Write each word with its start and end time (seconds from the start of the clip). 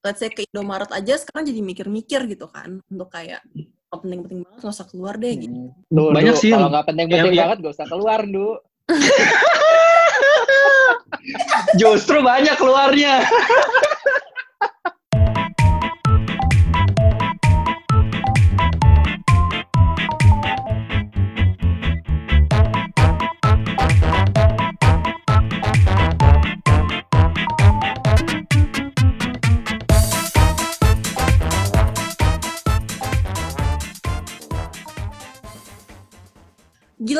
let's 0.00 0.20
say 0.20 0.32
ke 0.32 0.48
Indomaret 0.48 0.90
aja 0.92 1.14
sekarang 1.20 1.48
jadi 1.48 1.60
mikir-mikir 1.60 2.20
gitu 2.28 2.46
kan 2.48 2.80
untuk 2.88 3.08
kayak 3.12 3.44
oh, 3.92 3.98
penting-penting 4.00 4.46
banget 4.46 4.58
nggak 4.64 4.74
usah 4.74 4.88
keluar 4.88 5.14
deh 5.20 5.34
gitu. 5.36 5.56
Hmm. 5.56 5.70
Duh, 5.92 6.10
Banyak 6.14 6.34
duh, 6.36 6.40
sih 6.40 6.50
Kalau 6.52 6.68
nggak 6.72 6.86
penting-penting 6.88 7.34
banget, 7.36 7.56
gak 7.60 7.74
usah 7.76 7.88
keluar, 7.88 8.20
Du. 8.24 8.48
Justru 11.80 12.22
banyak 12.22 12.56
keluarnya. 12.56 13.24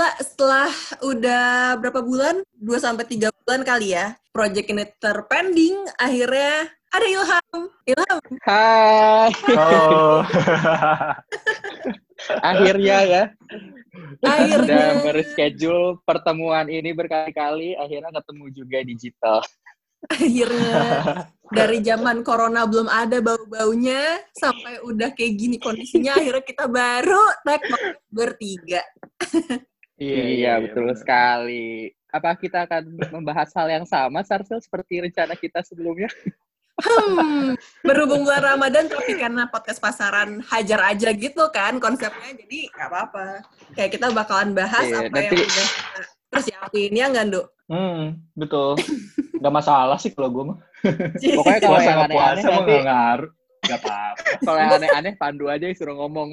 Gila 0.01 0.17
setelah 0.25 0.73
udah 1.05 1.77
berapa 1.77 2.01
bulan? 2.01 2.41
2 2.57 2.73
sampai 2.81 3.05
3 3.05 3.29
bulan 3.45 3.61
kali 3.69 3.93
ya. 3.93 4.17
Project 4.33 4.73
ini 4.73 4.89
terpending, 4.97 5.77
akhirnya 6.01 6.73
ada 6.89 7.05
Ilham. 7.05 7.61
Ilham, 7.85 8.19
Hai. 8.41 9.29
Oh. 9.61 10.25
Akhirnya 12.49 12.97
ya. 13.05 13.23
akhirnya. 14.25 15.05
Udah 15.05 15.05
berschedule 15.05 16.01
pertemuan 16.09 16.73
ini 16.73 16.97
berkali-kali, 16.97 17.77
akhirnya 17.77 18.09
ketemu 18.25 18.45
juga 18.57 18.79
digital. 18.81 19.45
akhirnya 20.09 20.81
dari 21.61 21.85
zaman 21.85 22.25
corona 22.25 22.65
belum 22.65 22.89
ada 22.89 23.21
bau-baunya 23.21 24.17
sampai 24.33 24.81
udah 24.81 25.13
kayak 25.13 25.37
gini 25.37 25.61
kondisinya 25.61 26.17
akhirnya 26.17 26.41
kita 26.41 26.73
baru 26.73 27.21
tag 27.45 27.61
bertiga. 28.09 28.81
Iya, 30.01 30.57
betul 30.59 30.89
sekali. 30.97 31.93
Apa 32.09 32.35
kita 32.35 32.65
akan 32.65 32.83
membahas 33.13 33.53
hal 33.53 33.69
yang 33.71 33.85
sama, 33.85 34.25
Sarsel, 34.25 34.59
seperti 34.59 34.99
rencana 34.99 35.37
kita 35.37 35.61
sebelumnya? 35.61 36.09
Hmm, 36.81 37.61
berhubung 37.85 38.25
bulan 38.25 38.41
Ramadan 38.41 38.89
tapi 38.89 39.13
karena 39.13 39.45
podcast 39.47 39.77
pasaran 39.77 40.41
hajar 40.41 40.81
aja 40.89 41.13
gitu 41.13 41.45
kan 41.53 41.77
konsepnya 41.77 42.33
jadi 42.33 42.73
nggak 42.73 42.89
apa-apa. 42.89 43.45
Kayak 43.77 43.91
kita 43.95 44.07
bakalan 44.11 44.57
bahas 44.57 44.89
Iya, 44.89 45.05
apa 45.05 45.13
yang 45.13 45.29
nanti- 45.29 45.37
udah 45.37 45.49
kita 45.53 45.65
persiapin 46.33 46.93
ya 46.97 47.07
nggak, 47.13 47.25
Nduk? 47.29 47.47
Hmm, 47.69 48.03
betul. 48.33 48.81
Gak 49.37 49.55
masalah 49.55 50.01
sih 50.01 50.11
kalau 50.11 50.33
gue 50.33 50.45
mah. 50.49 50.59
Pokoknya 51.37 51.61
kalau 51.61 51.79
yang 51.79 51.97
nggak 52.01 52.09
aneh-aneh 52.09 52.17
puasa 52.17 52.49
nanti, 52.49 52.73
nggak 52.73 52.85
ngaruh. 52.89 53.31
Gak 53.61 53.79
apa-apa. 53.85 54.23
kalau 54.41 54.59
yang 54.59 54.73
aneh-aneh 54.73 55.13
Pandu 55.15 55.45
aja 55.47 55.65
yang 55.69 55.77
suruh 55.77 55.97
ngomong. 56.01 56.29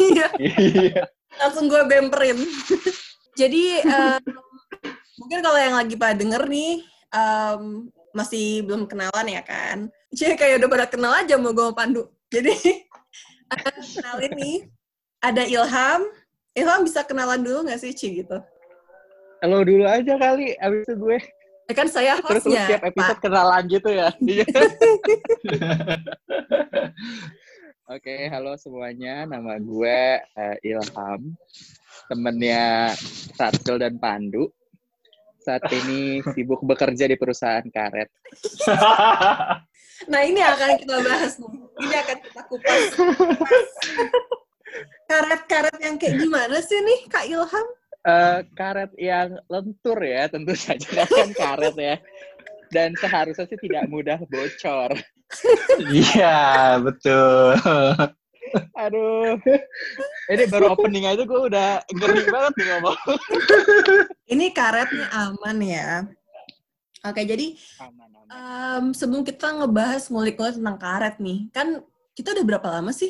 Iya, 0.00 0.26
Iya. 0.80 1.02
langsung 1.36 1.68
gue 1.68 1.82
bemperin. 1.84 2.40
Jadi 3.38 3.64
em, 3.84 4.22
mungkin 5.20 5.38
kalau 5.44 5.58
yang 5.58 5.76
lagi 5.76 5.94
pada 5.98 6.14
denger 6.16 6.42
nih 6.48 6.82
em, 7.14 7.62
masih 8.10 8.66
belum 8.66 8.86
kenalan 8.90 9.26
ya 9.26 9.42
kan. 9.42 9.90
Jadi 10.10 10.34
kayak 10.34 10.62
udah 10.62 10.68
pada 10.70 10.86
kenal 10.90 11.12
aja 11.14 11.38
mau 11.38 11.54
gue 11.54 11.70
Pandu. 11.74 12.10
Jadi 12.30 12.54
eh, 13.54 13.74
kenalin 13.98 14.32
nih 14.34 14.56
ada 15.22 15.42
Ilham. 15.46 16.02
Ilham 16.54 16.80
bisa 16.82 17.06
kenalan 17.06 17.42
dulu 17.42 17.70
nggak 17.70 17.78
sih 17.78 17.94
Ci 17.94 18.22
gitu? 18.26 18.38
Lo 19.46 19.64
dulu 19.64 19.86
aja 19.86 20.18
kali, 20.18 20.52
abis 20.58 20.84
itu 20.84 20.94
gue. 20.98 21.18
Ya 21.70 21.74
kan 21.78 21.86
saya 21.86 22.18
Terus 22.18 22.42
hostnya, 22.42 22.66
setiap 22.66 22.82
Pak. 22.82 22.90
episode 22.90 23.20
kenalan 23.22 23.62
gitu 23.70 23.88
ya. 23.94 24.08
Oke, 27.90 28.30
halo 28.30 28.54
semuanya. 28.54 29.26
Nama 29.26 29.58
gue 29.58 30.22
eh, 30.22 30.56
Ilham, 30.62 31.34
temennya 32.06 32.94
Sarsel 33.34 33.82
dan 33.82 33.98
Pandu. 33.98 34.46
Saat 35.42 35.66
ini 35.74 36.22
sibuk 36.30 36.62
bekerja 36.62 37.10
di 37.10 37.18
perusahaan 37.18 37.66
karet. 37.66 38.06
Nah 40.06 40.22
ini 40.22 40.38
akan 40.38 40.78
kita 40.78 40.96
bahas 41.02 41.34
nih. 41.42 41.50
Ini 41.82 41.94
akan 41.98 42.16
kita 42.22 42.40
kupas. 42.46 42.82
Karet-karet 45.10 45.76
yang 45.82 45.98
kayak 45.98 46.14
gimana 46.22 46.62
sih 46.62 46.78
nih 46.78 47.00
Kak 47.10 47.26
Ilham? 47.26 47.66
Eh, 48.06 48.38
karet 48.54 48.94
yang 49.02 49.34
lentur 49.50 49.98
ya, 49.98 50.30
tentu 50.30 50.54
saja 50.54 51.10
kan 51.10 51.34
karet 51.34 51.74
ya. 51.74 51.98
Dan 52.70 52.94
seharusnya 52.94 53.50
sih 53.50 53.58
tidak 53.58 53.90
mudah 53.90 54.22
bocor. 54.30 54.94
Iya, 55.90 56.38
betul. 56.82 57.54
Aduh. 58.74 59.38
Ini 60.26 60.44
baru 60.50 60.74
opening 60.74 61.06
aja 61.06 61.22
gue 61.22 61.40
udah 61.50 61.82
ngeri 61.86 62.22
banget 62.26 62.52
nih 62.58 62.66
ngomong. 62.74 62.98
Ini 64.26 64.46
karetnya 64.50 65.06
aman 65.14 65.58
ya. 65.62 65.88
Oke, 67.00 67.24
jadi 67.24 67.56
Aman, 67.80 68.12
aman. 68.12 68.26
em, 68.28 68.84
sebelum 68.92 69.24
kita 69.24 69.48
ngebahas 69.56 70.04
ngulik-ngulik 70.12 70.60
tentang 70.60 70.76
karet 70.76 71.16
nih, 71.16 71.48
kan 71.48 71.80
kita 72.12 72.36
udah 72.36 72.44
berapa 72.44 72.68
lama 72.68 72.92
sih, 72.92 73.08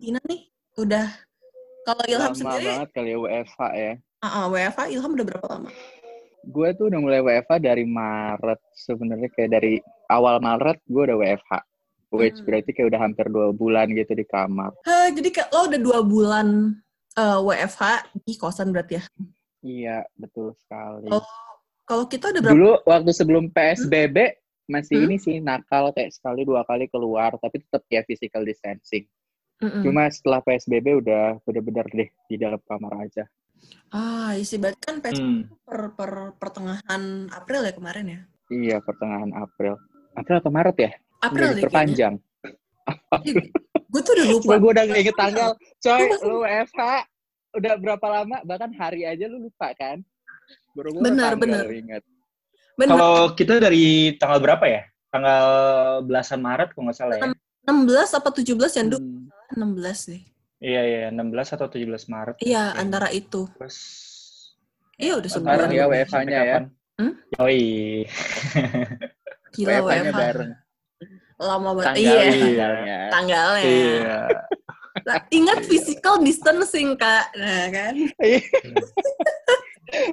Tina 0.00 0.16
nih? 0.24 0.48
Udah, 0.80 1.04
kalau 1.84 2.02
Ilham 2.08 2.32
Lama 2.32 2.38
sendiri, 2.38 2.64
banget 2.64 2.90
kali 2.96 3.10
ya 3.12 3.18
WFH 3.20 3.60
ya. 3.76 3.92
uh, 4.00 4.26
uh, 4.26 4.44
WFA 4.48 4.84
Ilham 4.88 5.12
udah 5.20 5.26
berapa 5.28 5.46
lama? 5.52 5.68
Gue 6.48 6.68
tuh 6.78 6.88
udah 6.88 7.00
mulai 7.02 7.20
WFH 7.20 7.60
dari 7.60 7.84
Maret. 7.84 8.60
Sebenarnya 8.72 9.28
kayak 9.34 9.50
dari 9.52 9.74
awal 10.08 10.38
Maret 10.38 10.78
gue 10.84 11.02
udah 11.02 11.16
WFH. 11.16 11.52
Which 12.14 12.38
Hmm. 12.38 12.46
berarti 12.46 12.70
kayak 12.70 12.88
udah 12.94 13.00
hampir 13.02 13.26
dua 13.26 13.50
bulan 13.50 13.90
gitu 13.90 14.14
di 14.14 14.22
kamar. 14.22 14.70
Hah, 14.86 15.10
jadi 15.10 15.28
kayak 15.28 15.48
lo 15.50 15.60
udah 15.66 15.80
dua 15.82 15.98
bulan 16.00 16.46
eh, 17.12 17.40
WFH 17.40 17.82
di 18.22 18.34
kosan 18.36 18.70
berarti 18.70 19.00
ya? 19.00 19.04
Iya, 19.60 19.96
betul 20.14 20.54
sekali. 20.54 21.08
Oh, 21.08 21.24
Kalau 21.82 22.04
kita 22.04 22.28
udah 22.28 22.40
berapa? 22.42 22.54
Dulu 22.54 22.70
waktu 22.82 23.10
sebelum 23.10 23.44
PSBB 23.48 24.16
masih 24.66 24.98
Hmm? 24.98 25.04
ini 25.04 25.16
sih 25.16 25.38
nakal 25.38 25.90
kayak 25.90 26.10
sekali 26.10 26.42
dua 26.42 26.62
kali 26.62 26.86
keluar 26.86 27.34
tapi 27.36 27.62
tetap 27.62 27.86
ya 27.86 28.02
physical 28.02 28.42
distancing. 28.42 29.06
Mm-mm. 29.56 29.80
Cuma 29.80 30.06
setelah 30.06 30.42
PSBB 30.42 31.00
udah 31.00 31.38
bener-bener 31.42 31.86
deh 31.88 32.10
di 32.26 32.36
dalam 32.36 32.58
kamar 32.60 33.06
aja. 33.06 33.24
Ah, 33.88 34.34
isi 34.34 34.58
berarti 34.58 34.78
kan 34.78 34.98
PSBB 34.98 35.24
Hmm. 35.24 35.42
per, 35.62 35.80
per 35.94 36.10
pertengahan 36.36 37.02
April 37.30 37.60
ya 37.62 37.72
kemarin 37.72 38.06
ya? 38.06 38.20
Iya, 38.48 38.76
pertengahan 38.78 39.30
April. 39.32 39.74
April 40.16 40.36
atau 40.40 40.50
Maret 40.50 40.76
ya? 40.76 40.90
April 41.20 41.46
Udah 41.46 41.54
deh 41.54 41.62
kayaknya. 41.62 41.62
diperpanjang. 41.62 42.14
Gue 43.86 44.00
tuh 44.02 44.12
udah 44.16 44.26
lupa. 44.28 44.52
Gue 44.56 44.70
udah 44.72 44.84
nggak 44.84 45.00
inget 45.00 45.16
tanggal. 45.16 45.50
Coy, 45.78 46.02
Lu 46.24 46.36
WFH 46.42 46.80
udah 47.54 47.72
berapa 47.76 48.06
lama? 48.06 48.36
Bahkan 48.42 48.70
hari 48.74 49.04
aja 49.04 49.24
lu 49.26 49.46
lupa 49.46 49.72
kan? 49.72 50.00
Baru 50.72 51.00
Benar, 51.00 51.36
benar. 51.36 51.64
Ingat. 51.66 52.02
Kalau 52.76 53.32
kita 53.32 53.56
dari 53.56 54.12
tanggal 54.16 54.38
berapa 54.38 54.64
ya? 54.64 54.82
Tanggal 55.08 55.44
belasan 56.04 56.40
Maret 56.40 56.72
kalau 56.72 56.88
nggak 56.88 56.98
salah 56.98 57.16
ya. 57.16 57.32
16 57.66 58.12
apa 58.12 58.28
17 58.30 58.52
ya? 58.72 58.84
Hmm. 58.84 59.26
16 59.52 60.12
deh. 60.12 60.22
Iya, 60.56 60.82
iya, 60.82 61.00
16 61.10 61.52
atau 61.52 61.66
17 61.68 62.08
Maret. 62.08 62.36
Iya, 62.40 62.72
Kayaknya. 62.72 62.80
antara 62.80 63.08
itu. 63.10 63.44
Terus 63.56 63.78
Iya, 64.96 65.20
udah 65.20 65.28
Antara 65.28 65.68
sebulan. 65.68 65.76
ya 65.76 65.84
sampai 65.84 65.98
WFH-nya 66.00 66.40
ya. 66.40 66.58
Hmm? 66.96 67.12
Yoi. 67.36 67.60
Gila 69.52 69.70
WFH-nya 69.76 70.10
WFH. 70.10 70.18
bareng. 70.18 70.50
Lama 71.36 71.70
banget. 71.72 71.86
Tanggal, 71.86 72.16
Iya, 72.16 72.32
tanggalnya. 72.32 72.98
tanggalnya. 73.14 73.64
Iya. 73.64 74.18
Lah, 75.04 75.18
Ingat 75.30 75.60
physical 75.62 76.14
distancing, 76.18 76.96
Kak. 76.96 77.30
Nah, 77.34 77.64
kan? 77.68 77.94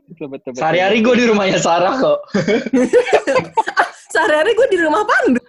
Betul, 0.05 0.27
betul, 0.29 0.51
betul. 0.51 0.51
Sehari-hari 0.53 0.99
gue 0.99 1.15
di 1.15 1.25
rumahnya 1.25 1.57
Sarah 1.57 1.95
kok. 1.95 2.19
Sehari-hari 4.11 4.51
gue 4.53 4.67
di 4.69 4.77
rumah 4.77 5.01
Pandu. 5.01 5.41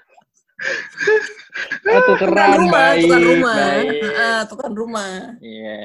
Oh, 1.85 2.01
tukeran, 2.09 2.57
rumah, 2.57 2.97
baik, 2.97 3.05
tukeran 3.05 3.25
rumah. 3.27 3.53
baik. 3.53 3.89
Heeh, 4.01 4.39
tukeran 4.49 4.75
rumah. 4.75 5.11
Iya. 5.39 5.79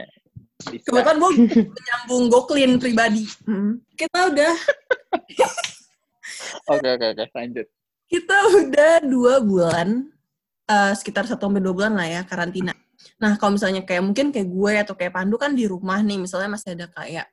Bisa. 0.59 0.85
Kebetulan 0.85 1.17
gue 1.17 1.31
menyambung 1.67 2.23
Goklin 2.29 2.71
pribadi. 2.77 3.23
Hmm. 3.43 3.79
Kita 3.95 4.29
udah 4.29 4.53
Oke, 6.69 6.87
oke, 6.89 7.05
oke. 7.09 7.25
Lanjut. 7.33 7.67
Kita 8.09 8.37
udah 8.57 8.93
dua 9.05 9.39
bulan, 9.39 10.09
eh, 10.65 10.93
sekitar 10.97 11.29
satu 11.29 11.45
sampai 11.47 11.61
dua 11.61 11.73
bulan 11.77 11.93
lah 11.93 12.07
ya 12.09 12.21
karantina. 12.25 12.73
Nah 13.21 13.37
kalau 13.37 13.55
misalnya 13.55 13.85
kayak 13.85 14.03
mungkin 14.03 14.33
kayak 14.33 14.49
gue 14.49 14.73
atau 14.81 14.93
kayak 14.97 15.13
Pandu 15.15 15.37
kan 15.37 15.53
di 15.53 15.69
rumah 15.69 16.01
nih, 16.01 16.17
misalnya 16.17 16.49
masih 16.51 16.75
ada 16.75 16.89
kayak 16.89 17.29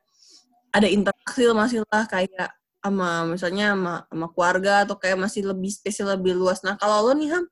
ada 0.71 0.89
interaksi 0.93 1.49
masih 1.57 1.81
lah 1.89 2.05
kayak 2.05 2.53
sama 2.85 3.27
misalnya 3.27 3.75
sama, 3.75 3.95
sama 4.07 4.27
keluarga 4.31 4.75
atau 4.87 4.95
kayak 5.01 5.19
masih 5.19 5.43
lebih 5.49 5.73
spesial 5.73 6.13
lebih 6.15 6.37
luas. 6.37 6.61
Nah 6.63 6.77
kalau 6.79 7.11
lo 7.11 7.13
nih 7.17 7.33
Ham, 7.35 7.45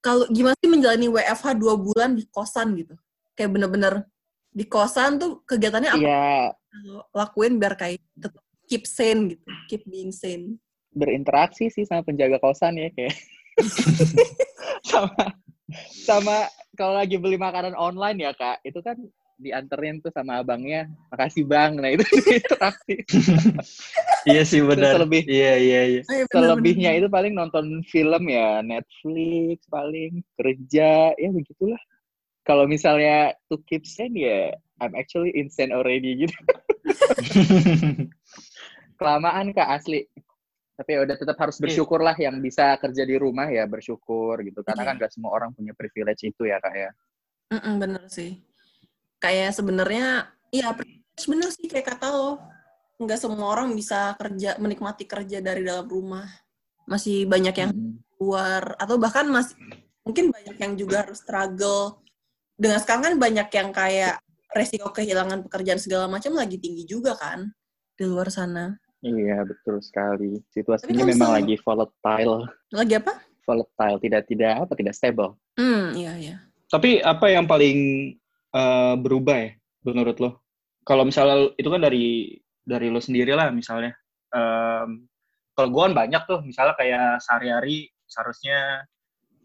kalau 0.00 0.24
gimana 0.32 0.56
sih 0.58 0.70
menjalani 0.72 1.06
WFH 1.12 1.46
dua 1.60 1.74
bulan 1.78 2.16
di 2.16 2.24
kosan 2.32 2.74
gitu? 2.74 2.96
Kayak 3.38 3.50
bener-bener 3.54 3.94
di 4.54 4.64
kosan 4.66 5.20
tuh 5.20 5.44
kegiatannya 5.46 5.90
apa 5.94 6.08
lo 6.86 7.06
lakuin 7.14 7.58
biar 7.58 7.78
kayak 7.78 8.02
tetap 8.18 8.42
keep 8.66 8.88
sane 8.88 9.36
gitu, 9.36 9.46
keep 9.70 9.82
being 9.86 10.10
sane. 10.10 10.58
Berinteraksi 10.94 11.68
sih 11.68 11.84
sama 11.84 12.06
penjaga 12.06 12.38
kosan 12.38 12.78
ya 12.78 12.88
kayak 12.94 13.14
sama 14.90 15.24
sama 16.06 16.36
kalau 16.74 16.98
lagi 16.98 17.16
beli 17.16 17.38
makanan 17.38 17.74
online 17.74 18.18
ya 18.20 18.32
kak, 18.34 18.58
itu 18.62 18.82
kan 18.82 18.98
dianterin 19.34 19.98
tuh 19.98 20.10
sama 20.10 20.42
abangnya, 20.42 20.86
makasih 21.10 21.46
bang. 21.46 21.74
Nah 21.78 21.90
itu 21.90 22.02
pasti. 22.62 22.98
Iya 24.26 24.42
sih 24.46 24.62
benar. 24.62 24.94
selebih- 24.94 25.26
Iya 25.26 25.52
iya 25.58 25.80
iya. 25.86 26.00
Oh, 26.06 26.14
iya, 26.14 26.24
Selebihnya 26.30 26.90
itu 26.98 27.06
paling 27.10 27.34
nonton 27.34 27.82
film 27.86 28.26
ya, 28.26 28.58
Netflix 28.62 29.66
paling 29.70 30.22
kerja 30.38 31.14
ya 31.14 31.28
begitulah. 31.30 31.78
Kalau 32.44 32.66
misalnya 32.68 33.32
to 33.48 33.56
keep 33.64 33.86
sane 33.86 34.14
ya, 34.18 34.50
I'm 34.82 34.92
actually 34.94 35.30
insane 35.34 35.70
already 35.70 36.26
gitu. 36.26 36.36
Kelamaan 39.00 39.50
kak 39.50 39.80
asli. 39.80 40.06
Tapi 40.74 40.90
ya 40.90 41.00
udah 41.06 41.16
tetap 41.16 41.38
harus 41.38 41.56
bersyukur 41.62 42.02
lah 42.02 42.18
yang 42.18 42.34
bisa 42.42 42.74
kerja 42.82 43.06
di 43.06 43.14
rumah 43.14 43.46
ya 43.46 43.62
bersyukur 43.70 44.42
gitu. 44.42 44.66
Karena 44.66 44.82
Iya. 44.82 44.88
kan 44.90 45.02
gak 45.06 45.12
semua 45.14 45.30
orang 45.30 45.50
punya 45.54 45.70
privilege 45.70 46.26
itu 46.26 46.50
ya 46.50 46.58
kak 46.58 46.74
ya. 46.74 46.90
Mm-mm, 47.54 47.74
bener 47.78 48.02
sih. 48.10 48.42
Kayak 49.22 49.54
sebenarnya, 49.54 50.34
iya 50.50 50.74
privilege 50.74 51.24
bener 51.30 51.48
sih 51.54 51.66
kayak 51.70 51.94
kata 51.94 52.10
lo. 52.10 52.42
Nggak 52.98 53.18
semua 53.22 53.46
orang 53.54 53.70
bisa 53.74 54.18
kerja, 54.18 54.58
menikmati 54.58 55.06
kerja 55.06 55.38
dari 55.38 55.62
dalam 55.62 55.86
rumah. 55.86 56.26
Masih 56.90 57.24
banyak 57.26 57.54
yang 57.54 57.70
Mm. 57.70 57.94
keluar, 58.18 58.74
atau 58.78 58.98
bahkan 58.98 59.26
masih, 59.30 59.54
mungkin 60.02 60.34
banyak 60.34 60.56
yang 60.58 60.72
juga 60.74 61.06
harus 61.06 61.22
struggle. 61.22 62.02
Dengan 62.54 62.78
sekarang 62.82 63.02
kan 63.02 63.14
banyak 63.18 63.48
yang 63.50 63.70
kayak 63.74 64.18
resiko 64.54 64.90
kehilangan 64.94 65.42
pekerjaan 65.46 65.78
segala 65.82 66.06
macam 66.06 66.34
lagi 66.38 66.58
tinggi 66.58 66.86
juga 66.86 67.18
kan 67.18 67.50
di 67.98 68.04
luar 68.06 68.30
sana. 68.30 68.74
Iya 69.04 69.44
betul 69.44 69.84
sekali. 69.84 70.40
Situasinya 70.48 71.04
memang 71.04 71.36
lagi 71.36 71.60
volatile, 71.60 72.48
Lagi 72.72 72.96
apa? 72.96 73.12
volatile 73.44 74.00
tidak 74.00 74.24
tidak 74.24 74.64
apa 74.64 74.72
tidak 74.72 74.96
stable. 74.96 75.36
Hmm, 75.60 75.92
iya 75.92 76.12
iya. 76.16 76.36
Tapi 76.72 77.04
apa 77.04 77.28
yang 77.28 77.44
paling 77.44 77.78
eh, 78.56 78.94
berubah 78.96 79.36
ya 79.36 79.50
menurut 79.84 80.16
lo? 80.24 80.30
Kalau 80.88 81.04
misalnya 81.04 81.52
itu 81.60 81.68
kan 81.68 81.84
dari 81.84 82.32
dari 82.64 82.88
lo 82.88 83.00
sendiri 83.00 83.36
lah 83.36 83.52
misalnya. 83.52 83.92
Em, 84.32 85.04
kalau 85.54 85.68
gue 85.70 85.82
kan 85.86 85.94
banyak 85.94 86.22
tuh, 86.26 86.40
misalnya 86.42 86.74
kayak 86.74 87.20
sehari-hari 87.20 87.92
seharusnya 88.08 88.88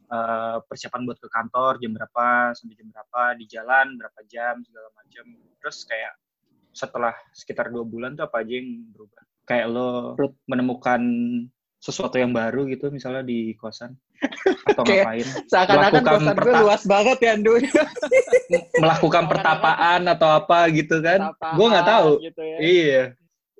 eh, 0.07 0.57
persiapan 0.63 1.03
buat 1.03 1.19
ke 1.19 1.27
kantor 1.27 1.83
jam 1.83 1.91
berapa 1.99 2.55
sampai 2.55 2.75
jam 2.79 2.87
berapa 2.95 3.21
di 3.35 3.45
jalan 3.51 3.99
berapa 3.99 4.19
jam 4.31 4.63
segala 4.63 4.87
macam. 4.95 5.25
Terus 5.59 5.83
kayak 5.83 6.15
setelah 6.71 7.11
sekitar 7.35 7.67
dua 7.75 7.83
bulan 7.83 8.15
tuh 8.15 8.23
apa 8.23 8.39
aja 8.39 8.55
yang 8.55 8.87
berubah? 8.95 9.23
Kayak 9.49 9.67
lo 9.73 10.13
menemukan 10.45 11.01
sesuatu 11.81 12.19
yang 12.21 12.35
baru 12.35 12.69
gitu 12.69 12.91
misalnya 12.93 13.25
di 13.25 13.57
kosan 13.57 13.97
atau 14.69 14.83
Kayak- 14.85 15.09
ngapain? 15.09 15.27
Seakan-akan 15.49 15.89
Melakukan 15.89 16.13
kosan 16.13 16.35
gue 16.37 16.53
luas 16.61 16.83
banget 16.85 17.17
ya, 17.17 17.31
Andu. 17.33 17.53
melakukan 18.83 19.23
pertapaan 19.25 20.01
atau 20.05 20.29
apa 20.29 20.69
gitu 20.69 21.01
kan? 21.01 21.33
Gue 21.57 21.65
nggak 21.65 21.87
tahu. 21.87 22.09
Gitu 22.21 22.41
ya. 22.45 22.57
Iya. 22.61 23.03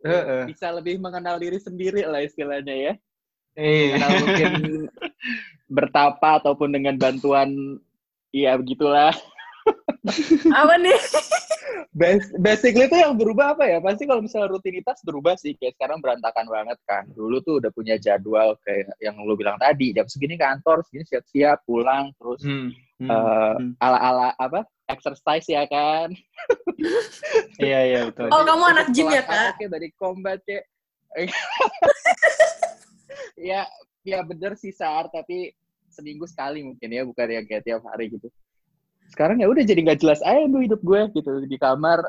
Heeh. 0.05 0.43
Bisa 0.53 0.67
lebih 0.71 1.01
mengenal 1.01 1.41
diri 1.41 1.57
sendiri 1.57 2.05
lah 2.05 2.21
istilahnya 2.21 2.75
ya. 2.75 2.93
Iya. 3.57 3.97
Mengenal 3.97 4.11
mungkin 4.21 4.51
bertapa 5.79 6.29
ataupun 6.43 6.69
dengan 6.69 6.95
bantuan 7.01 7.81
Iya 8.29 8.61
begitulah. 8.61 9.09
Apa 10.49 10.73
nih? 10.77 10.99
Bas- 11.91 12.33
Basically 12.35 12.85
itu 12.85 12.97
yang 12.97 13.13
berubah 13.13 13.53
apa 13.53 13.65
ya? 13.65 13.77
Pasti 13.79 14.03
kalau 14.03 14.21
misalnya 14.21 14.49
rutinitas 14.49 15.01
berubah 15.01 15.35
sih. 15.35 15.53
Kayak 15.53 15.75
sekarang 15.75 15.99
berantakan 15.99 16.45
banget 16.45 16.77
kan. 16.83 17.03
Dulu 17.09 17.39
tuh 17.39 17.59
udah 17.59 17.69
punya 17.69 17.95
jadwal 17.95 18.57
kayak 18.61 18.89
yang 18.97 19.17
lu 19.21 19.33
bilang 19.33 19.57
tadi. 19.57 19.91
Jam 19.91 20.05
segini 20.05 20.35
kantor, 20.35 20.81
segini 20.85 21.05
siap-siap, 21.05 21.61
pulang. 21.63 22.09
Terus 22.15 22.41
Hmm. 22.41 22.69
Hmm. 22.99 23.07
eh, 23.07 23.53
Hmm. 23.55 23.71
ala-ala 23.77 24.29
apa? 24.35 24.63
Exercise 24.87 25.45
ya 25.45 25.63
kan. 25.65 26.09
Iya 27.59 27.79
iya 27.85 27.99
betul. 28.07 28.31
Oh, 28.31 28.41
kamu 28.41 28.63
anak 28.65 28.87
gym 28.89 29.11
ya, 29.11 29.19
Kak? 29.21 29.59
kayak 29.59 29.71
dari 29.71 29.87
combat 29.93 30.39
kayak. 30.43 30.63
ya, 33.39 33.67
ya 34.01 34.19
bener 34.23 34.55
sih 34.55 34.71
Sar, 34.71 35.11
tapi 35.11 35.51
seminggu 35.89 36.23
sekali 36.23 36.63
mungkin 36.63 36.89
ya, 36.89 37.03
bukan 37.03 37.27
yang 37.27 37.45
kayak 37.45 37.63
tiap 37.65 37.81
hari 37.85 38.11
gitu. 38.11 38.31
Sekarang 39.09 39.41
ya 39.41 39.49
udah 39.49 39.63
jadi 39.65 39.79
nggak 39.81 39.99
jelas 40.05 40.21
aja 40.21 40.45
tuh 40.45 40.61
hidup 40.61 40.81
gue 40.85 41.01
gitu 41.17 41.31
di 41.49 41.57
kamar 41.57 41.99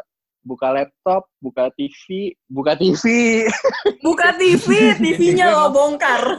buka 0.40 0.72
laptop, 0.72 1.28
buka 1.40 1.68
TV, 1.76 2.32
buka 2.48 2.72
TV. 2.76 3.04
Buka 4.00 4.36
TV, 4.36 4.66
TV-nya 5.02 5.52
lo 5.52 5.72
bongkar. 5.72 6.22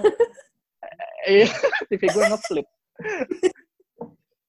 Iya, 1.21 1.45
TV 1.85 2.01
gue 2.09 2.25
ngeflip. 2.33 2.67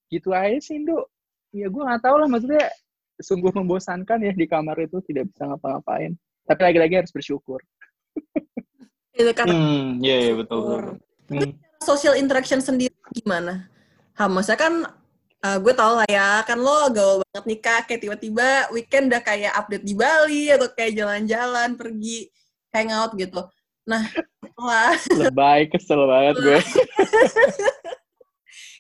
gitu 0.09 0.32
aja 0.32 0.56
sih, 0.56 0.81
Indo. 0.81 1.05
Ya 1.53 1.69
gue 1.69 1.82
nggak 1.85 2.00
tahu 2.00 2.17
lah, 2.17 2.25
maksudnya 2.32 2.65
sungguh 3.20 3.53
membosankan 3.53 4.25
ya 4.25 4.32
di 4.32 4.49
kamar 4.49 4.81
itu 4.81 5.05
tidak 5.05 5.29
bisa 5.29 5.53
ngapa-ngapain. 5.53 6.17
Tapi 6.49 6.61
lagi-lagi 6.65 7.05
harus 7.05 7.12
bersyukur. 7.12 7.61
Itu 9.12 9.29
karena 9.37 9.53
Hmm, 9.53 10.00
iya 10.00 10.17
iya 10.25 10.32
betul 10.32 10.65
betul. 10.65 10.81
Hmm. 11.29 11.53
social 11.85 12.17
interaction 12.17 12.65
sendiri 12.65 12.97
gimana? 13.12 13.69
Ha, 14.17 14.25
maksudnya 14.25 14.56
kan 14.56 14.75
eh, 15.43 15.59
gue 15.59 15.73
tau 15.75 15.99
lah 15.99 16.09
ya, 16.09 16.47
kan 16.47 16.59
lo 16.59 16.89
gaul 16.94 17.19
banget 17.27 17.44
nih 17.44 17.61
kak, 17.61 17.81
kayak 17.91 18.00
tiba-tiba 18.06 18.49
weekend 18.71 19.11
udah 19.11 19.23
kayak 19.23 19.53
update 19.59 19.85
di 19.85 19.94
Bali, 19.99 20.44
atau 20.55 20.69
kayak 20.71 20.93
jalan-jalan, 20.97 21.69
pergi 21.75 22.31
hangout 22.73 23.12
gitu. 23.19 23.43
Nah, 23.83 24.03
setelah, 24.39 24.91
Lebay, 25.27 25.61
kesel 25.69 26.03
banget 26.06 26.37
gue. 26.39 26.61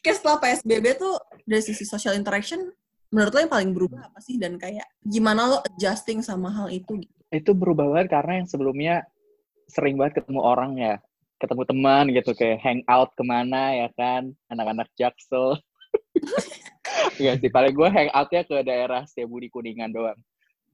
kayak 0.06 0.16
setelah 0.18 0.38
PSBB 0.38 0.86
tuh, 0.96 1.18
dari 1.42 1.62
sisi 1.62 1.82
social 1.82 2.14
interaction, 2.14 2.70
menurut 3.10 3.34
lo 3.34 3.40
yang 3.42 3.52
paling 3.52 3.70
berubah 3.74 4.08
apa 4.08 4.22
sih? 4.22 4.38
Dan 4.38 4.56
kayak, 4.56 4.86
gimana 5.02 5.50
lo 5.50 5.58
adjusting 5.66 6.22
sama 6.22 6.48
hal 6.54 6.70
itu? 6.70 7.02
Gitu? 7.02 7.22
itu 7.32 7.50
berubah 7.56 7.88
banget 7.88 8.12
karena 8.12 8.32
yang 8.44 8.48
sebelumnya 8.48 8.94
sering 9.72 9.96
banget 9.96 10.20
ketemu 10.20 10.40
orang 10.44 10.76
ya 10.76 10.94
ketemu 11.40 11.62
teman 11.64 12.04
gitu 12.12 12.30
kayak 12.36 12.60
hangout 12.60 13.10
ke 13.16 13.24
mana 13.24 13.72
ya 13.74 13.88
kan 13.96 14.30
anak-anak 14.52 14.86
jaksel 14.94 15.58
Iya 17.20 17.38
sih 17.38 17.50
paling 17.52 17.74
gue 17.74 17.88
hangoutnya 17.88 18.42
ke 18.46 18.56
daerah 18.64 19.02
Setiabudi 19.06 19.48
Kuningan 19.52 19.92
doang. 19.92 20.18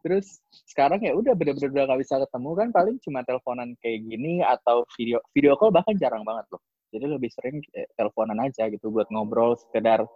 Terus 0.01 0.39
sekarang 0.71 1.03
ya 1.03 1.13
udah 1.13 1.35
bener-bener 1.35 1.75
udah 1.75 1.85
gak 1.91 2.01
bisa 2.01 2.15
ketemu 2.23 2.51
kan 2.55 2.69
paling 2.71 2.97
cuma 3.03 3.21
teleponan 3.27 3.75
kayak 3.83 4.07
gini 4.07 4.41
atau 4.47 4.87
video 4.95 5.19
video 5.35 5.59
call 5.59 5.75
bahkan 5.75 5.99
jarang 5.99 6.23
banget 6.23 6.47
loh. 6.55 6.63
Jadi 6.95 7.05
lebih 7.05 7.31
sering 7.35 7.61
kayak 7.69 7.89
teleponan 7.99 8.39
aja 8.41 8.71
gitu 8.71 8.89
buat 8.89 9.11
ngobrol 9.11 9.59
sekedar 9.59 10.07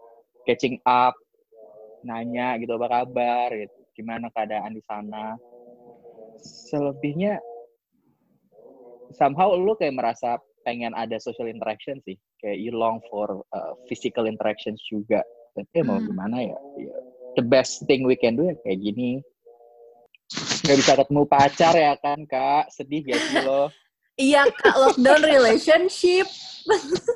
catching 0.47 0.79
up 0.87 1.13
nanya 2.03 2.59
gitu 2.59 2.75
apa 2.79 3.03
kabar 3.03 3.49
gitu 3.55 3.77
gimana 3.99 4.31
keadaan 4.33 4.73
di 4.73 4.83
sana. 4.87 5.37
Selebihnya 6.43 7.43
somehow 9.13 9.53
lu 9.53 9.77
kayak 9.77 9.99
merasa 9.99 10.41
pengen 10.65 10.95
ada 10.95 11.19
social 11.19 11.51
interaction 11.51 12.01
sih 12.07 12.17
kayak 12.43 12.59
you 12.59 12.71
long 12.71 12.99
for 13.07 13.27
uh, 13.49 13.73
physical 13.87 14.27
interactions 14.27 14.83
juga 14.85 15.23
tapi 15.53 15.71
ya 15.73 15.83
mau 15.83 15.97
Hmm. 15.97 16.09
gimana 16.09 16.37
ya 16.43 16.59
Ya, 16.77 16.97
the 17.35 17.45
best 17.45 17.87
thing 17.87 18.03
we 18.03 18.13
can 18.13 18.35
do 18.35 18.45
ya 18.45 18.57
kayak 18.59 18.83
gini 18.83 19.23
nggak 20.63 20.77
bisa 20.77 20.93
ketemu 20.95 21.23
pacar 21.25 21.73
ya 21.73 21.93
kan 21.97 22.19
kak 22.25 22.69
sedih 22.69 23.03
gak 23.05 23.21
sih 23.23 23.39
lo 23.39 23.71
Iya 24.15 24.45
kak, 24.45 24.77
lockdown 24.77 25.25
relationship. 25.25 26.29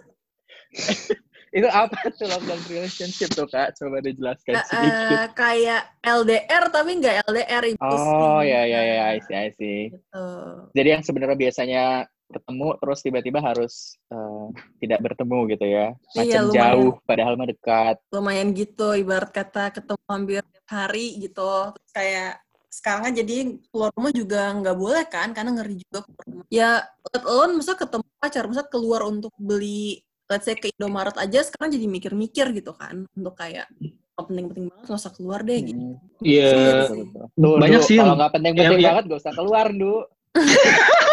itu 1.53 1.65
apa 1.67 1.97
tuh 2.11 2.27
lockdown 2.27 2.61
relationship 2.67 3.29
tuh 3.31 3.47
kak 3.47 3.73
coba 3.73 4.01
dijelaskan 4.01 4.55
Eh, 4.55 4.65
sedikit 4.67 5.17
eh, 5.19 5.29
kayak 5.33 5.83
LDR 6.03 6.65
tapi 6.69 6.91
nggak 6.97 7.15
LDR. 7.25 7.63
oh 7.79 8.41
ya 8.41 8.61
ya 8.63 8.81
ya 8.83 9.05
I 9.09 9.19
see 9.23 9.37
I 9.37 9.49
see 9.51 9.81
Gitu. 9.89 10.25
jadi 10.73 10.89
yang 10.99 11.03
sebenarnya 11.03 11.39
biasanya 11.39 11.85
ketemu 12.27 12.69
terus 12.77 12.99
tiba-tiba 13.01 13.39
harus 13.39 13.75
eh, 14.11 14.47
tidak 14.81 14.99
bertemu 15.03 15.39
gitu 15.53 15.65
ya. 15.65 15.87
Iya, 16.13 16.19
macam 16.19 16.43
lumayan. 16.43 16.57
jauh 16.59 16.93
padahal 17.03 17.33
mah 17.35 17.49
dekat. 17.49 17.97
Lumayan 18.11 18.49
gitu 18.53 18.89
ibarat 18.93 19.31
kata 19.31 19.71
ketemu 19.71 20.03
hampir 20.07 20.43
hari 20.67 21.07
gitu. 21.19 21.51
Terus 21.73 21.93
kayak 21.95 22.33
sekarang 22.67 23.03
kan 23.09 23.15
jadi 23.15 23.37
keluar 23.71 23.91
rumah 23.95 24.13
juga 24.13 24.53
nggak 24.53 24.77
boleh 24.77 25.05
kan 25.09 25.33
karena 25.33 25.51
ngeri 25.55 25.81
juga 25.81 26.05
keluar 26.05 26.25
rumah. 26.29 26.45
ya 26.53 26.71
let 27.09 27.25
alone 27.25 27.53
masa 27.57 27.73
ketemu 27.73 28.05
pacar 28.21 28.45
masa 28.45 28.63
keluar 28.69 29.01
untuk 29.03 29.33
beli 29.39 30.03
let's 30.29 30.45
say 30.45 30.59
ke 30.59 30.69
Indomaret 30.77 31.17
aja 31.17 31.41
sekarang 31.41 31.73
jadi 31.73 31.87
mikir-mikir 31.87 32.47
gitu 32.53 32.75
kan. 32.75 33.07
Untuk 33.15 33.39
kayak 33.39 33.71
oh, 34.19 34.25
penting-penting 34.27 34.69
banget 34.69 34.85
nggak 34.91 35.01
usah 35.01 35.13
keluar 35.15 35.41
deh 35.47 35.59
gitu. 35.63 35.79
Hmm, 35.79 35.97
Iya. 36.21 36.91
Tuh, 37.33 37.57
Banyak 37.61 37.81
sih 37.87 37.97
kalau 37.97 38.19
nggak 38.19 38.33
penting-penting 38.35 38.81
yang- 38.83 38.89
banget 38.99 39.05
gak 39.07 39.21
usah 39.23 39.35
keluar 39.37 39.67
Du 39.71 39.95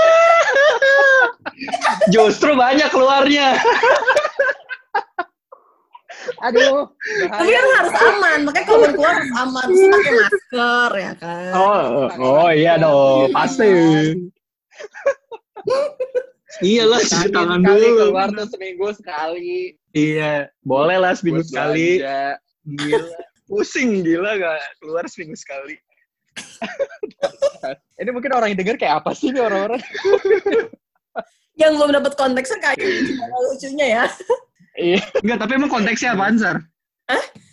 Justru 2.10 2.54
banyak 2.54 2.90
keluarnya. 2.90 3.58
aduh 6.40 6.88
tapi 7.28 7.52
kan 7.52 7.66
harus 7.78 7.94
aman 8.00 8.38
makanya 8.48 8.64
kalau 8.66 8.88
keluar 8.90 9.12
harus 9.12 9.34
aman 9.36 9.66
terus 9.68 9.92
pakai 9.92 10.14
masker 10.16 10.92
ya 10.96 11.14
kan 11.20 11.52
Oh, 11.52 11.84
oh 12.16 12.48
iya 12.48 12.80
dong, 12.80 13.28
pasti. 13.32 13.68
Iyalah 16.64 17.02
Cuci 17.02 17.12
cuci 17.18 17.28
tangan 17.28 17.60
sekali, 17.60 17.84
dulu. 17.84 18.00
keluar 18.08 18.28
tuh 18.30 18.48
seminggu 18.48 18.88
sekali. 18.94 19.74
Iya, 19.92 20.34
boleh 20.62 20.96
lah 20.96 21.12
seminggu 21.12 21.42
Buat 21.42 21.50
sekali. 21.50 21.90
belanja. 21.98 22.22
Gila. 22.64 23.18
Pusing 23.44 23.90
gila 24.02 24.32
gak 24.38 24.60
keluar 24.80 25.04
seminggu 25.10 25.36
sekali. 25.36 25.76
Ini 27.98 28.10
mungkin 28.10 28.32
orang 28.32 28.54
yang 28.54 28.60
denger 28.60 28.78
kayak 28.78 29.04
apa 29.04 29.12
sih 29.12 29.28
nih 29.30 29.44
orang-orang? 29.44 29.82
Yang 31.54 31.72
belum 31.78 31.92
dapat 31.94 32.14
konteksnya 32.18 32.58
kayak 32.58 32.78
gimana 32.82 33.36
lucunya 33.46 33.86
ya. 34.02 34.06
Iya. 34.74 35.00
Enggak, 35.22 35.38
tapi 35.46 35.52
emang 35.54 35.70
konteksnya 35.70 36.18
apaan, 36.18 36.36
Sar? 36.42 36.58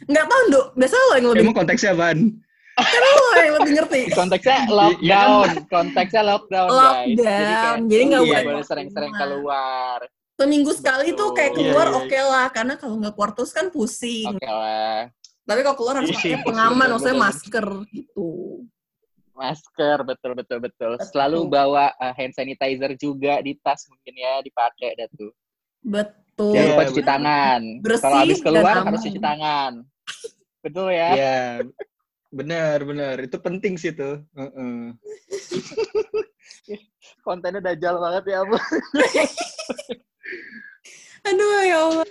Nggak 0.08 0.26
tahu, 0.26 0.42
Dok. 0.50 0.66
Biasa 0.72 0.94
lo 0.96 1.12
yang 1.14 1.26
lebih, 1.28 1.42
Emang 1.44 1.56
konteksnya 1.56 1.90
apaan? 1.92 2.18
lo 2.80 3.30
yang 3.36 3.56
lebih 3.60 3.72
ngerti. 3.76 4.02
Konteksnya 4.18 4.56
Iya 4.64 4.72
lockdown. 4.72 5.48
Konteksnya 5.68 6.22
lockdown, 6.24 6.68
guys. 6.68 6.80
Lockdown. 6.80 7.78
Jadi 7.92 8.02
nggak 8.08 8.22
boleh, 8.24 8.42
boleh 8.48 8.64
sering-sering 8.64 9.12
keluar. 9.12 9.98
Seminggu 10.40 10.72
sekali 10.72 11.12
tuh 11.12 11.36
kayak 11.36 11.52
Betul. 11.52 11.60
keluar 11.68 11.86
Iya, 11.86 11.92
iya, 11.92 12.00
oke 12.00 12.18
lah. 12.32 12.46
Karena 12.48 12.74
kalau 12.80 12.94
nggak 12.96 13.12
keluar 13.12 13.30
terus 13.36 13.52
kan 13.52 13.66
pusing. 13.68 14.32
Oke 14.32 14.48
lah. 14.48 15.12
Tapi 15.44 15.60
kalau 15.66 15.76
keluar 15.76 15.94
harus 16.00 16.10
pakai 16.14 16.40
pengaman, 16.40 16.78
Betul, 16.88 16.92
maksudnya 16.96 17.16
betul. 17.16 17.26
masker 17.28 17.66
gitu. 17.92 18.30
Masker, 19.40 19.98
betul, 20.04 20.32
betul, 20.36 20.58
betul. 20.60 20.92
Selalu 21.00 21.48
bawa 21.48 21.96
uh, 21.96 22.12
hand 22.12 22.36
sanitizer 22.36 22.92
juga 23.00 23.40
di 23.40 23.56
tas 23.64 23.88
mungkin 23.88 24.12
ya, 24.12 24.44
dipakai 24.44 25.00
dah 25.00 25.08
tuh. 25.16 25.32
Betul. 25.80 26.52
Jangan 26.52 26.60
Iya, 26.60 26.72
lupa 26.76 26.82
cuci 26.84 27.00
betul. 27.00 27.08
tangan. 27.08 27.60
Bersih 27.80 28.04
Kalau 28.04 28.18
habis 28.20 28.38
keluar 28.44 28.76
harus 28.84 29.00
cuci 29.00 29.20
tangan. 29.20 29.72
Betul 30.60 30.86
ya? 30.92 31.10
Iya. 31.16 31.40
Benar, 32.30 32.76
benar. 32.84 33.16
Itu 33.24 33.36
penting 33.40 33.80
sih 33.80 33.96
tuh. 33.96 34.20
Heeh. 34.36 34.92
Kontennya 37.26 37.64
dajal 37.64 37.96
banget 37.96 38.24
ya, 38.36 38.40
Bu. 38.44 38.54
Aduh 41.28 41.60
ya 41.64 41.78
Allah. 41.88 42.06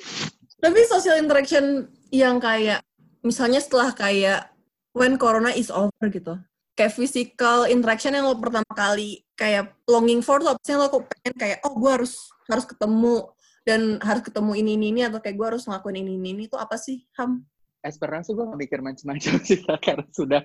Tapi 0.60 0.80
social 0.90 1.22
interaction 1.22 1.88
yang 2.10 2.42
kayak 2.42 2.82
misalnya 3.22 3.62
setelah 3.62 3.94
kayak 3.96 4.50
when 4.98 5.16
corona 5.16 5.54
is 5.54 5.70
over 5.72 6.10
gitu. 6.10 6.36
Kayak 6.80 6.96
physical 6.96 7.68
interaction 7.68 8.16
yang 8.16 8.24
lo 8.24 8.40
pertama 8.40 8.72
kali 8.72 9.20
kayak 9.36 9.76
longing 9.84 10.24
for 10.24 10.40
tuh 10.40 10.56
apa 10.56 10.64
sih? 10.64 10.80
Lo 10.80 10.88
kok 10.88 11.12
pengen 11.12 11.36
kayak 11.36 11.58
oh 11.68 11.76
gue 11.76 11.92
harus 11.92 12.32
harus 12.48 12.64
ketemu 12.64 13.28
dan 13.68 14.00
harus 14.00 14.24
ketemu 14.24 14.52
ini 14.56 14.72
ini 14.80 14.88
ini 14.96 15.02
atau 15.04 15.20
kayak 15.20 15.36
gue 15.36 15.48
harus 15.52 15.68
ngelakuin 15.68 16.00
ini 16.00 16.16
ini 16.16 16.30
ini 16.32 16.44
itu 16.48 16.56
apa 16.56 16.80
sih 16.80 17.04
Ham? 17.20 17.44
Esperanza 17.84 18.32
gue 18.32 18.48
gak 18.48 18.56
mikir 18.56 18.80
macam-macam 18.80 19.34
sih 19.48 19.60
karena 19.84 20.08
sudah 20.16 20.42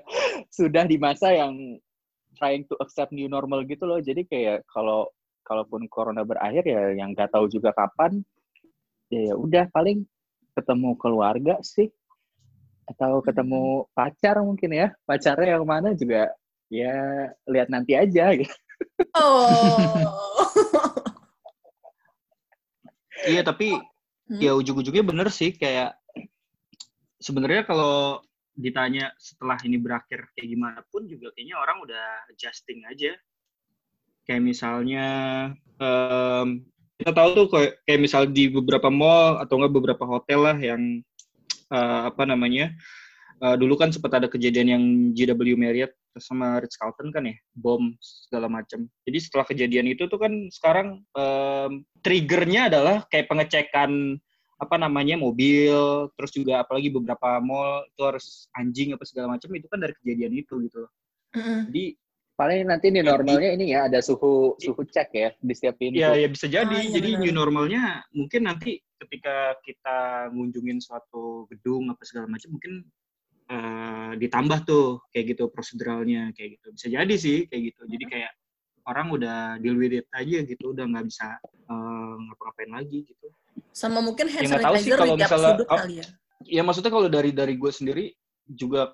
sudah 0.51 0.83
di 0.91 0.99
masa 0.99 1.31
yang 1.31 1.79
trying 2.35 2.67
to 2.67 2.75
accept 2.83 3.15
new 3.15 3.31
normal 3.31 3.63
gitu 3.63 3.87
loh. 3.87 4.03
Jadi 4.03 4.27
kayak 4.27 4.67
kalau 4.67 5.07
kalaupun 5.47 5.87
corona 5.87 6.27
berakhir 6.27 6.67
ya 6.67 6.99
yang 6.99 7.15
nggak 7.15 7.31
tahu 7.31 7.47
juga 7.47 7.71
kapan 7.71 8.27
ya 9.13 9.39
udah 9.39 9.71
paling 9.71 10.03
ketemu 10.57 10.91
keluarga 10.99 11.55
sih 11.63 11.93
atau 12.85 13.25
ketemu 13.25 13.89
pacar 13.97 14.37
mungkin 14.45 14.71
ya 14.73 14.89
pacarnya 15.09 15.57
yang 15.57 15.65
mana 15.65 15.97
juga 15.97 16.33
ya 16.69 17.31
lihat 17.49 17.69
nanti 17.73 17.97
aja 17.97 18.33
gitu 18.37 18.55
Oh. 19.15 19.79
Iya, 23.25 23.41
tapi 23.47 23.79
Hmm. 24.25 24.41
ya 24.41 24.57
ujung-ujungnya 24.57 25.05
bener 25.05 25.29
sih 25.29 25.53
kayak 25.53 26.01
sebenarnya 27.21 27.69
kalau 27.69 28.25
ditanya 28.57 29.13
setelah 29.21 29.61
ini 29.69 29.77
berakhir 29.77 30.33
kayak 30.33 30.49
gimana 30.49 30.81
pun 30.89 31.05
juga 31.05 31.29
kayaknya 31.37 31.61
orang 31.61 31.85
udah 31.85 32.33
adjusting 32.33 32.89
aja. 32.89 33.13
Kayak 34.25 34.43
misalnya 34.49 35.07
em, 35.77 36.65
kita 36.97 37.13
tahu 37.13 37.29
tuh 37.37 37.47
kayak, 37.53 37.73
kayak 37.85 38.01
misal 38.01 38.23
di 38.25 38.49
beberapa 38.49 38.89
mall 38.89 39.37
atau 39.45 39.61
enggak 39.61 39.75
beberapa 39.77 40.05
hotel 40.09 40.41
lah 40.41 40.57
yang 40.57 41.05
eh, 41.75 42.01
apa 42.09 42.23
namanya 42.23 42.71
eh, 43.43 43.57
dulu 43.59 43.75
kan 43.75 43.91
sempat 43.91 44.15
ada 44.23 44.31
kejadian 44.31 44.69
yang 44.71 44.85
JW 45.19 45.59
Marriott 45.59 45.95
sama 46.23 46.63
Ritz 46.63 46.79
Carlton 46.79 47.11
kan 47.11 47.27
ya 47.27 47.35
bom 47.59 47.91
segala 47.99 48.47
macam. 48.47 48.87
Jadi 49.03 49.19
setelah 49.19 49.47
kejadian 49.51 49.91
itu 49.91 50.07
tuh 50.07 50.19
kan 50.23 50.31
sekarang 50.47 51.03
em, 51.11 51.83
triggernya 52.07 52.71
adalah 52.71 53.03
kayak 53.11 53.27
pengecekan 53.27 54.23
apa 54.55 54.77
namanya 54.79 55.19
mobil, 55.19 56.07
terus 56.15 56.31
juga 56.31 56.63
apalagi 56.63 56.89
beberapa 56.89 57.43
mall 57.43 57.83
itu 57.91 58.03
harus 58.07 58.47
anjing 58.55 58.95
apa 58.95 59.03
segala 59.03 59.35
macam 59.35 59.51
itu 59.51 59.67
kan 59.67 59.83
dari 59.83 59.95
kejadian 59.99 60.33
itu 60.39 60.55
gitu. 60.63 60.87
loh. 60.87 60.93
Mm-mm. 61.35 61.61
Jadi 61.71 61.85
paling 62.35 62.67
nanti 62.67 62.91
nih 62.91 63.07
normalnya 63.07 63.51
ini 63.55 63.71
ya 63.71 63.87
ada 63.87 64.03
suhu 64.03 64.59
suhu 64.59 64.83
cek 64.83 65.09
ya 65.15 65.31
di 65.39 65.55
setiap 65.55 65.79
pintu 65.79 66.03
ya 66.03 66.19
ya 66.19 66.27
bisa 66.27 66.51
jadi. 66.51 66.67
Ah, 66.67 66.83
iya 66.83 66.91
Jadi 66.99 67.09
new 67.23 67.31
normalnya 67.31 68.03
mungkin 68.11 68.51
nanti 68.51 68.83
ketika 68.99 69.55
kita 69.63 70.29
ngunjungin 70.35 70.83
suatu 70.83 71.47
gedung 71.47 71.95
apa 71.95 72.03
segala 72.03 72.27
macam 72.27 72.59
mungkin 72.59 72.83
eh, 73.47 74.13
ditambah 74.19 74.59
tuh 74.67 74.99
kayak 75.15 75.37
gitu 75.39 75.47
proseduralnya 75.53 76.35
kayak 76.35 76.59
gitu. 76.59 76.67
Bisa 76.75 76.87
jadi 76.91 77.15
sih 77.15 77.47
kayak 77.47 77.63
gitu. 77.71 77.83
Jadi 77.87 78.05
kayak 78.11 78.33
orang 78.85 79.07
udah 79.15 79.39
deal 79.63 79.79
with 79.79 79.95
it 79.95 80.05
aja 80.13 80.43
gitu, 80.43 80.75
udah 80.75 80.85
nggak 80.91 81.07
bisa 81.07 81.39
eh, 81.71 82.15
ngapa-ngapain 82.19 82.71
lagi 82.75 83.07
gitu. 83.07 83.31
Sama 83.71 84.03
mungkin 84.03 84.27
hand 84.27 84.43
Ya, 84.51 84.59
tahu 84.59 84.75
sih 84.83 84.91
sanitizer 84.91 84.99
kalau 84.99 85.15
di 85.15 85.21
tiap 85.23 85.31
misalnya- 85.31 85.51
sudut 85.55 85.69
oh, 85.71 85.79
kali 85.79 85.95
ya. 86.03 86.07
ya 86.45 86.63
maksudnya 86.67 86.91
kalau 86.91 87.07
dari 87.07 87.31
dari 87.31 87.55
gue 87.55 87.71
sendiri 87.71 88.05
juga 88.51 88.91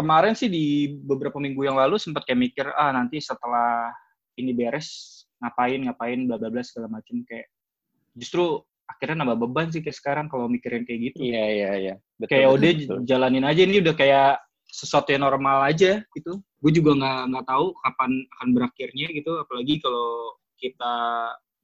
kemarin 0.00 0.32
sih 0.34 0.48
di 0.48 0.64
beberapa 1.04 1.36
minggu 1.36 1.62
yang 1.62 1.76
lalu 1.76 2.00
sempat 2.00 2.24
kayak 2.24 2.40
mikir 2.40 2.66
ah 2.72 2.90
nanti 2.90 3.20
setelah 3.20 3.92
ini 4.40 4.56
beres 4.56 4.88
ngapain 5.38 5.80
ngapain 5.84 6.24
bla 6.24 6.36
bla 6.40 6.48
bla 6.48 6.64
segala 6.64 6.88
macam 6.88 7.20
kayak 7.28 7.46
justru 8.16 8.60
akhirnya 8.90 9.22
nambah 9.22 9.46
beban 9.46 9.70
sih 9.70 9.78
kayak 9.84 9.96
sekarang 9.96 10.26
kalau 10.26 10.50
mikirin 10.50 10.82
kayak 10.82 11.12
gitu. 11.14 11.22
Iya 11.30 11.44
iya 11.46 11.70
iya. 11.78 11.94
Betul, 12.18 12.30
kayak 12.34 12.48
udah 12.58 12.70
jalanin 13.06 13.46
aja 13.46 13.60
ini 13.62 13.78
udah 13.78 13.94
kayak 13.94 14.42
sesuatu 14.66 15.14
yang 15.14 15.22
normal 15.22 15.62
aja 15.62 16.02
gitu. 16.10 16.42
Gue 16.58 16.72
juga 16.74 16.98
nggak 16.98 17.20
nggak 17.30 17.46
tahu 17.46 17.66
kapan 17.78 18.10
akan 18.34 18.48
berakhirnya 18.50 19.06
gitu 19.14 19.30
apalagi 19.38 19.78
kalau 19.78 20.34
kita 20.58 20.94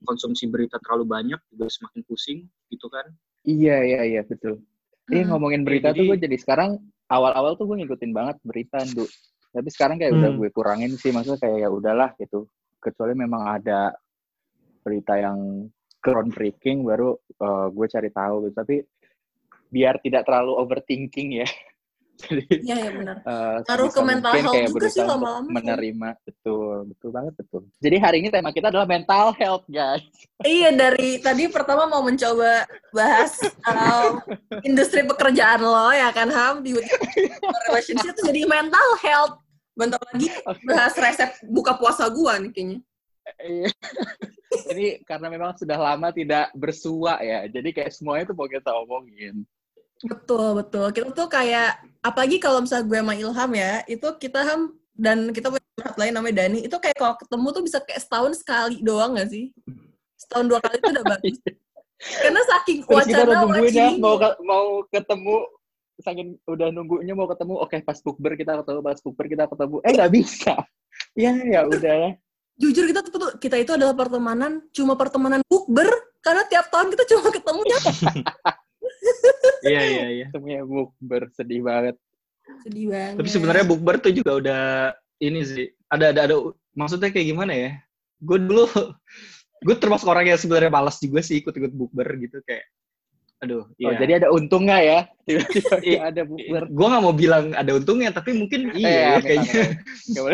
konsumsi 0.06 0.46
berita 0.46 0.78
terlalu 0.86 1.04
banyak 1.08 1.40
juga 1.50 1.66
semakin 1.66 2.00
pusing 2.06 2.38
gitu 2.70 2.86
kan. 2.86 3.10
Iya 3.42 3.76
iya 3.82 4.00
iya 4.06 4.22
betul. 4.22 4.62
Iya 5.10 5.26
Hmm. 5.26 5.30
ngomongin 5.34 5.62
berita 5.66 5.90
jadi- 5.90 5.98
tuh 5.98 6.04
gue 6.14 6.18
jadi 6.30 6.36
sekarang 6.38 6.70
awal-awal 7.10 7.54
tuh 7.54 7.66
gue 7.70 7.82
ngikutin 7.82 8.12
banget 8.12 8.36
berita 8.42 8.82
du. 8.94 9.06
Tapi 9.54 9.68
sekarang 9.72 9.96
kayak 9.96 10.12
udah 10.20 10.30
Hmm. 10.34 10.38
gue 10.42 10.48
kurangin 10.52 10.92
sih 10.98 11.10
maksudnya 11.14 11.40
kayak 11.40 11.58
ya 11.64 11.68
udahlah 11.72 12.10
gitu. 12.20 12.46
Kecuali 12.82 13.14
memang 13.16 13.42
ada 13.56 13.94
berita 14.84 15.18
yang 15.18 15.66
groundbreaking 16.02 16.86
baru 16.86 17.16
eh, 17.16 17.66
gue 17.72 17.86
cari 17.88 18.10
tahu 18.12 18.34
gitu. 18.46 18.54
Tapi 18.54 18.76
biar 19.70 19.98
tidak 20.02 20.26
terlalu 20.28 20.52
overthinking 20.60 21.42
ya. 21.42 21.48
Jadi 22.16 22.42
Iya, 22.64 22.76
iya 22.80 22.90
benar. 22.96 23.16
eh, 23.20 23.56
Ngaruh 23.68 23.88
sebisa 23.92 24.00
ke 24.00 24.02
mental 24.08 24.32
health 24.32 24.54
kayak 24.56 24.68
juga 24.73 24.88
sih 24.88 25.04
lama-lama 25.04 25.49
menerima 25.52 26.08
betul 26.25 26.75
betul 26.88 27.11
banget 27.12 27.35
betul. 27.37 27.62
Jadi 27.76 27.96
hari 28.00 28.16
ini 28.25 28.28
tema 28.32 28.50
kita 28.50 28.73
adalah 28.73 28.88
mental 28.88 29.37
health 29.37 29.64
guys. 29.68 30.00
Iya 30.40 30.70
dari 30.73 31.20
tadi 31.20 31.44
pertama 31.52 31.85
mau 31.85 32.00
mencoba 32.00 32.64
bahas 32.90 33.37
um, 33.68 34.20
industri 34.64 35.04
pekerjaan 35.04 35.61
lo 35.61 35.92
ya 35.92 36.08
kan 36.11 36.32
Ham 36.32 36.64
di 36.64 36.73
relationship 37.68 38.16
itu 38.16 38.23
jadi 38.32 38.49
mental 38.49 38.88
health. 39.04 39.37
Bentar 39.76 40.00
lagi 40.00 40.32
bahas 40.64 40.96
resep 40.96 41.37
buka 41.52 41.76
puasa 41.76 42.08
gua 42.08 42.40
nih 42.40 42.49
kayaknya. 42.49 42.78
Iya. 43.44 43.68
Ini 44.73 44.87
karena 45.04 45.26
memang 45.28 45.52
sudah 45.58 45.76
lama 45.76 46.08
tidak 46.14 46.49
bersua 46.54 47.18
ya, 47.20 47.44
jadi 47.50 47.75
kayak 47.75 47.92
semuanya 47.92 48.30
tuh 48.30 48.37
mau 48.38 48.46
kita 48.49 48.70
omongin. 48.73 49.42
Betul 50.04 50.60
betul. 50.60 50.86
Kita 50.92 51.08
tuh 51.16 51.28
kayak 51.30 51.80
apalagi 52.04 52.36
kalau 52.36 52.60
misalnya 52.60 52.84
gue 52.84 52.98
sama 53.00 53.14
Ilham 53.16 53.50
ya, 53.56 53.72
itu 53.88 54.08
kita 54.20 54.40
Ham 54.44 54.60
dan 54.96 55.32
kita 55.32 55.48
punya 55.52 55.64
curhat 55.76 55.96
lain 56.00 56.12
namanya 56.16 56.34
Dani, 56.44 56.58
itu 56.64 56.76
kayak 56.76 56.96
kalau 56.96 57.14
ketemu 57.16 57.46
tuh 57.52 57.62
bisa 57.64 57.78
kayak 57.84 58.00
setahun 58.00 58.32
sekali 58.40 58.76
doang 58.80 59.16
gak 59.16 59.28
sih? 59.28 59.52
Setahun 60.16 60.46
dua 60.48 60.60
kali 60.60 60.76
itu 60.80 60.88
udah 60.92 61.04
bagus. 61.16 61.36
Karena 61.96 62.40
saking 62.44 62.78
wacana 62.84 63.24
nungguin 63.24 63.72
wacana. 63.72 63.96
mau 63.96 64.16
mau 64.44 64.66
ketemu, 64.92 65.36
saking 66.04 66.28
udah 66.44 66.68
nunggunya 66.72 67.14
mau 67.16 67.28
ketemu, 67.28 67.54
oke 67.56 67.76
pas 67.84 67.98
bukber 68.04 68.32
kita 68.36 68.52
ketemu, 68.60 68.80
pas 68.84 69.00
bukber 69.00 69.26
kita 69.32 69.44
ketemu, 69.48 69.76
eh 69.84 69.92
nggak 69.96 70.12
bisa. 70.12 70.54
Ya 71.12 71.36
ya 71.36 71.68
udah 71.68 71.92
ya. 72.08 72.10
Jujur 72.56 72.88
kita 72.88 73.04
tuh 73.04 73.36
kita 73.36 73.60
itu 73.60 73.68
adalah 73.76 73.92
pertemanan 73.92 74.64
cuma 74.72 74.96
pertemanan 74.96 75.44
bukber 75.44 75.88
karena 76.24 76.40
tiap 76.48 76.72
tahun 76.72 76.88
kita 76.88 77.04
cuma 77.12 77.28
ketemunya 77.28 77.76
iya 79.64 79.80
iya 79.82 80.04
iya 80.12 80.26
Ketemunya 80.28 80.62
bukber 80.62 81.22
sedih 81.32 81.60
banget. 81.60 81.96
sedih 82.62 82.86
banget. 82.88 83.14
Tapi 83.18 83.28
sebenarnya 83.28 83.64
bukber 83.64 83.94
tuh 83.98 84.12
juga 84.12 84.32
udah 84.34 84.62
ini 85.18 85.40
sih. 85.42 85.66
Ada 85.86 86.14
ada 86.14 86.20
ada 86.25 86.36
maksudnya 86.72 87.08
kayak 87.08 87.26
gimana 87.26 87.52
ya? 87.52 87.70
Gue 88.18 88.38
dulu 88.38 88.66
gue 89.66 89.76
termasuk 89.76 90.06
orang 90.06 90.26
yang 90.26 90.38
sebenarnya 90.38 90.68
malas 90.68 90.96
juga 90.96 91.20
sih 91.20 91.40
ikut-ikut 91.40 91.72
bukber 91.72 92.06
gitu 92.18 92.38
kayak 92.42 92.66
aduh 93.36 93.68
Oh, 93.68 93.92
iya. 93.92 94.00
jadi 94.00 94.12
ada 94.16 94.28
untungnya 94.30 94.78
ya. 94.80 94.98
Tiba-tiba 95.22 95.76
Iya. 95.82 96.00
ada 96.08 96.22
bukber. 96.25 96.62
gue 96.66 96.86
nggak 96.88 97.02
mau 97.02 97.12
bilang 97.12 97.44
ada 97.52 97.72
untungnya 97.75 98.08
tapi 98.10 98.32
mungkin 98.32 98.72
iya 98.72 99.18
Eh, 99.18 99.22
kayaknya. 99.22 99.62
Nggak 100.08 100.25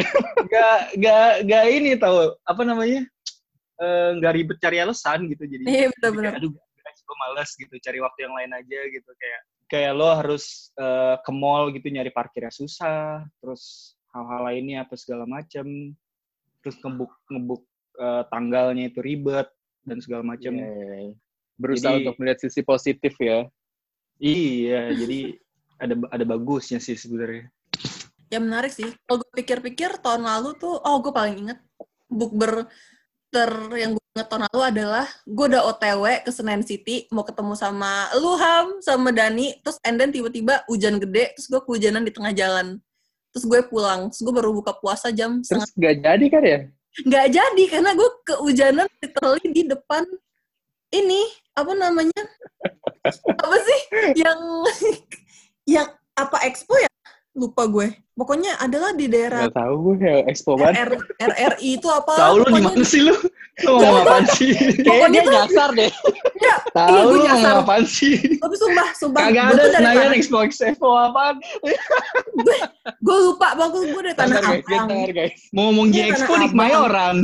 nggak 0.46 0.76
nggak 1.00 1.26
nggak 1.42 1.64
ini 1.72 1.90
tahu 1.96 2.16
apa 2.40 2.62
namanya 2.62 3.02
eh, 3.80 4.08
nggak 4.16 4.32
ribet 4.32 4.58
cari 4.58 4.78
alasan 4.78 5.26
gitu 5.26 5.42
jadi 5.44 5.62
Iya 5.64 5.74
jadi 5.80 5.92
benar-benar. 5.96 6.30
kayak, 6.30 6.42
aduh 6.46 6.52
gue 7.02 7.16
males 7.18 7.50
gitu 7.58 7.74
cari 7.82 7.98
waktu 7.98 8.24
yang 8.30 8.34
lain 8.38 8.52
aja 8.54 8.80
gitu 8.88 9.10
kayak 9.18 9.40
kayak 9.68 9.92
lo 9.96 10.08
harus 10.14 10.70
eh, 10.76 11.16
ke 11.20 11.32
mall 11.32 11.72
gitu 11.74 11.88
nyari 11.88 12.10
parkirnya 12.12 12.52
susah 12.52 13.24
terus 13.42 13.94
hal-hal 14.12 14.46
lainnya 14.46 14.84
apa 14.84 14.94
segala 14.94 15.24
macem 15.24 15.92
terus 16.62 16.76
ngebuk 16.80 17.12
ngebuk 17.28 17.62
eh, 17.98 18.22
tanggalnya 18.30 18.88
itu 18.92 19.00
ribet 19.02 19.48
dan 19.82 19.98
segala 19.98 20.22
macem 20.22 20.54
Iya, 20.54 20.68
iya, 20.70 20.94
iya. 21.10 21.14
Berusaha 21.58 21.92
Jadi- 21.94 22.00
untuk 22.06 22.16
melihat 22.18 22.38
sisi 22.40 22.60
positif 22.62 23.14
ya. 23.18 23.44
iya 24.22 24.94
jadi 24.94 25.34
ada 25.82 25.94
ada 26.14 26.24
bagusnya 26.24 26.78
sih 26.78 26.94
sebenarnya 26.94 27.50
Ya 28.32 28.40
menarik 28.40 28.72
sih. 28.72 28.88
Kalau 29.04 29.20
gue 29.20 29.28
pikir-pikir 29.44 30.00
tahun 30.00 30.24
lalu 30.24 30.56
tuh, 30.56 30.80
oh 30.80 30.96
gue 31.04 31.12
paling 31.12 31.36
inget 31.36 31.60
bukber 32.08 32.64
ter 33.28 33.52
yang 33.76 33.92
tahun 34.12 34.44
lalu 34.52 34.62
adalah 34.76 35.06
gue 35.24 35.46
udah 35.48 35.62
OTW 35.72 36.04
ke 36.28 36.30
Senen 36.30 36.60
City 36.60 37.08
mau 37.08 37.24
ketemu 37.24 37.56
sama 37.56 38.12
lu 38.20 38.36
Ham 38.36 38.76
sama 38.84 39.08
Dani 39.08 39.56
terus 39.64 39.80
and 39.88 39.96
then 39.96 40.12
tiba-tiba 40.12 40.60
hujan 40.68 41.00
gede 41.00 41.32
terus 41.32 41.48
gue 41.48 41.60
kehujanan 41.64 42.04
di 42.04 42.12
tengah 42.12 42.36
jalan. 42.36 42.76
Terus 43.32 43.44
gue 43.48 43.60
pulang 43.72 44.12
terus 44.12 44.20
gue 44.20 44.34
baru 44.36 44.52
buka 44.52 44.76
puasa 44.76 45.08
jam 45.08 45.40
setengah 45.40 45.64
Terus 45.64 45.78
nggak 45.80 45.96
jadi 46.04 46.26
kan 46.28 46.44
ya? 46.44 46.60
nggak 46.92 47.26
jadi 47.32 47.64
karena 47.72 47.90
gue 47.96 48.10
kehujanan 48.28 48.86
literally 49.00 49.46
di 49.48 49.62
depan 49.64 50.04
ini 50.92 51.24
apa 51.56 51.72
namanya? 51.72 52.22
Apa 53.42 53.56
sih? 53.64 53.80
Yang 54.20 54.40
yang 55.80 55.88
apa 56.12 56.44
expo 56.44 56.76
ya 56.76 56.92
lupa 57.32 57.64
gue. 57.64 57.88
Pokoknya 58.12 58.60
adalah 58.60 58.92
di 58.92 59.08
daerah 59.08 59.48
Nggak 59.48 59.56
tahu 59.56 59.74
gue 59.82 59.94
ya 59.98 60.16
expo 60.28 60.52
banget. 60.54 60.84
RR, 60.84 61.00
RRI 61.32 61.70
itu 61.74 61.88
apa. 61.88 62.12
Tahu 62.12 62.34
lo 62.36 62.46
di 62.46 62.60
mana 62.60 62.84
sih 62.84 63.00
lo 63.00 63.16
lo 63.58 63.70
ngomong 63.74 63.96
apaan 64.02 64.24
sih? 64.30 64.52
Kayaknya 64.52 64.84
Pokoknya 64.84 65.08
dia 65.10 65.22
tuh- 65.22 65.34
nyasar 65.34 65.68
deh. 65.72 65.90
ya, 66.38 66.54
Tahu 66.70 66.92
iya, 66.92 67.22
nyasar. 67.24 67.40
ngomong 67.48 67.64
apaan 67.64 67.84
sih? 67.86 68.14
Tapi 68.36 68.54
sumpah 68.54 68.86
sumpah 68.94 69.20
kagak 69.22 69.44
gue 69.48 69.56
ada 69.58 69.64
Senayan 69.72 70.12
Expo 70.12 70.36
Expo 70.44 70.88
apaan? 70.92 71.36
Gue 73.00 73.16
lupa 73.22 73.48
bang 73.54 73.70
gue 73.70 74.02
dari 74.02 74.12
tanah 74.14 74.38
abang. 74.42 74.86
mau 75.50 75.62
ngomong 75.66 75.86
Iya, 75.88 76.04
G 76.04 76.10
Expo 76.12 76.32
di 76.32 76.38
Abang. 76.38 76.52
Kemayoran. 76.52 77.16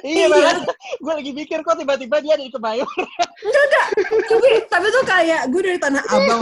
Iya, 0.00 0.24
Iya. 0.26 0.52
Gue 0.96 1.12
lagi 1.12 1.30
mikir 1.30 1.60
kok 1.60 1.76
tiba-tiba 1.76 2.16
dia 2.18 2.32
ada 2.32 2.42
di 2.42 2.48
Kemayoran. 2.50 3.08
tapi 4.24 4.48
tapi 4.66 4.86
tuh 4.88 5.04
kayak 5.04 5.40
gue 5.46 5.60
dari 5.62 5.76
tanah 5.76 6.00
abang 6.06 6.40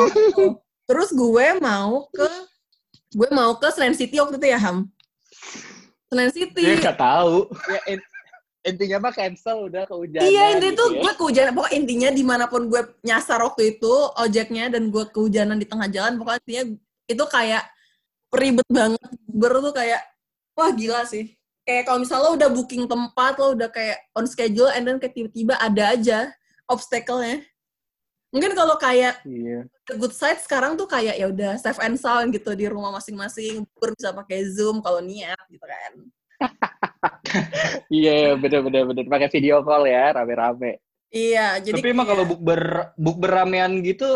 terus 0.85 1.11
gue 1.11 1.47
mau 1.59 2.07
ke 2.09 2.27
gue 3.11 3.29
mau 3.35 3.59
ke 3.59 3.69
Senen 3.75 3.97
City 3.97 4.17
waktu 4.23 4.39
itu 4.39 4.47
ya 4.51 4.59
Ham? 4.63 4.87
Senen 6.11 6.31
City. 6.31 6.63
Dia 6.63 6.79
nggak 6.79 6.99
tahu. 6.99 7.51
Ya, 7.67 7.81
in- 7.95 8.09
intinya 8.61 9.09
mah 9.09 9.13
cancel 9.17 9.73
udah 9.73 9.89
kehujanan. 9.89 10.27
Iya 10.27 10.45
intinya 10.57 10.71
gitu 10.71 10.83
tuh 10.83 10.89
ya. 10.93 11.01
gue 11.01 11.13
kehujanan 11.17 11.53
pokoknya 11.57 11.77
intinya 11.81 12.09
di 12.13 12.25
mana 12.27 12.45
pun 12.47 12.63
gue 12.69 12.83
nyasar 13.01 13.41
waktu 13.41 13.77
itu 13.77 13.93
ojeknya 14.21 14.69
dan 14.69 14.93
gue 14.93 15.05
kehujanan 15.09 15.57
di 15.57 15.67
tengah 15.67 15.89
jalan 15.89 16.21
pokoknya 16.21 16.41
intinya 16.45 16.65
itu 17.09 17.25
kayak 17.27 17.65
ribet 18.31 18.69
banget 18.69 19.11
ber 19.27 19.53
tuh 19.59 19.75
kayak 19.75 20.01
wah 20.55 20.71
gila 20.77 21.03
sih. 21.09 21.35
Kayak 21.65 21.89
kalau 21.89 21.99
misalnya 22.05 22.25
lo 22.27 22.31
udah 22.37 22.49
booking 22.53 22.85
tempat 22.85 23.33
lo 23.41 23.57
udah 23.57 23.69
kayak 23.73 23.99
on 24.13 24.27
schedule 24.29 24.71
and 24.71 24.85
then 24.85 25.01
kayak 25.01 25.17
tiba-tiba 25.17 25.55
ada 25.57 25.97
aja 25.97 26.19
obstacle-nya 26.69 27.43
mungkin 28.31 28.55
kalau 28.55 28.79
kayak 28.79 29.23
Iya. 29.27 29.67
the 29.91 29.95
good 29.99 30.15
side 30.15 30.39
sekarang 30.39 30.79
tuh 30.79 30.87
kayak 30.87 31.19
ya 31.19 31.27
udah 31.27 31.59
safe 31.59 31.83
and 31.83 31.99
sound 31.99 32.31
gitu 32.31 32.55
di 32.55 32.71
rumah 32.71 32.95
masing-masing 32.95 33.67
ber 33.79 33.91
bisa 33.99 34.15
pakai 34.15 34.47
zoom 34.47 34.79
kalau 34.79 35.03
niat 35.03 35.39
gitu 35.51 35.67
kan 35.67 35.93
Iya, 37.93 38.13
iya, 38.17 38.31
bener-bener 38.35 38.83
bener. 38.89 39.05
Pakai 39.07 39.29
video 39.31 39.63
call 39.63 39.87
ya, 39.87 40.11
rame-rame. 40.17 40.81
iya 41.11 41.59
jadi 41.59 41.79
tapi 41.83 41.91
emang 41.91 42.07
kalau 42.07 42.23
bukber 42.23 42.95
bukber 42.95 43.31
ramean 43.43 43.83
gitu 43.83 44.07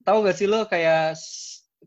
tahu 0.00 0.24
gak 0.24 0.32
sih 0.36 0.48
lo 0.48 0.64
kayak 0.64 1.12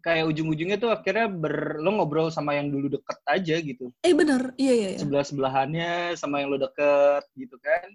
kayak 0.06 0.30
ujung-ujungnya 0.30 0.78
tuh 0.78 0.94
akhirnya 0.94 1.26
ber 1.26 1.82
lo 1.82 1.90
ngobrol 1.98 2.30
sama 2.30 2.54
yang 2.54 2.70
dulu 2.70 2.94
deket 2.94 3.18
aja 3.26 3.58
gitu 3.58 3.90
eh 4.06 4.14
bener 4.14 4.54
iya 4.62 4.74
iya, 4.74 4.90
iya. 4.94 5.00
sebelah 5.02 5.26
sebelahannya 5.26 6.14
sama 6.14 6.46
yang 6.46 6.54
lo 6.54 6.62
deket 6.62 7.26
gitu 7.34 7.58
kan 7.58 7.90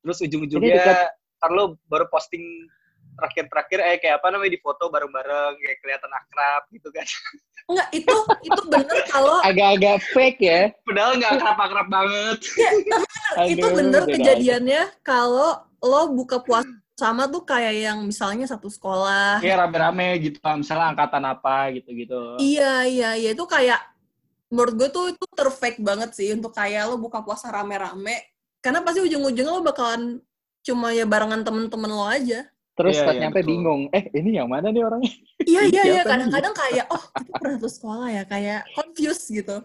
terus 0.00 0.24
ujung-ujungnya 0.24 1.12
ntar 1.36 1.50
lo 1.52 1.76
baru 1.92 2.08
posting 2.08 2.40
terakhir-terakhir 3.18 3.78
eh 3.82 3.96
kayak 3.98 4.22
apa 4.22 4.26
namanya 4.30 4.52
di 4.54 4.60
foto 4.62 4.86
bareng-bareng 4.86 5.58
kayak 5.58 5.78
kelihatan 5.82 6.12
akrab 6.14 6.62
gitu 6.70 6.88
kan 6.94 7.06
Enggak, 7.68 7.88
itu 7.92 8.16
itu 8.48 8.60
bener 8.72 8.98
kalau 9.12 9.36
Agak-agak 9.50 10.00
fake 10.16 10.40
ya. 10.40 10.60
padahal 10.88 11.12
nggak 11.20 11.32
akrab-akrab 11.36 11.88
banget 11.90 12.38
ya, 12.56 12.70
tapi 13.36 13.52
bener, 13.52 13.52
itu 13.52 13.66
bener 13.76 14.02
kejadiannya 14.08 14.82
kalau 15.04 15.50
lo 15.84 16.02
buka 16.14 16.40
puasa 16.40 16.70
sama 16.98 17.30
tuh 17.30 17.46
kayak 17.46 17.74
yang 17.78 17.98
misalnya 18.02 18.42
satu 18.50 18.66
sekolah. 18.66 19.38
kayak 19.38 19.54
rame-rame 19.68 20.18
gitu 20.18 20.42
misalnya 20.42 20.90
angkatan 20.90 21.22
apa 21.30 21.70
gitu-gitu 21.76 22.40
Iya, 22.42 22.88
iya, 22.90 23.10
iya 23.14 23.30
itu 23.36 23.44
kayak 23.46 23.78
menurut 24.48 24.74
gue 24.74 24.88
tuh 24.88 25.04
itu 25.12 25.24
perfect 25.30 25.78
banget 25.84 26.10
sih 26.16 26.32
untuk 26.32 26.56
kayak 26.56 26.88
lo 26.88 26.96
buka 26.96 27.20
puasa 27.20 27.52
rame-rame. 27.52 28.32
Karena 28.58 28.82
pasti 28.82 29.04
ujung-ujungnya 29.04 29.52
lo 29.52 29.62
bakalan 29.62 30.18
cuma 30.64 30.90
ya 30.92 31.04
barengan 31.06 31.44
temen-temen 31.44 31.90
lo 31.92 32.04
aja. 32.08 32.48
Terus 32.78 32.94
Iya, 32.94 33.04
pas 33.04 33.14
iya, 33.14 33.20
nyampe 33.26 33.40
betul. 33.42 33.50
bingung, 33.50 33.82
eh 33.90 34.04
ini 34.14 34.30
yang 34.38 34.46
mana 34.46 34.70
nih 34.70 34.86
orangnya? 34.86 35.10
Iya, 35.50 35.62
iya, 35.66 35.82
iya. 35.90 36.02
Kadang-kadang 36.06 36.54
kayak, 36.54 36.86
oh 36.94 37.02
kita 37.10 37.30
pernah 37.42 37.54
satu 37.58 37.70
sekolah 37.70 38.08
ya. 38.14 38.22
Kayak 38.22 38.60
confused 38.70 39.26
gitu. 39.28 39.56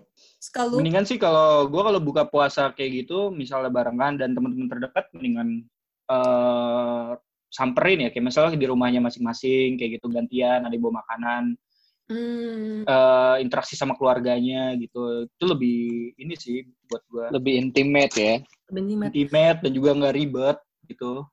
Sekali 0.41 0.75
mendingan 0.81 1.05
sih 1.05 1.21
kalau 1.21 1.69
gue 1.69 1.81
kalau 1.85 1.99
buka 2.01 2.25
puasa 2.27 2.73
kayak 2.73 3.05
gitu 3.05 3.31
misalnya 3.31 3.69
barengan 3.71 4.19
dan 4.19 4.35
teman-teman 4.35 4.67
terdekat 4.67 5.07
mendingan 5.15 5.63
eh 6.03 7.11
samperin 7.47 8.03
ya 8.03 8.09
kayak 8.11 8.27
misalnya 8.27 8.57
di 8.59 8.67
rumahnya 8.67 8.99
masing-masing 8.99 9.79
kayak 9.79 10.01
gitu 10.01 10.11
gantian 10.11 10.65
ada 10.67 10.75
bawa 10.75 10.99
makanan 10.99 11.55
Hmm, 12.03 12.83
eh, 12.83 13.35
interaksi 13.39 13.79
sama 13.79 13.95
keluarganya 13.95 14.75
gitu 14.75 15.23
itu 15.23 15.45
lebih 15.47 15.79
ini 16.19 16.35
sih 16.35 16.67
buat 16.91 16.99
gue 17.07 17.25
Lebih 17.39 17.53
intimate 17.63 18.13
ya. 18.19 18.35
lebih 18.67 18.81
intimate. 18.83 19.07
intimate 19.15 19.59
dan 19.63 19.71
juga 19.71 19.89
nggak 19.95 20.15
ribet 20.19 20.57
gitu 20.91 21.23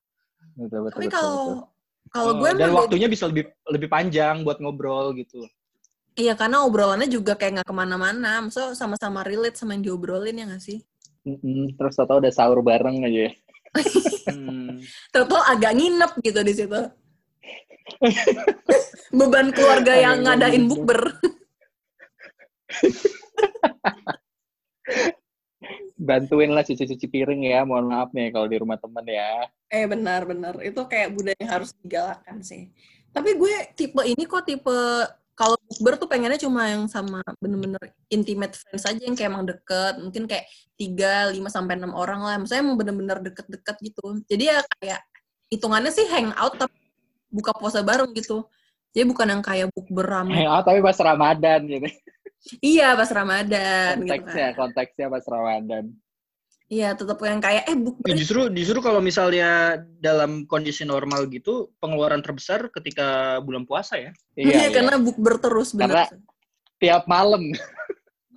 Betul, 0.58 0.80
betul, 0.86 0.98
Tapi 0.98 1.06
kalau 1.12 1.44
kalau 2.10 2.32
Eh, 2.34 2.38
gue 2.42 2.50
dan 2.58 2.70
waktunya 2.74 3.06
bisa 3.06 3.30
lebih 3.30 3.54
lebih 3.70 3.86
panjang 3.86 4.42
buat 4.42 4.58
ngobrol 4.58 5.14
gitu 5.14 5.46
Iya, 6.18 6.34
karena 6.34 6.66
obrolannya 6.66 7.06
juga 7.06 7.38
kayak 7.38 7.62
nggak 7.62 7.68
ke 7.70 7.74
mana-mana. 7.74 8.42
Maksudnya 8.42 8.74
sama-sama 8.74 9.22
relate 9.22 9.56
sama 9.56 9.78
yang 9.78 9.86
diobrolin 9.86 10.36
ya 10.36 10.44
nggak 10.50 10.60
sih? 10.60 10.82
Mm-mm, 11.22 11.78
Terus 11.78 11.94
tau 11.96 12.18
udah 12.18 12.34
sahur 12.34 12.60
bareng 12.60 13.06
aja 13.06 13.30
ya. 13.30 13.32
Hmm. 14.30 14.78
Terus 15.10 15.42
agak 15.46 15.74
nginep 15.74 16.12
gitu 16.22 16.40
di 16.46 16.54
situ. 16.54 16.80
Beban 19.18 19.50
keluarga 19.50 19.98
yang 19.98 20.22
ngadain 20.22 20.70
bukber. 20.70 21.10
Bantuin 26.00 26.48
lah 26.48 26.64
cuci-cuci 26.64 27.06
piring 27.12 27.44
ya, 27.44 27.60
mohon 27.68 27.92
maaf 27.92 28.08
nih 28.16 28.32
kalau 28.32 28.48
di 28.48 28.56
rumah 28.56 28.80
temen 28.80 29.04
ya. 29.04 29.44
Eh 29.68 29.84
benar-benar 29.84 30.56
itu 30.64 30.80
kayak 30.88 31.12
budaya 31.12 31.36
yang 31.36 31.52
harus 31.60 31.76
digalakan 31.84 32.40
sih. 32.40 32.72
Tapi 33.12 33.36
gue 33.36 33.54
tipe 33.76 34.00
ini 34.08 34.24
kok 34.24 34.48
tipe 34.48 34.72
kalau 35.36 35.56
bukber 35.68 36.00
tuh 36.00 36.08
pengennya 36.08 36.40
cuma 36.40 36.72
yang 36.72 36.88
sama 36.88 37.20
bener-bener 37.36 37.80
intimate 38.08 38.56
friends 38.56 38.88
aja 38.88 39.00
yang 39.00 39.12
kayak 39.12 39.28
emang 39.28 39.44
deket. 39.44 40.00
Mungkin 40.00 40.24
kayak 40.24 40.48
3, 40.80 41.36
5 41.36 41.48
sampai 41.52 41.76
6 41.76 41.92
orang 41.92 42.20
lah. 42.24 42.36
Maksudnya 42.40 42.60
emang 42.64 42.76
bener-bener 42.80 43.18
deket-deket 43.20 43.76
gitu. 43.84 44.24
Jadi 44.24 44.52
ya 44.52 44.60
kayak 44.80 45.00
hitungannya 45.52 45.92
sih 45.92 46.08
hangout 46.08 46.56
tapi 46.60 46.76
buka 47.28 47.52
puasa 47.56 47.80
bareng 47.80 48.12
gitu. 48.16 48.44
Jadi 48.92 49.04
bukan 49.08 49.26
yang 49.32 49.42
kayak 49.44 49.68
bukber 49.72 50.04
rame. 50.04 50.44
Oh, 50.44 50.60
tapi 50.60 50.84
pas 50.84 50.96
Ramadan 51.00 51.60
gitu. 51.68 51.88
Iya 52.58 52.94
pas 52.94 53.08
Ramadan 53.08 53.98
gitu 53.98 54.08
Konteksnya, 54.08 54.48
kan. 54.48 54.58
konteksnya 54.58 55.06
pas 55.06 55.24
Ramadan. 55.24 55.84
Iya 56.66 56.94
tetap 56.94 57.18
yang 57.20 57.38
kayak 57.38 57.62
eh 57.64 57.68
Ya, 57.68 57.76
bukber 57.76 58.14
justru 58.14 58.46
justru 58.50 58.78
kalau 58.78 58.98
misalnya 58.98 59.78
dalam 59.96 60.44
kondisi 60.46 60.82
normal 60.82 61.26
gitu 61.26 61.70
pengeluaran 61.76 62.20
terbesar 62.20 62.70
ketika 62.70 63.38
bulan 63.40 63.64
puasa 63.64 63.98
ya 63.98 64.10
Iya, 64.32 64.70
karena 64.70 64.96
bukber 64.96 65.36
terus 65.36 65.72
Karena- 65.72 66.06
bener. 66.06 66.20
tiap 66.78 67.04
malam. 67.04 67.42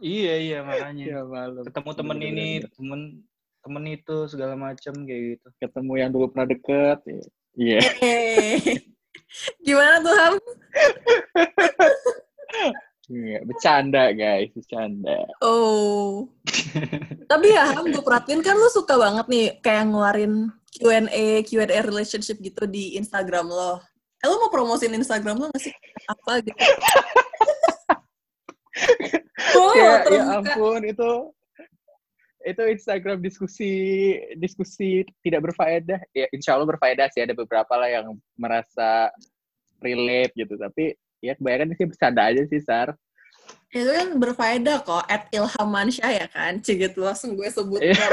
iya 0.01 0.33
iya 0.35 0.57
makanya 0.61 1.03
tiap 1.15 1.25
malam. 1.29 1.61
ketemu 1.63 1.89
temen 1.93 2.17
Bener, 2.17 2.27
ini 2.27 2.47
bener, 2.57 2.69
temen 2.73 2.99
temen 3.61 3.83
itu 3.87 4.15
segala 4.27 4.53
macam 4.57 4.91
kayak 4.99 5.21
gitu 5.31 5.47
Ketemu 5.57 5.91
yang 5.95 6.09
dulu 6.11 6.27
pernah 6.27 6.47
deket. 6.49 6.99
ya. 7.05 7.21
Iya. 7.53 7.77
Eh, 8.01 8.57
Gimana 9.59 9.99
tuh 9.99 10.11
Ham? 10.11 10.35
Iya, 13.11 13.43
bercanda 13.43 14.15
guys, 14.15 14.47
bercanda. 14.55 15.27
Oh. 15.43 16.31
Tapi 17.31 17.47
ya 17.51 17.75
Ham, 17.75 17.91
gue 17.91 17.99
perhatiin 17.99 18.39
kan 18.39 18.55
lu 18.55 18.71
suka 18.71 18.95
banget 18.95 19.27
nih 19.27 19.47
kayak 19.59 19.91
ngeluarin 19.91 20.47
Q&A, 20.71 21.43
Q&A 21.43 21.79
relationship 21.83 22.39
gitu 22.39 22.63
di 22.63 22.95
Instagram 22.95 23.51
lo. 23.51 23.83
Eh, 24.23 24.27
lu 24.31 24.39
mau 24.39 24.47
promosiin 24.47 24.95
Instagram 24.95 25.35
lo 25.35 25.51
nggak 25.51 25.63
sih? 25.67 25.75
Apa 26.07 26.39
gitu? 26.47 26.55
oh, 29.59 29.75
ya, 29.75 30.07
ya 30.07 30.23
ampun 30.39 30.81
itu 30.87 31.11
itu 32.43 32.63
Instagram 32.75 33.19
diskusi 33.23 33.71
diskusi 34.39 35.03
tidak 35.23 35.51
berfaedah. 35.51 35.99
Ya 36.15 36.27
insya 36.31 36.55
Allah 36.55 36.71
berfaedah 36.71 37.11
sih. 37.11 37.23
Ada 37.23 37.35
beberapa 37.35 37.75
lah 37.75 37.91
yang 37.91 38.15
merasa 38.39 39.11
relate 39.83 40.31
gitu. 40.39 40.55
Tapi 40.55 40.95
ya 41.23 41.33
kebanyakan 41.39 41.71
sih 41.79 41.87
bercanda 41.87 42.21
aja 42.27 42.43
sih, 42.43 42.59
Sar. 42.59 42.91
Itu 43.71 43.89
kan 43.89 44.19
berfaedah 44.19 44.83
kok. 44.83 45.07
At 45.07 45.31
Ilham 45.31 45.67
Mansyah 45.71 46.11
ya 46.11 46.27
kan? 46.27 46.59
Cik 46.59 46.91
gitu 46.91 47.07
langsung 47.07 47.39
gue 47.39 47.47
sebut. 47.47 47.79
Iya. 47.79 47.95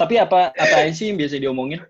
Tapi 0.00 0.18
apa 0.18 0.50
apa 0.50 0.76
aja 0.82 0.90
sih 0.90 1.12
yang 1.12 1.20
biasa 1.20 1.38
diomongin? 1.38 1.80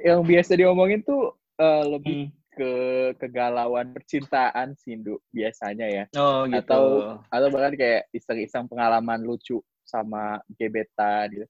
Yang 0.00 0.20
biasa 0.24 0.52
diomongin 0.56 1.02
tuh 1.02 1.34
eh, 1.58 1.84
lebih 1.90 2.30
Hmm. 2.30 2.32
ke 2.54 2.72
kegalauan 3.18 3.90
percintaan 3.90 4.78
sih, 4.78 4.94
Ndu, 4.94 5.18
biasanya 5.34 5.86
ya. 5.90 6.04
Oh 6.14 6.46
gitu. 6.46 6.62
Atau 6.62 6.82
atau 7.26 7.48
bahkan 7.50 7.74
kayak 7.74 8.06
iseng-iseng 8.14 8.70
pengalaman 8.70 9.26
lucu 9.26 9.58
sama 9.82 10.38
gebetan 10.54 11.34
gitu. 11.34 11.46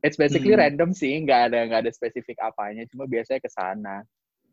It's 0.00 0.16
basically 0.16 0.56
Hmm. 0.56 0.64
random 0.64 0.96
sih, 0.96 1.12
nggak 1.20 1.52
ada 1.52 1.58
nggak 1.66 1.80
ada 1.84 1.92
spesifik 1.92 2.40
apanya, 2.40 2.88
cuma 2.88 3.04
biasanya 3.04 3.42
ke 3.42 3.50
sana. 3.52 4.06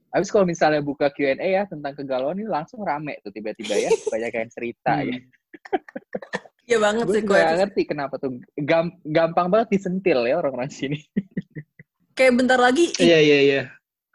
Habis 0.07 0.29
kalau 0.29 0.43
misalnya 0.43 0.79
buka 0.79 1.11
Q&A 1.11 1.35
ya 1.35 1.63
tentang 1.65 1.91
kegalauan 1.93 2.35
ini 2.35 2.47
langsung 2.47 2.81
rame 2.81 3.19
tuh 3.21 3.29
tiba-tiba 3.29 3.75
ya, 3.75 3.91
banyak 4.13 4.31
yang 4.31 4.49
cerita 4.49 4.93
Hmm. 4.97 5.07
ya. 5.07 5.17
Iya 6.67 6.77
banget 6.77 7.05
sih 7.07 7.21
gue. 7.21 7.31
nggak 7.31 7.59
ngerti 7.63 7.81
kenapa 7.87 8.15
tuh 8.17 8.43
Gam- 8.59 8.99
gampang 9.01 9.47
banget 9.47 9.67
disentil 9.73 10.23
ya 10.23 10.35
orang-orang 10.35 10.67
sini. 10.67 10.99
Kayak 12.17 12.33
bentar 12.35 12.59
lagi 12.59 12.91
Iya 12.97 13.19
iya 13.19 13.39
iya. 13.39 13.61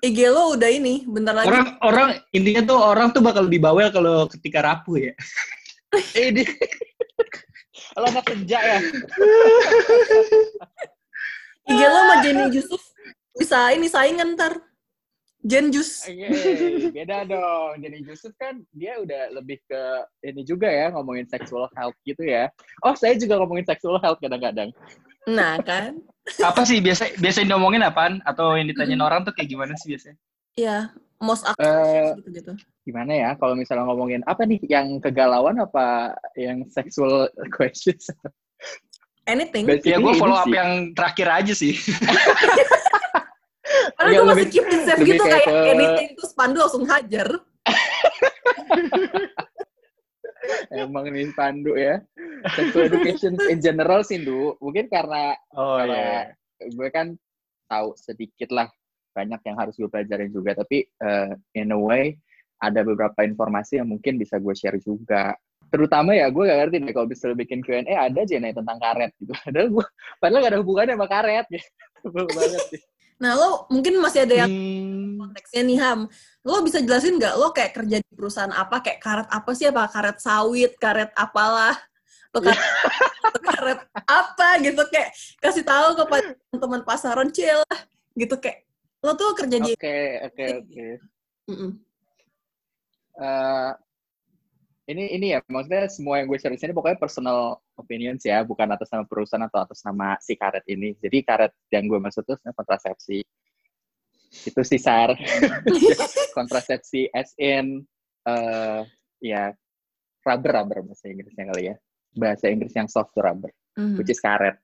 IG 0.02 0.18
lo 0.28 0.52
udah 0.52 0.68
ini. 0.68 1.06
Bentar 1.06 1.32
lagi. 1.32 1.48
Orang 1.48 1.66
orang 1.80 2.08
intinya 2.30 2.62
tuh 2.66 2.76
orang 2.76 3.08
tuh 3.08 3.22
bakal 3.22 3.46
dibawel 3.46 3.88
kalau 3.88 4.26
ketika 4.28 4.60
rapuh 4.60 4.98
ya. 4.98 5.14
Ini 6.18 6.42
lo 7.94 8.08
anak 8.08 8.24
senja 8.26 8.58
ya. 8.58 8.78
IG 11.68 11.80
lo 11.80 11.98
sama 11.98 12.14
Jenny 12.20 12.44
Yusuf 12.50 12.82
bisa 13.32 13.72
ini 13.72 13.86
saingan 13.86 14.34
ntar. 14.34 14.60
Jen 15.42 15.74
Jus. 15.74 16.06
Oke, 16.06 16.30
beda 16.94 17.26
dong. 17.26 17.82
Jadi 17.82 17.96
Yusuf 18.06 18.30
kan 18.38 18.62
dia 18.70 18.94
udah 19.02 19.34
lebih 19.34 19.58
ke 19.66 19.82
ini 20.22 20.46
juga 20.46 20.70
ya 20.70 20.94
ngomongin 20.94 21.26
sexual 21.26 21.66
health 21.74 21.98
gitu 22.06 22.22
ya. 22.22 22.46
Oh, 22.86 22.94
saya 22.94 23.18
juga 23.18 23.42
ngomongin 23.42 23.66
sexual 23.66 23.98
health 23.98 24.22
kadang-kadang. 24.22 24.70
Nah 25.26 25.58
kan. 25.66 25.98
Apa 26.38 26.62
sih 26.62 26.78
biasa 26.78 27.18
biasa 27.18 27.42
ngomongin 27.50 27.82
apaan 27.82 28.22
atau 28.22 28.54
yang 28.54 28.70
ditanyain 28.70 29.02
orang 29.02 29.26
tuh 29.26 29.34
kayak 29.34 29.50
gimana 29.50 29.74
sih 29.82 29.90
biasanya? 29.90 30.18
Iya. 30.54 30.78
Most 31.22 31.46
Eh, 31.46 31.54
active 31.54 32.18
gitu-gitu. 32.22 32.52
Gimana 32.82 33.12
ya 33.14 33.30
kalau 33.38 33.54
misalnya 33.54 33.86
ngomongin 33.86 34.22
apa 34.26 34.42
nih 34.42 34.58
yang 34.66 34.98
kegalauan 34.98 35.58
apa 35.58 36.14
yang 36.38 36.66
sexual 36.70 37.30
questions? 37.58 38.10
Anything. 39.26 39.66
Ya 39.86 40.02
gue 40.02 40.14
follow 40.18 40.34
up 40.34 40.50
sih. 40.50 40.54
yang 40.58 40.90
terakhir 40.98 41.26
aja 41.30 41.54
sih. 41.54 41.74
Karena 43.96 44.10
Iya, 44.10 44.18
gue 44.18 44.28
masih 44.28 44.46
keep 44.50 44.66
in 44.68 44.80
lebih 44.84 45.06
gitu 45.06 45.24
kayak 45.24 45.46
ke- 45.46 45.70
anything 45.72 46.08
terus 46.18 46.32
Pandu 46.36 46.58
langsung 46.60 46.84
hajar. 46.86 47.28
Emang 50.72 51.06
nih 51.12 51.30
Pandu 51.36 51.78
ya. 51.78 52.02
Sexual 52.58 52.90
education 52.90 53.38
in 53.46 53.62
general 53.62 54.02
sih, 54.02 54.18
Du. 54.20 54.58
Mungkin 54.58 54.90
karena 54.90 55.38
Oh 55.54 55.78
karena 55.78 56.34
gue 56.58 56.88
kan 56.90 57.14
tahu 57.70 57.94
sedikit 57.96 58.50
lah 58.52 58.68
banyak 59.12 59.40
yang 59.44 59.56
harus 59.60 59.76
gue 59.76 59.88
pelajarin 59.92 60.32
juga 60.32 60.56
tapi 60.56 60.88
eh, 60.88 61.32
in 61.56 61.72
a 61.72 61.78
way 61.78 62.16
ada 62.62 62.80
beberapa 62.80 63.26
informasi 63.26 63.82
yang 63.82 63.92
mungkin 63.92 64.16
bisa 64.16 64.40
gue 64.40 64.54
share 64.56 64.80
juga 64.80 65.36
terutama 65.72 66.12
ya 66.12 66.28
gue 66.28 66.44
gak 66.44 66.68
ngerti 66.68 66.76
deh 66.84 66.92
kalau 66.92 67.08
bisa 67.08 67.32
bikin 67.32 67.64
Q&A 67.64 67.88
ada 67.88 68.20
aja 68.24 68.36
nih 68.36 68.52
tentang 68.52 68.76
karet 68.76 69.12
gitu 69.20 69.32
padahal 69.44 69.68
gue 69.72 69.86
padahal 70.20 70.40
gak 70.44 70.52
ada 70.52 70.60
hubungannya 70.60 70.94
sama 70.96 71.08
karet 71.08 71.46
gitu 71.48 71.68
banget 72.38 72.62
sih 72.72 72.80
Nah 73.22 73.38
lo 73.38 73.70
mungkin 73.70 74.02
masih 74.02 74.26
ada 74.26 74.34
yang 74.34 74.50
Hmm, 74.50 75.14
konteksnya 75.22 75.62
nih 75.62 75.78
Ham. 75.78 76.00
Lo 76.42 76.58
bisa 76.66 76.82
jelasin 76.82 77.14
nggak 77.22 77.34
lo 77.38 77.54
kayak 77.54 77.72
kerja 77.78 77.96
di 78.02 78.10
perusahaan 78.10 78.50
apa? 78.50 78.82
Kayak 78.82 78.98
karet 78.98 79.28
apa 79.30 79.50
sih? 79.54 79.66
Apa 79.70 79.86
karet 79.86 80.18
sawit? 80.18 80.74
Karet 80.74 81.14
apalah? 81.14 81.78
Lo 82.34 82.42
karet, 82.42 82.58
karet 83.46 83.80
apa 84.02 84.48
gitu? 84.58 84.82
Kayak 84.90 85.14
kasih 85.38 85.62
tahu 85.62 85.94
kepada 86.02 86.34
teman-teman 86.34 86.82
pasaran 86.82 87.30
cil. 87.30 87.62
Gitu 88.18 88.34
kayak 88.42 88.66
lo 89.02 89.14
tuh 89.14 89.34
kerja 89.38 89.56
di 89.62 89.72
oke 89.74 89.98
oke 90.26 90.44
oke. 90.62 90.86
Eh, 93.12 93.70
ini 94.90 95.14
ini 95.14 95.26
ya 95.34 95.38
maksudnya 95.46 95.86
semua 95.86 96.18
yang 96.18 96.26
gue 96.26 96.38
share 96.42 96.50
di 96.50 96.58
sini 96.58 96.74
pokoknya 96.74 96.98
personal 96.98 97.62
opinions 97.78 98.26
ya 98.26 98.42
bukan 98.42 98.66
atas 98.74 98.90
nama 98.90 99.06
perusahaan 99.06 99.46
atau 99.46 99.62
atas 99.62 99.80
nama 99.86 100.18
si 100.18 100.34
karet 100.34 100.66
ini. 100.66 100.98
Jadi 100.98 101.22
karet 101.22 101.52
yang 101.70 101.86
gue 101.86 101.98
maksud 102.02 102.26
tuh 102.26 102.34
sebenarnya 102.34 102.58
kontrasepsi. 102.58 103.18
Itu 104.48 104.60
sih 104.66 104.80
sar. 104.82 105.14
Kontrasepsi 106.36 107.06
as 107.14 107.30
in 107.38 107.86
eh 108.26 108.82
ya 109.22 109.54
rubber 110.26 110.50
rubber 110.50 110.82
bahasa 110.82 111.06
Inggrisnya 111.06 111.46
kali 111.54 111.62
ya. 111.70 111.76
Bahasa 112.12 112.50
Inggris 112.50 112.74
yang 112.74 112.90
soft 112.90 113.14
tuh 113.14 113.22
rubber 113.22 113.50
Mhm. 113.72 113.96
which 113.96 114.12
is 114.12 114.20
karet. 114.20 114.60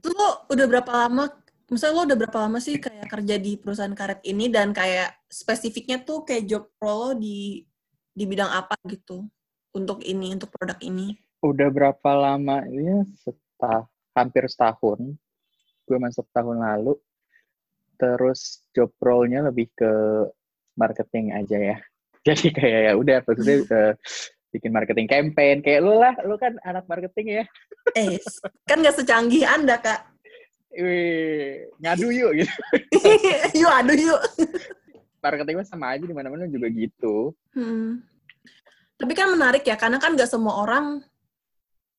Lo 0.00 0.48
udah 0.48 0.64
berapa 0.64 0.88
lama, 0.88 1.28
misalnya 1.70 1.94
lo 1.96 2.02
udah 2.10 2.18
berapa 2.18 2.38
lama 2.44 2.58
sih 2.58 2.76
kayak 2.82 3.06
kerja 3.06 3.38
di 3.38 3.56
perusahaan 3.56 3.94
karet 3.94 4.20
ini 4.26 4.50
dan 4.50 4.74
kayak 4.74 5.14
spesifiknya 5.30 6.02
tuh 6.02 6.26
kayak 6.26 6.44
job 6.50 6.64
role 6.82 6.98
lo 6.98 7.10
di 7.14 7.62
di 8.10 8.24
bidang 8.26 8.50
apa 8.50 8.74
gitu 8.90 9.24
untuk 9.70 10.02
ini, 10.02 10.34
untuk 10.34 10.50
produk 10.50 10.76
ini? 10.82 11.14
udah 11.40 11.68
berapa 11.72 12.10
lama? 12.12 12.64
Ya 12.68 13.00
setah 13.24 13.88
hampir 14.12 14.44
setahun. 14.46 15.16
Gue 15.88 15.98
masuk 15.98 16.28
tahun 16.30 16.60
lalu. 16.60 16.94
Terus 17.96 18.64
job 18.72 18.92
role-nya 19.00 19.44
lebih 19.44 19.68
ke 19.76 19.92
marketing 20.76 21.36
aja 21.36 21.56
ya. 21.56 21.76
Jadi 22.26 22.52
kayak 22.52 22.80
ya 22.84 22.92
udah 22.96 23.18
maksudnya 23.24 23.56
eh, 23.80 23.92
bikin 24.52 24.70
marketing 24.72 25.08
campaign. 25.08 25.56
Kayak 25.64 25.80
lu 25.84 25.94
lah 25.96 26.14
lu 26.24 26.36
kan 26.36 26.56
anak 26.64 26.84
marketing 26.84 27.42
ya. 27.42 27.44
Eh, 27.96 28.20
kan 28.68 28.80
nggak 28.80 28.96
secanggih 29.00 29.44
Anda, 29.48 29.80
Kak. 29.80 30.09
Wih, 30.70 31.66
ngadu 31.82 32.14
yuk 32.14 32.30
gitu 32.38 32.54
yuk, 33.60 33.72
aduh 33.74 33.96
yuk. 33.98 34.22
marketing 35.20 35.60
mah 35.60 35.66
sama 35.66 35.92
aja 35.92 36.06
di 36.06 36.14
mana-mana 36.14 36.46
juga 36.46 36.70
gitu 36.70 37.34
Hmm. 37.50 38.06
Tapi 39.00 39.16
kan 39.16 39.32
menarik 39.32 39.64
ya, 39.64 39.80
karena 39.80 39.96
kan 39.96 40.12
nggak 40.12 40.28
semua 40.28 40.60
orang, 40.60 41.00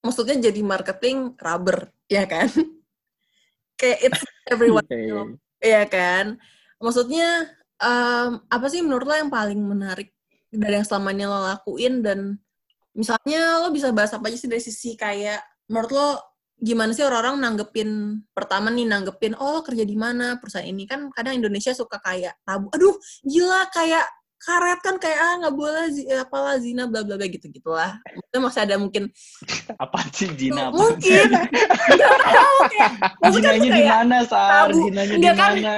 maksudnya 0.05 0.37
jadi 0.37 0.61
marketing 0.61 1.33
rubber, 1.33 1.89
ya 2.05 2.29
kan? 2.29 2.45
Kayak 3.81 3.97
it's 4.05 4.21
everyone 4.45 4.85
job, 4.85 5.33
ya 5.57 5.81
kan? 5.89 6.37
Maksudnya, 6.77 7.49
em, 7.81 8.45
apa 8.45 8.65
sih 8.69 8.85
menurut 8.85 9.09
lo 9.09 9.17
yang 9.17 9.33
paling 9.33 9.57
menarik 9.57 10.13
dari 10.53 10.77
yang 10.77 10.85
selama 10.85 11.09
ini 11.09 11.25
lo 11.25 11.41
lakuin 11.41 12.05
dan 12.05 12.37
misalnya 12.93 13.65
lo 13.65 13.73
bisa 13.73 13.89
bahas 13.89 14.13
apa 14.13 14.29
aja 14.29 14.37
sih 14.37 14.45
dari 14.45 14.61
sisi 14.61 14.93
kayak, 14.93 15.41
menurut 15.73 15.89
lo 15.89 16.07
gimana 16.61 16.93
sih 16.93 17.01
orang-orang 17.01 17.41
nanggepin 17.41 18.21
pertama 18.37 18.69
nih 18.69 18.85
nanggepin 18.85 19.33
oh 19.41 19.65
kerja 19.65 19.81
di 19.81 19.97
mana? 19.97 20.37
Perusahaan 20.37 20.69
ini. 20.69 20.85
Kan 20.85 21.09
kadang 21.09 21.33
Indonesia 21.41 21.73
suka 21.73 21.97
kayak 21.97 22.37
tabu. 22.45 22.69
Aduh 22.69 22.93
gila 23.25 23.65
kayak 23.73 24.05
karet 24.41 24.79
kan 24.81 24.95
kayak 24.97 25.19
ah 25.21 25.33
nggak 25.37 25.53
boleh 25.53 25.85
zi, 25.89 26.01
apalah 26.09 26.57
zina 26.57 26.89
bla 26.89 27.05
bla 27.05 27.13
bla 27.13 27.27
gitu 27.29 27.45
gitulah 27.47 28.01
Maksudnya 28.01 28.39
masih 28.41 28.61
ada 28.65 28.75
mungkin 28.75 29.03
apa 29.77 29.99
sih 30.09 30.27
Jina? 30.33 30.67
apa? 30.67 30.81
mungkin 30.81 31.27
nggak 31.95 32.17
tahu 32.25 32.57
kayak 32.67 32.91
Jinanya 33.31 33.53
tuh 33.53 33.61
di 33.61 33.69
kayak 33.69 33.93
mana, 34.01 34.17
Sar? 34.25 34.49
tabu. 34.65 34.79
Jinanya 34.89 35.13
di 35.13 35.27
kan, 35.29 35.53
mana? 35.61 35.75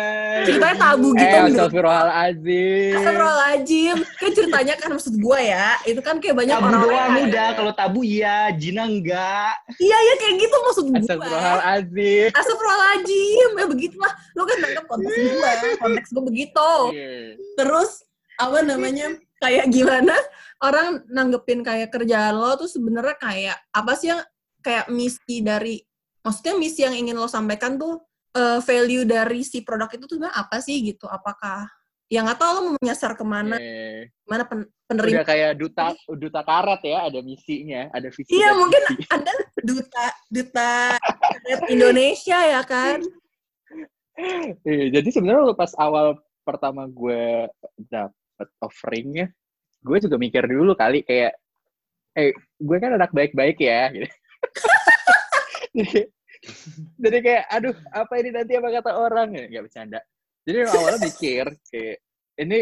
ceritanya 0.48 0.76
tabu 0.80 1.08
gitu 1.12 1.28
eh 1.28 1.42
astagfirullahaladzim 1.44 2.96
Astagfirullahaladzim 2.96 3.98
kan 4.16 4.30
ceritanya 4.32 4.74
kan 4.80 4.90
maksud 4.96 5.14
gue 5.20 5.40
ya 5.44 5.68
itu 5.84 6.00
kan 6.00 6.16
kayak 6.18 6.36
banyak 6.40 6.56
Tabu 6.56 6.66
orang-orang 6.72 6.88
doang 7.12 7.28
udah, 7.28 7.48
kalau 7.54 7.72
tabu 7.76 8.00
iya, 8.02 8.38
Jina 8.56 8.84
enggak. 8.88 9.54
iya 9.78 9.98
ya 10.00 10.14
kayak 10.18 10.36
gitu 10.40 10.56
maksud 10.64 10.84
gue 10.88 11.00
astagfirullahaladzim 11.04 12.30
Astagfirullahaladzim 12.32 13.50
ya 13.60 13.66
begitulah 13.68 14.12
lo 14.34 14.42
kan 14.46 14.58
nangkep 14.58 14.86
konteks 14.88 15.16
gue 15.20 15.52
konteks 15.80 16.08
gue 16.12 16.24
begitu 16.24 16.72
Iya. 16.94 17.36
terus 17.56 17.92
apa 18.40 18.60
namanya? 18.66 19.14
Kayak 19.40 19.66
gimana? 19.70 20.16
Orang 20.64 21.04
nanggepin 21.12 21.62
kayak 21.62 21.92
kerjaan 21.92 22.40
lo 22.40 22.56
tuh 22.56 22.72
sebenarnya 22.72 23.20
kayak 23.20 23.58
apa 23.70 23.92
sih 24.00 24.10
yang 24.16 24.24
kayak 24.64 24.88
misi 24.88 25.44
dari 25.44 25.84
maksudnya 26.24 26.56
misi 26.56 26.88
yang 26.88 26.96
ingin 26.96 27.20
lo 27.20 27.28
sampaikan 27.28 27.76
tuh 27.76 28.00
eh, 28.32 28.60
value 28.64 29.04
dari 29.04 29.44
si 29.44 29.60
produk 29.60 29.92
itu 29.92 30.08
tuh 30.08 30.24
apa 30.24 30.64
sih 30.64 30.80
gitu? 30.80 31.06
Apakah 31.12 31.68
yang 32.08 32.30
atau 32.30 32.46
lo 32.56 32.60
mau 32.70 32.74
menyasar 32.78 33.18
ke 33.18 33.26
mana 33.26 33.58
Eh, 33.58 34.06
mana 34.30 34.46
pen- 34.46 34.70
penerima 34.86 35.24
udah 35.24 35.28
kayak 35.28 35.52
duta 35.58 35.86
duta 36.14 36.42
karet 36.46 36.82
ya 36.86 37.00
ada 37.10 37.20
misinya 37.26 37.90
ada 37.90 38.08
visi 38.14 38.30
iya 38.30 38.54
mungkin 38.54 38.82
misi. 38.94 39.08
ada 39.10 39.34
duta 39.66 40.06
duta 40.30 40.72
Indonesia 41.74 42.38
ya 42.38 42.62
kan? 42.62 43.02
Iya, 44.62 45.02
jadi 45.02 45.10
sebenarnya 45.10 45.58
pas 45.58 45.74
awal 45.74 46.22
pertama 46.46 46.86
gue 46.86 47.50
dapet 48.44 48.52
offeringnya 48.60 49.32
gue 49.84 49.98
juga 50.04 50.16
mikir 50.20 50.44
dulu 50.44 50.76
kali 50.76 51.04
kayak 51.08 51.36
eh 52.14 52.36
gue 52.60 52.78
kan 52.78 52.94
anak 52.94 53.10
baik-baik 53.10 53.58
ya 53.58 53.90
gitu. 53.90 54.08
jadi, 55.78 56.02
jadi 57.00 57.18
kayak 57.24 57.44
aduh 57.50 57.76
apa 57.92 58.14
ini 58.20 58.30
nanti 58.36 58.54
apa 58.60 58.70
kata 58.70 58.92
orang 58.94 59.28
ya 59.34 59.44
nggak 59.50 59.64
bercanda 59.66 60.00
jadi 60.44 60.68
awalnya 60.68 61.00
mikir 61.08 61.46
kayak 61.72 61.98
ini 62.38 62.60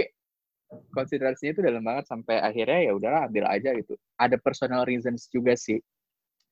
konsiderasinya 0.95 1.51
itu 1.51 1.61
dalam 1.61 1.83
banget 1.83 2.05
sampai 2.07 2.39
akhirnya 2.39 2.79
ya 2.87 2.91
udahlah 2.95 3.21
ambil 3.27 3.45
aja 3.49 3.75
gitu 3.75 3.97
ada 4.15 4.39
personal 4.39 4.87
reasons 4.87 5.27
juga 5.27 5.57
sih 5.57 5.81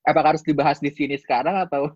apakah 0.04 0.36
harus 0.36 0.44
dibahas 0.44 0.82
di 0.84 0.92
sini 0.92 1.16
sekarang 1.16 1.56
atau 1.68 1.94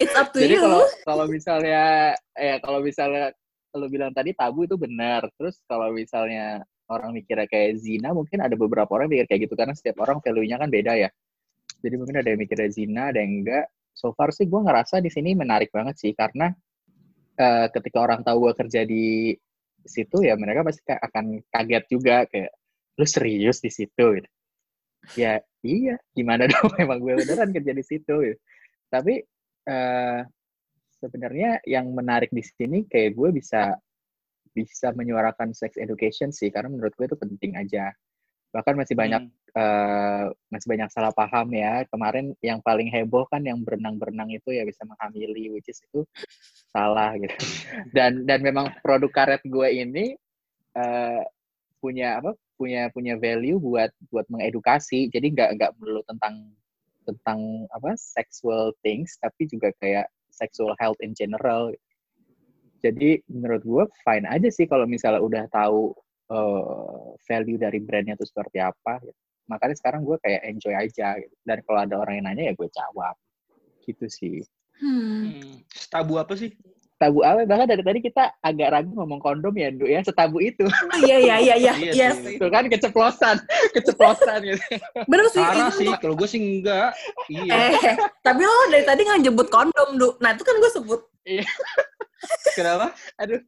It's 0.00 0.14
up 0.16 0.32
to 0.32 0.40
jadi 0.44 0.56
you. 0.56 0.62
kalau 0.62 0.82
kalau 1.04 1.24
misalnya 1.28 2.16
ya 2.32 2.56
kalau 2.64 2.80
misalnya 2.80 3.34
lo 3.76 3.86
bilang 3.88 4.12
tadi 4.12 4.36
tabu 4.36 4.68
itu 4.68 4.76
benar. 4.76 5.28
Terus 5.36 5.60
kalau 5.64 5.92
misalnya 5.92 6.62
orang 6.92 7.16
mikirnya 7.16 7.48
kayak 7.48 7.80
zina 7.80 8.12
mungkin 8.12 8.44
ada 8.44 8.52
beberapa 8.52 8.90
orang 8.92 9.08
mikir 9.08 9.26
kayak 9.28 9.40
gitu. 9.48 9.54
Karena 9.56 9.74
setiap 9.76 10.04
orang 10.04 10.20
value-nya 10.20 10.56
kan 10.60 10.68
beda 10.68 10.92
ya. 10.96 11.10
Jadi 11.82 11.94
mungkin 11.98 12.16
ada 12.20 12.28
yang 12.30 12.40
mikirnya 12.40 12.70
zina 12.72 13.02
ada 13.10 13.18
yang 13.20 13.42
enggak. 13.42 13.66
So 13.92 14.12
far 14.16 14.32
sih 14.32 14.48
gue 14.48 14.60
ngerasa 14.60 15.00
di 15.00 15.10
sini 15.12 15.32
menarik 15.32 15.72
banget 15.72 15.96
sih. 16.00 16.12
Karena 16.12 16.52
eh, 17.40 17.66
ketika 17.72 17.98
orang 18.04 18.20
tahu 18.22 18.50
gue 18.50 18.52
kerja 18.60 18.80
di 18.84 19.32
situ 19.82 20.22
ya 20.22 20.38
mereka 20.38 20.62
pasti 20.62 20.84
akan 20.86 21.24
kaget 21.48 21.84
juga. 21.88 22.16
Kayak 22.28 22.52
lu 23.00 23.06
serius 23.08 23.58
di 23.64 23.70
situ? 23.72 24.04
Gitu. 24.20 24.28
ya 25.18 25.40
iya. 25.64 25.96
Gimana 26.12 26.46
dong? 26.52 26.72
Emang 26.76 27.00
gue 27.00 27.16
beneran 27.18 27.50
kerja 27.50 27.72
di 27.72 27.84
situ 27.84 28.14
gitu. 28.20 28.38
tapi 28.92 29.24
eh 29.64 30.20
sebenarnya 31.02 31.58
yang 31.66 31.90
menarik 31.90 32.30
di 32.30 32.46
sini 32.46 32.86
kayak 32.86 33.18
gue 33.18 33.34
bisa 33.34 33.74
bisa 34.54 34.92
menyuarakan 34.94 35.50
sex 35.56 35.74
education 35.80 36.30
sih 36.30 36.52
karena 36.54 36.70
menurut 36.70 36.94
gue 36.94 37.06
itu 37.10 37.18
penting 37.18 37.58
aja. 37.58 37.90
Bahkan 38.54 38.74
masih 38.78 38.94
banyak 38.94 39.22
Hmm. 39.26 39.32
eh, 39.52 40.26
masih 40.52 40.68
banyak 40.70 40.88
salah 40.92 41.12
paham 41.12 41.50
ya. 41.56 41.84
Kemarin 41.90 42.36
yang 42.44 42.60
paling 42.62 42.88
heboh 42.92 43.24
kan 43.28 43.42
yang 43.44 43.60
berenang-berenang 43.64 44.30
itu 44.32 44.54
ya 44.54 44.62
bisa 44.64 44.84
menghamili 44.86 45.50
which 45.52 45.68
is 45.72 45.80
itu 45.82 46.04
salah 46.70 47.16
gitu. 47.18 47.32
Dan 47.96 48.24
dan 48.28 48.40
memang 48.44 48.70
produk 48.84 49.10
karet 49.12 49.42
gue 49.44 49.68
ini 49.72 50.14
eh, 50.76 51.22
punya 51.82 52.20
apa 52.22 52.36
punya 52.60 52.88
punya 52.94 53.18
value 53.18 53.58
buat 53.58 53.90
buat 54.12 54.28
mengedukasi. 54.30 55.08
Jadi 55.10 55.26
nggak 55.34 55.50
nggak 55.58 55.72
melulu 55.80 56.04
tentang 56.06 56.52
tentang 57.08 57.66
apa 57.74 57.98
sexual 57.98 58.70
things 58.84 59.18
tapi 59.18 59.50
juga 59.50 59.74
kayak 59.82 60.06
sexual 60.32 60.72
health 60.80 60.98
in 61.04 61.12
general 61.12 61.70
jadi 62.82 63.22
menurut 63.30 63.62
gue 63.62 63.84
fine 64.02 64.26
aja 64.26 64.48
sih 64.50 64.66
kalau 64.66 64.88
misalnya 64.88 65.22
udah 65.22 65.44
tahu 65.52 65.94
uh, 66.34 67.14
value 67.28 67.60
dari 67.60 67.78
brandnya 67.78 68.18
itu 68.18 68.26
seperti 68.26 68.58
apa 68.58 68.98
gitu. 69.04 69.20
makanya 69.46 69.76
sekarang 69.78 70.02
gue 70.02 70.16
kayak 70.18 70.42
enjoy 70.48 70.74
aja 70.74 71.20
gitu. 71.20 71.34
dan 71.46 71.62
kalau 71.62 71.84
ada 71.84 71.94
orang 72.00 72.18
yang 72.18 72.26
nanya 72.32 72.50
ya 72.50 72.54
gue 72.56 72.68
jawab 72.72 73.14
gitu 73.86 74.06
sih 74.10 74.42
Hmm. 74.82 75.30
Hmm. 75.30 75.62
Tabu 75.94 76.18
apa 76.18 76.34
sih? 76.34 76.50
Tabu 77.02 77.26
apa 77.26 77.42
bahkan 77.42 77.66
dari 77.66 77.82
tadi 77.82 77.98
kita 77.98 78.30
agak 78.38 78.68
ragu 78.70 78.94
ngomong 78.94 79.18
kondom 79.18 79.50
ya 79.52 79.74
Ndu 79.74 79.90
ya 79.90 79.98
setabu 80.00 80.38
itu 80.38 80.62
Oh, 80.62 80.98
Iya, 81.02 81.18
iya, 81.18 81.36
iya, 81.42 81.54
iya. 81.58 81.72
Iya 81.74 81.92
Yes. 82.14 82.38
itu 82.38 82.46
kan 82.46 82.70
keceplosan 82.70 83.42
keceplosan 83.74 84.38
gitu 84.46 84.62
Bener 85.10 85.26
sih. 85.34 85.42
Parah 85.42 85.66
itu 85.66 85.82
sih, 85.82 85.90
kalau 85.98 86.14
gue 86.14 86.28
sih 86.30 86.38
enggak. 86.38 86.94
Iya. 87.26 87.52
Eh, 87.74 87.94
tapi 88.22 88.46
lo 88.46 88.54
dari 88.70 88.86
tadi 88.86 89.02
nggak 89.02 89.20
nyebut 89.20 89.48
kondom, 89.50 89.88
Du. 89.98 90.14
Nah, 90.22 90.30
itu 90.30 90.46
kan 90.46 90.54
gue 90.54 90.70
sebut. 90.70 91.00
Kenapa? 92.54 92.94
aduh 93.18 93.42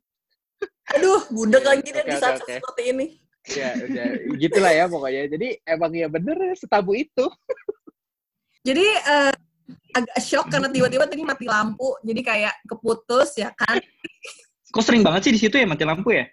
Aduh, 0.92 1.20
budek 1.30 1.64
lagi 1.64 1.88
deh 1.90 2.02
Oke, 2.02 2.10
di 2.10 2.16
saat 2.18 2.42
seperti 2.42 2.82
ini. 2.90 3.06
ya 3.44 3.76
udah 3.76 4.06
gitulah 4.40 4.72
ya 4.72 4.84
pokoknya 4.88 5.22
jadi 5.28 5.48
emang 5.68 5.92
ya 5.92 6.08
bener 6.08 6.36
setabu 6.56 6.96
itu 6.96 7.28
Jadi, 8.64 8.80
eh, 8.88 9.33
agak 9.94 10.18
shock 10.20 10.46
karena 10.50 10.68
tiba-tiba 10.68 11.04
tadi 11.06 11.22
mati 11.22 11.46
lampu. 11.46 11.96
Jadi 12.02 12.20
kayak 12.20 12.54
keputus, 12.66 13.38
ya 13.38 13.50
kan. 13.54 13.78
Kok 14.74 14.84
sering 14.84 15.02
banget 15.06 15.30
sih 15.30 15.32
di 15.32 15.40
situ 15.40 15.54
ya 15.54 15.66
mati 15.68 15.86
lampu 15.86 16.12
ya? 16.12 16.26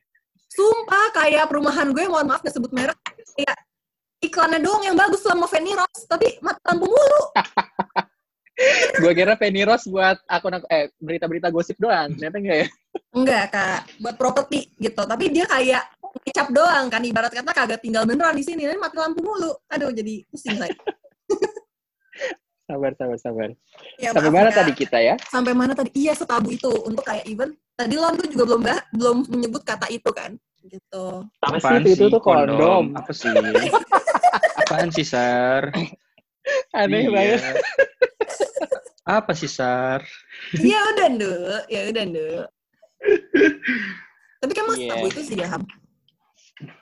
Sumpah, 0.51 1.15
kayak 1.15 1.47
perumahan 1.47 1.95
gue, 1.95 2.03
mohon 2.09 2.27
maaf 2.27 2.43
gak 2.43 2.51
sebut 2.51 2.73
merek. 2.75 2.97
Kayak 3.37 3.55
iklannya 4.19 4.59
doang 4.59 4.83
yang 4.83 4.97
bagus 4.97 5.23
sama 5.23 5.47
Fanny 5.47 5.71
Rose. 5.71 6.03
Tapi 6.09 6.41
mati 6.43 6.59
lampu 6.67 6.85
mulu. 6.89 7.23
gue 9.01 9.11
kira 9.17 9.33
Penny 9.39 9.65
Rose 9.65 9.89
buat 9.89 10.21
akun 10.29 10.61
eh 10.69 10.93
berita-berita 11.01 11.49
gosip 11.49 11.81
doang 11.81 12.13
ternyata 12.13 12.37
enggak 12.37 12.57
ya 12.61 12.67
Enggak, 13.11 13.45
Kak. 13.51 13.79
Buat 13.99 14.15
properti 14.15 14.71
gitu. 14.79 15.03
Tapi 15.03 15.31
dia 15.31 15.43
kayak 15.47 15.83
ngecap 16.27 16.47
doang 16.51 16.87
kan. 16.87 17.03
Ibarat 17.03 17.31
kata 17.31 17.51
kagak 17.51 17.79
tinggal 17.83 18.07
beneran 18.07 18.35
di 18.35 18.43
sini. 18.43 18.67
Dan 18.67 18.79
mati 18.79 18.95
lampu 18.95 19.19
mulu. 19.23 19.51
Aduh, 19.71 19.91
jadi 19.91 20.23
pusing 20.31 20.55
saya. 20.59 20.71
Sabar 22.71 22.91
sabar 22.95 23.17
sabar 23.19 23.49
Ya, 23.99 24.15
sampai 24.15 24.31
maaf, 24.31 24.37
mana 24.39 24.49
Kak. 24.49 24.57
tadi 24.63 24.71
kita 24.73 24.97
ya 24.97 25.15
Sampai 25.27 25.51
mana 25.51 25.73
tadi? 25.75 25.89
Iya, 25.93 26.15
setabu 26.15 26.47
itu. 26.49 26.71
Untuk 26.87 27.03
kayak 27.03 27.27
even, 27.27 27.51
tadi 27.75 27.99
lo 27.99 28.07
tuh 28.15 28.27
juga 28.31 28.43
belum 28.47 28.61
bah- 28.63 28.85
belum 28.89 29.17
menyebut 29.27 29.61
kata 29.61 29.91
itu 29.91 30.07
kan. 30.09 30.31
Gitu. 30.63 31.05
Apa 31.41 31.57
sih 31.83 31.91
itu? 31.91 32.05
Tuh 32.07 32.21
kondom. 32.23 32.95
Apa 32.95 33.11
sih? 33.11 33.27
Apaan 34.57 34.87
sih, 34.89 35.03
Sar? 35.03 35.67
aneh 36.73 37.05
Iya. 37.05 37.11
banget 37.11 37.55
Apa 39.03 39.31
sih, 39.33 39.45
Sar? 39.45 40.01
ya 40.55 40.79
udah, 40.95 41.07
Nduk. 41.11 41.61
Ya 41.67 41.81
udah, 41.85 42.03
Nduk. 42.07 42.45
Tapi 44.39 44.51
kan 44.53 44.63
mas 44.65 44.77
Iya. 44.77 44.85
setabu 44.87 45.05
itu 45.07 45.21
sih 45.21 45.35
ya, 45.37 45.47
Ham. 45.49 45.63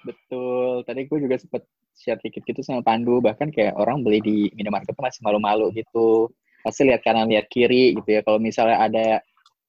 betul 0.04 0.84
tadi 0.84 1.08
gue 1.08 1.19
juga 1.23 1.39
sempet 1.39 1.63
share 1.99 2.19
dikit 2.23 2.47
gitu 2.47 2.63
sama 2.63 2.79
Pandu. 2.79 3.19
Bahkan 3.19 3.51
kayak 3.51 3.75
orang 3.75 4.01
beli 4.01 4.19
di 4.23 4.38
minimarket 4.55 4.95
tuh 4.95 5.03
masih 5.03 5.21
malu-malu 5.21 5.69
gitu. 5.75 6.31
Pasti 6.63 6.88
lihat 6.88 7.03
kanan 7.03 7.27
lihat 7.27 7.51
kiri 7.51 7.99
gitu 7.99 8.09
ya. 8.09 8.23
Kalau 8.23 8.39
misalnya 8.39 8.79
ada 8.79 9.05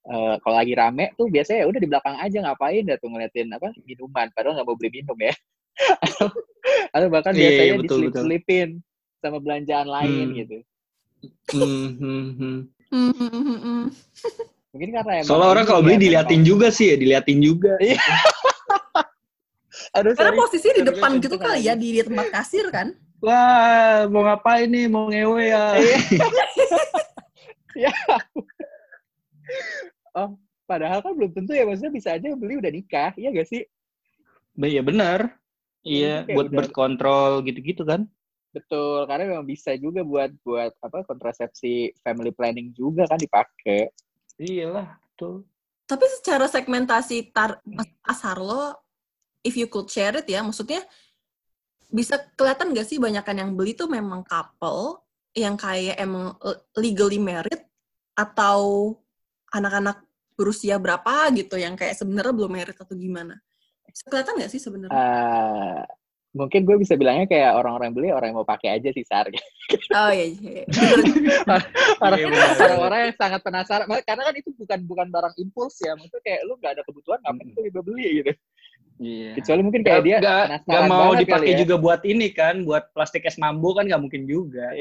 eh, 0.07 0.35
kalau 0.41 0.55
lagi 0.57 0.75
rame 0.79 1.11
tuh 1.19 1.27
biasanya 1.27 1.63
ya 1.63 1.67
udah 1.67 1.81
di 1.83 1.89
belakang 1.91 2.17
aja 2.23 2.39
ngapain 2.47 2.83
dah 2.87 2.97
tuh 3.03 3.09
ngeliatin 3.11 3.51
apa 3.51 3.75
minuman. 3.83 4.27
Padahal 4.31 4.55
nggak 4.63 4.67
mau 4.71 4.79
beli 4.79 4.91
minum 5.03 5.19
ya. 5.19 5.35
Atau, 6.01 6.27
atau 6.95 7.07
bahkan 7.11 7.33
Iya, 7.35 7.39
iya, 7.39 7.49
biasanya 7.51 7.75
betul, 7.83 7.99
diselip-selipin 8.07 8.69
sama 9.21 9.39
belanjaan 9.43 9.89
lain 9.91 10.27
Hmm. 10.31 10.39
gitu. 10.39 10.59
Hmm, 11.53 12.65
mungkin 14.73 14.91
karena 14.95 15.13
emang 15.21 15.29
Soalnya 15.29 15.49
orang 15.53 15.65
kalau 15.69 15.81
ya, 15.83 15.87
beli 15.87 15.97
diliatin 16.09 16.43
juga 16.47 16.73
sih 16.73 16.95
ya, 16.95 16.97
diliatin 16.97 17.39
juga. 17.45 17.77
Iya. 19.71 20.03
aduh 20.03 20.13
Karena 20.19 20.31
sorry 20.35 20.39
posisinya 20.43 20.75
di 20.75 20.85
depan 20.91 21.11
gitu 21.23 21.37
kali 21.39 21.61
ya, 21.63 21.75
di, 21.79 21.89
di 21.95 22.01
tempat 22.03 22.27
kasir 22.35 22.67
kan. 22.75 22.91
Wah, 23.21 24.09
mau 24.11 24.27
ngapain 24.27 24.67
nih? 24.67 24.87
Mau 24.91 25.07
ngewe 25.09 25.45
ya? 25.47 25.65
Iya. 25.79 25.97
ya. 27.87 27.93
Oh, 30.11 30.35
padahal 30.67 30.99
kan 31.07 31.15
belum 31.15 31.31
tentu 31.31 31.55
ya 31.55 31.63
maksudnya 31.63 31.95
bisa 31.95 32.19
aja 32.19 32.27
beli 32.35 32.59
udah 32.59 32.73
nikah, 32.73 33.15
iya 33.15 33.31
gak 33.31 33.47
sih? 33.47 33.63
Iya 34.59 34.83
benar. 34.83 35.39
Iya, 35.81 36.27
Kayak 36.27 36.35
buat 36.37 36.47
udah- 36.51 36.57
birth 36.59 36.75
control 36.75 37.31
gitu-gitu 37.47 37.87
kan. 37.87 38.11
Betul, 38.51 39.07
karena 39.07 39.31
memang 39.31 39.47
bisa 39.47 39.79
juga 39.79 40.03
buat 40.03 40.35
buat 40.43 40.75
apa 40.83 41.07
kontrasepsi 41.07 41.95
family 42.03 42.35
planning 42.35 42.75
juga 42.75 43.07
kan 43.07 43.23
dipakai. 43.23 43.95
Iyalah, 44.43 44.99
tuh. 45.15 45.47
Tapi 45.87 46.05
secara 46.19 46.51
segmentasi 46.51 47.31
tar 47.31 47.63
pasar 48.03 48.43
lo, 48.43 48.75
if 49.45 49.55
you 49.57 49.67
could 49.69 49.89
share 49.89 50.15
it 50.17 50.27
ya, 50.29 50.45
maksudnya 50.45 50.85
bisa 51.91 52.23
kelihatan 52.39 52.71
gak 52.71 52.87
sih 52.87 53.03
banyakan 53.03 53.37
yang 53.43 53.51
beli 53.59 53.75
tuh 53.75 53.91
memang 53.91 54.23
couple 54.23 55.03
yang 55.35 55.59
kayak 55.59 55.99
emang 55.99 56.39
legally 56.79 57.19
married 57.19 57.63
atau 58.15 58.95
anak-anak 59.51 60.03
berusia 60.39 60.79
berapa 60.79 61.29
gitu 61.35 61.59
yang 61.59 61.75
kayak 61.75 61.99
sebenarnya 61.99 62.33
belum 62.33 62.53
married 62.53 62.79
atau 62.79 62.95
gimana? 62.95 63.37
Bisa 63.91 64.07
kelihatan 64.07 64.39
gak 64.39 64.53
sih 64.55 64.63
sebenarnya? 64.63 64.95
Eh, 64.95 65.83
mungkin 66.31 66.63
gue 66.63 66.77
bisa 66.79 66.95
bilangnya 66.95 67.27
kayak 67.27 67.59
orang-orang 67.59 67.91
beli 67.91 68.09
orang 68.15 68.31
yang 68.31 68.39
mau 68.39 68.47
pakai 68.47 68.79
aja 68.79 68.95
sih 68.95 69.03
Sar. 69.03 69.27
oh 69.27 70.11
iya, 70.15 70.27
iya. 70.31 70.65
Iya. 72.01 72.27
Orang-orang 72.59 72.99
yang 73.11 73.15
sangat 73.19 73.41
penasaran, 73.43 73.87
karena 74.07 74.23
kan 74.31 74.35
itu 74.35 74.51
bukan 74.55 74.81
bukan 74.87 75.07
barang 75.11 75.35
impuls 75.43 75.75
ya, 75.83 75.93
maksudnya 75.99 76.23
kayak 76.23 76.41
lu 76.47 76.55
nggak 76.59 76.73
ada 76.79 76.83
kebutuhan 76.87 77.19
ngapain 77.23 77.51
tiba 77.51 77.83
beli 77.83 78.07
gitu. 78.23 78.33
Iya. 79.01 79.33
Kecuali 79.41 79.65
mungkin 79.65 79.81
kayak 79.81 80.03
dia 80.05 80.21
Gak, 80.21 80.69
gak 80.69 80.85
mau 80.85 81.17
dipakai 81.17 81.57
ya. 81.57 81.65
juga 81.65 81.81
buat 81.81 82.05
ini 82.05 82.37
kan, 82.37 82.69
buat 82.69 82.93
plastik 82.93 83.25
es 83.25 83.41
mambo 83.41 83.73
kan 83.73 83.89
nggak 83.89 83.97
mungkin 83.97 84.29
juga. 84.29 84.77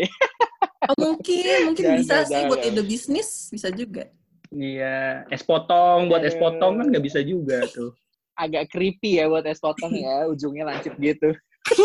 Oh, 0.92 1.16
mungkin, 1.16 1.72
mungkin 1.72 1.84
Jangan, 1.88 2.00
bisa 2.04 2.16
jangan, 2.24 2.28
sih 2.28 2.42
buat 2.52 2.60
ide 2.68 2.84
bisnis, 2.84 3.48
bisa 3.48 3.72
juga. 3.72 4.12
Iya, 4.52 5.24
es 5.32 5.40
potong 5.46 6.12
buat 6.12 6.20
es 6.26 6.36
Aduh. 6.36 6.52
potong 6.52 6.84
kan 6.84 6.92
nggak 6.92 7.06
bisa 7.06 7.24
juga 7.24 7.64
tuh. 7.72 7.96
agak 8.40 8.72
creepy 8.72 9.20
ya 9.20 9.28
buat 9.28 9.44
es 9.44 9.60
potong 9.60 9.92
ya, 9.92 10.24
ujungnya 10.32 10.64
lancip 10.68 10.96
gitu. 11.00 11.32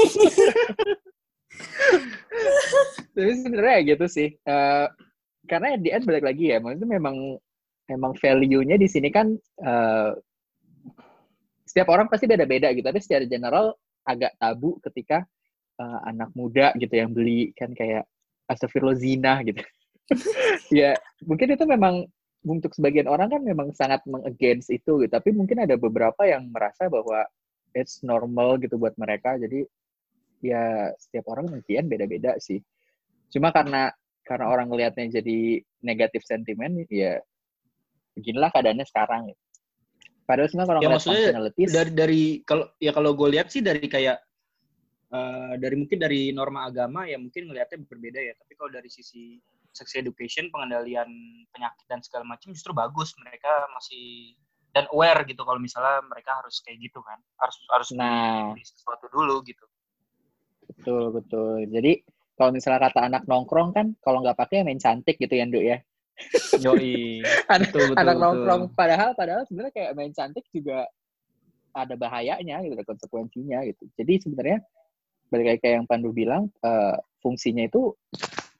Tapi 3.14 3.30
sebenarnya 3.42 3.74
ya 3.78 3.82
gitu 3.94 4.06
sih. 4.06 4.28
Eh, 4.38 4.86
karena 5.50 5.74
the 5.78 5.90
end 5.90 6.06
balik 6.06 6.22
lagi 6.22 6.54
ya, 6.54 6.62
maksudnya 6.62 6.98
memang 6.98 7.38
memang 7.90 8.14
value-nya 8.16 8.78
di 8.78 8.86
sini 8.86 9.10
kan 9.10 9.34
eh, 9.60 10.10
setiap 11.74 11.90
orang 11.90 12.06
pasti 12.06 12.30
beda-beda 12.30 12.70
gitu. 12.70 12.86
Tapi 12.86 13.02
secara 13.02 13.26
general 13.26 13.74
agak 14.06 14.38
tabu 14.38 14.78
ketika 14.78 15.26
uh, 15.82 16.06
anak 16.06 16.30
muda 16.38 16.70
gitu 16.78 16.94
yang 16.94 17.10
beli 17.10 17.50
kan 17.58 17.74
kayak 17.74 18.06
astagfirullah 18.46 19.42
gitu. 19.42 19.58
ya 20.78 20.94
mungkin 21.26 21.58
itu 21.58 21.66
memang 21.66 22.06
untuk 22.46 22.76
sebagian 22.78 23.10
orang 23.10 23.26
kan 23.26 23.42
memang 23.42 23.74
sangat 23.74 24.06
mengagainst 24.06 24.70
itu 24.70 25.02
gitu. 25.02 25.10
Tapi 25.10 25.34
mungkin 25.34 25.66
ada 25.66 25.74
beberapa 25.74 26.22
yang 26.22 26.46
merasa 26.54 26.86
bahwa 26.86 27.26
it's 27.74 28.06
normal 28.06 28.54
gitu 28.62 28.78
buat 28.78 28.94
mereka. 28.94 29.34
Jadi 29.34 29.66
ya 30.46 30.94
setiap 30.94 31.26
orang 31.34 31.58
mungkin 31.58 31.90
beda-beda 31.90 32.38
sih. 32.38 32.62
Cuma 33.34 33.50
karena 33.50 33.90
karena 34.22 34.46
orang 34.46 34.70
ngelihatnya 34.70 35.18
jadi 35.18 35.58
negatif 35.82 36.22
sentimen 36.22 36.86
ya 36.86 37.18
beginilah 38.14 38.54
keadaannya 38.54 38.86
sekarang 38.86 39.34
gitu. 39.34 39.42
Padahal 40.24 40.48
sebenarnya 40.48 40.70
kalau 40.72 40.80
ya, 40.80 40.90
functionalities 40.96 41.70
dari 41.72 41.90
dari 41.92 42.22
kalau 42.48 42.64
ya 42.80 42.92
kalau 42.96 43.12
gue 43.12 43.28
lihat 43.36 43.52
sih 43.52 43.60
dari 43.60 43.84
kayak 43.84 44.16
uh, 45.12 45.52
dari 45.60 45.76
mungkin 45.76 45.98
dari 46.00 46.32
norma 46.32 46.64
agama 46.64 47.04
ya 47.04 47.20
mungkin 47.20 47.52
ngelihatnya 47.52 47.84
berbeda 47.84 48.20
ya. 48.24 48.32
Tapi 48.32 48.52
kalau 48.56 48.72
dari 48.72 48.88
sisi 48.88 49.36
sex 49.74 49.92
education, 49.98 50.48
pengendalian 50.48 51.10
penyakit 51.52 51.84
dan 51.90 52.00
segala 52.00 52.24
macam 52.24 52.56
justru 52.56 52.72
bagus. 52.72 53.12
Mereka 53.20 53.52
masih 53.76 54.32
dan 54.72 54.88
aware 54.90 55.22
gitu 55.28 55.44
kalau 55.44 55.60
misalnya 55.60 56.00
mereka 56.08 56.40
harus 56.40 56.64
kayak 56.64 56.80
gitu 56.80 57.04
kan. 57.04 57.20
Harus 57.36 57.56
harus 57.68 57.88
nah 57.92 58.56
sesuatu 58.56 59.06
dulu 59.12 59.44
gitu. 59.44 59.66
Betul 60.72 61.12
betul. 61.12 61.68
Jadi 61.68 62.00
kalau 62.34 62.50
misalnya 62.50 62.90
kata 62.90 63.00
anak 63.12 63.22
nongkrong 63.28 63.76
kan 63.76 63.86
kalau 64.00 64.24
nggak 64.24 64.40
pakai 64.40 64.64
main 64.64 64.80
cantik 64.80 65.20
gitu 65.20 65.36
ya, 65.36 65.44
Nduk 65.44 65.62
ya. 65.62 65.78
Yoi. 66.62 67.20
anak, 67.52 67.70
betul, 67.70 67.92
betul, 67.92 68.00
anak 68.00 68.16
nongkrong. 68.18 68.62
Padahal 68.74 69.10
padahal 69.18 69.42
sebenarnya 69.46 69.74
kayak 69.74 69.92
main 69.98 70.12
cantik 70.14 70.46
juga 70.54 70.86
ada 71.74 71.94
bahayanya 71.98 72.62
gitu, 72.62 72.74
ada 72.78 72.86
konsekuensinya 72.86 73.58
gitu. 73.66 73.90
Jadi 73.98 74.12
sebenarnya 74.22 74.58
balik 75.28 75.58
kayak 75.58 75.82
yang 75.82 75.86
Pandu 75.90 76.14
bilang 76.14 76.46
uh, 76.62 76.94
fungsinya 77.18 77.66
itu 77.66 77.90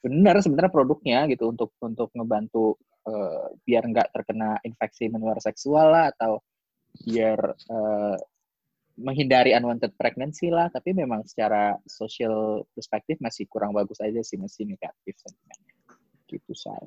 benar 0.03 0.37
sebenarnya 0.43 0.73
produknya 0.75 1.19
gitu 1.31 1.49
untuk 1.49 1.71
untuk 1.81 2.11
ngebantu 2.13 2.77
uh, 3.07 3.55
biar 3.63 3.87
nggak 3.89 4.11
terkena 4.11 4.59
infeksi 4.67 5.09
menular 5.09 5.39
seksual 5.39 5.95
lah 5.95 6.11
atau 6.13 6.43
biar 7.07 7.39
uh, 7.71 8.19
menghindari 8.99 9.55
unwanted 9.55 9.95
pregnancy 9.95 10.51
lah. 10.51 10.67
Tapi 10.75 10.91
memang 10.91 11.23
secara 11.23 11.79
social 11.87 12.67
perspektif 12.75 13.23
masih 13.23 13.47
kurang 13.47 13.71
bagus 13.71 14.03
aja 14.03 14.19
sih 14.27 14.35
masih 14.35 14.67
negatif 14.67 15.15
sentimennya. 15.23 15.75
Gitu 16.27 16.53
saya 16.59 16.83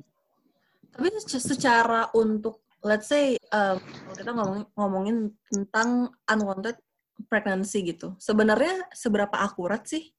tapi 0.98 1.14
secara 1.30 2.10
untuk 2.10 2.66
let's 2.82 3.06
say 3.06 3.38
um, 3.54 3.78
kita 4.18 4.34
ngomongin, 4.34 4.66
ngomongin 4.74 5.16
tentang 5.46 6.10
unwanted 6.26 6.74
pregnancy 7.30 7.86
gitu, 7.86 8.18
sebenarnya 8.18 8.82
seberapa 8.90 9.38
akurat 9.38 9.86
sih 9.86 10.10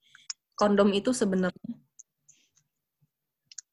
kondom 0.55 0.95
itu 0.95 1.11
sebenarnya? 1.11 1.75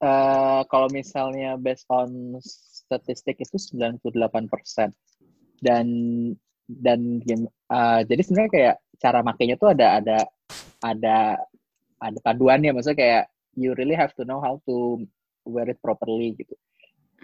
Uh, 0.03 0.67
kalau 0.67 0.91
misalnya 0.91 1.55
based 1.55 1.87
on 1.95 2.43
statistik 2.43 3.39
itu 3.39 3.55
98 3.55 4.51
persen. 4.51 4.91
Dan 5.63 5.87
dan 6.67 7.23
uh, 7.71 8.03
jadi 8.03 8.21
sebenarnya 8.27 8.51
kayak 8.51 8.77
cara 8.99 9.23
makainya 9.23 9.55
tuh 9.55 9.71
ada 9.71 10.03
ada 10.03 10.19
ada 10.83 11.39
ada 12.03 12.19
paduannya 12.19 12.75
maksudnya 12.75 12.99
kayak 12.99 13.25
you 13.55 13.71
really 13.79 13.95
have 13.95 14.11
to 14.19 14.27
know 14.27 14.43
how 14.43 14.59
to 14.67 15.07
wear 15.47 15.71
it 15.71 15.79
properly 15.79 16.35
gitu 16.35 16.59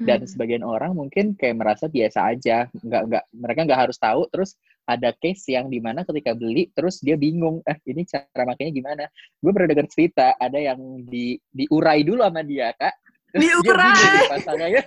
dan 0.01 0.25
hmm. 0.25 0.31
sebagian 0.31 0.65
orang 0.65 0.97
mungkin 0.97 1.37
kayak 1.37 1.61
merasa 1.61 1.85
biasa 1.85 2.33
aja 2.33 2.65
nggak 2.73 3.03
nggak 3.13 3.25
mereka 3.37 3.61
nggak 3.69 3.81
harus 3.89 3.99
tahu 4.01 4.25
terus 4.33 4.57
ada 4.89 5.13
case 5.15 5.53
yang 5.53 5.69
di 5.69 5.79
mana 5.79 6.03
ketika 6.03 6.33
beli 6.33 6.73
terus 6.73 6.99
dia 7.05 7.15
bingung 7.21 7.61
eh 7.69 7.77
ini 7.85 8.09
cara 8.09 8.49
makanya 8.49 8.73
gimana 8.73 9.05
gue 9.13 9.53
pernah 9.53 9.69
dengar 9.69 9.87
cerita 9.93 10.33
ada 10.41 10.59
yang 10.59 10.81
di 11.07 11.37
diurai 11.53 12.01
dulu 12.03 12.25
sama 12.25 12.41
dia 12.41 12.73
kak 12.73 12.97
diurai 13.37 14.33
pasangannya 14.33 14.83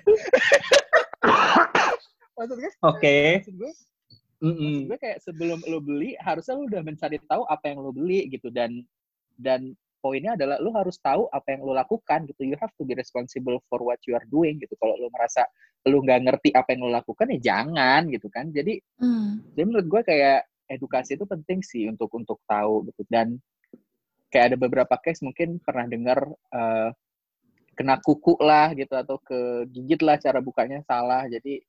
maksudnya 2.38 2.72
oke 2.82 3.00
okay. 3.00 3.46
maksud 3.46 3.56
gue 3.62 3.72
mm 4.42 4.56
-mm. 4.58 4.76
gue 4.90 4.98
kayak 4.98 5.22
sebelum 5.22 5.62
lo 5.70 5.80
beli 5.80 6.18
harusnya 6.18 6.58
lo 6.58 6.66
udah 6.66 6.82
mencari 6.82 7.22
tahu 7.30 7.46
apa 7.46 7.66
yang 7.70 7.80
lo 7.80 7.94
beli 7.94 8.26
gitu 8.34 8.50
dan 8.50 8.82
dan 9.38 9.78
poinnya 10.06 10.38
adalah 10.38 10.62
lu 10.62 10.70
harus 10.70 11.02
tahu 11.02 11.26
apa 11.34 11.58
yang 11.58 11.66
lu 11.66 11.74
lakukan 11.74 12.30
gitu. 12.30 12.46
You 12.46 12.62
have 12.62 12.70
to 12.78 12.86
be 12.86 12.94
responsible 12.94 13.58
for 13.66 13.82
what 13.82 13.98
you 14.06 14.14
are 14.14 14.28
doing 14.30 14.62
gitu. 14.62 14.78
Kalau 14.78 14.94
lu 15.02 15.10
merasa 15.10 15.50
lu 15.90 16.06
nggak 16.06 16.22
ngerti 16.30 16.50
apa 16.54 16.78
yang 16.78 16.86
lu 16.86 16.94
lakukan 16.94 17.34
ya 17.34 17.40
jangan 17.42 18.06
gitu 18.14 18.30
kan. 18.30 18.54
Jadi, 18.54 18.78
hmm. 19.02 19.58
jadi 19.58 19.66
menurut 19.66 19.88
gue 19.90 20.02
kayak 20.06 20.46
edukasi 20.70 21.18
itu 21.18 21.26
penting 21.26 21.66
sih 21.66 21.90
untuk 21.90 22.14
untuk 22.14 22.38
tahu 22.46 22.86
gitu. 22.94 23.02
Dan 23.10 23.42
kayak 24.30 24.54
ada 24.54 24.58
beberapa 24.62 24.94
case 25.02 25.26
mungkin 25.26 25.58
pernah 25.58 25.90
dengar 25.90 26.22
uh, 26.54 26.94
kena 27.74 27.98
kuku 27.98 28.38
lah 28.46 28.78
gitu 28.78 28.94
atau 28.94 29.18
kegigit 29.26 30.06
lah 30.06 30.22
cara 30.22 30.38
bukanya 30.38 30.86
salah 30.86 31.26
jadi 31.26 31.66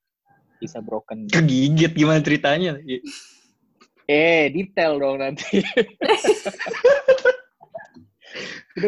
bisa 0.60 0.84
broken. 0.84 1.32
Kegigit 1.32 1.96
gimana 1.96 2.20
ceritanya? 2.20 2.76
Eh, 4.06 4.52
detail 4.52 5.00
dong 5.00 5.24
nanti. 5.24 5.64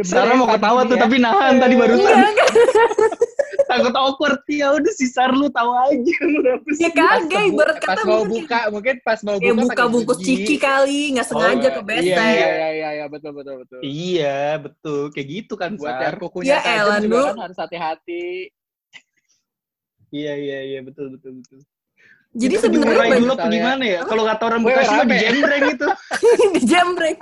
Sarah 0.05 0.37
mau 0.37 0.48
ketawa 0.51 0.85
tuh 0.85 0.96
ya. 0.98 1.03
tapi 1.09 1.16
nahan 1.16 1.55
tadi 1.57 1.74
barusan. 1.79 2.12
Takut 3.68 3.94
awkward 3.96 4.40
ya 4.48 4.72
udah 4.77 4.92
si 4.96 5.05
Sar 5.12 5.33
lu 5.37 5.53
tahu 5.53 5.77
aja 5.77 6.16
Ya 6.83 6.88
kagak 6.88 7.53
ibarat 7.53 7.77
kata 7.85 8.01
pas 8.01 8.01
mau 8.09 8.24
buka 8.24 8.59
mungkin 8.72 8.94
pas 9.05 9.20
mau 9.20 9.37
buka 9.37 9.61
buka 9.61 9.83
bungkus 9.92 10.18
ciki 10.24 10.57
kali 10.57 11.12
nggak 11.16 11.29
sengaja 11.29 11.68
oh, 11.68 11.72
ke 11.77 11.83
besek. 11.85 12.16
Iya 12.16 12.24
iya 12.33 12.48
iya 12.72 12.88
iya 12.96 13.07
betul 13.12 13.37
betul 13.37 13.55
betul. 13.61 13.79
Iya 13.85 14.40
betul 14.61 15.01
kayak 15.12 15.27
gitu 15.29 15.55
kan 15.61 15.77
Buat 15.77 16.01
yang 16.01 16.16
kukunya 16.16 16.57
ya, 16.57 16.81
Elan, 16.81 17.01
juga 17.05 17.20
kan 17.33 17.38
harus 17.44 17.59
hati-hati. 17.61 18.27
Iya 20.09 20.33
iya 20.40 20.59
iya 20.64 20.81
betul 20.81 21.12
betul 21.12 21.44
betul. 21.44 21.61
Jadi 22.37 22.55
sebenarnya 22.61 23.20
dulu 23.20 23.33
apa 23.37 23.48
gimana 23.48 23.85
ya? 23.85 24.01
Kalau 24.05 24.22
kata 24.24 24.42
orang 24.48 24.61
Bekasi 24.64 24.92
mah 24.96 25.07
dijembreng 25.09 25.64
itu. 25.77 25.87
dijembreng 26.57 27.16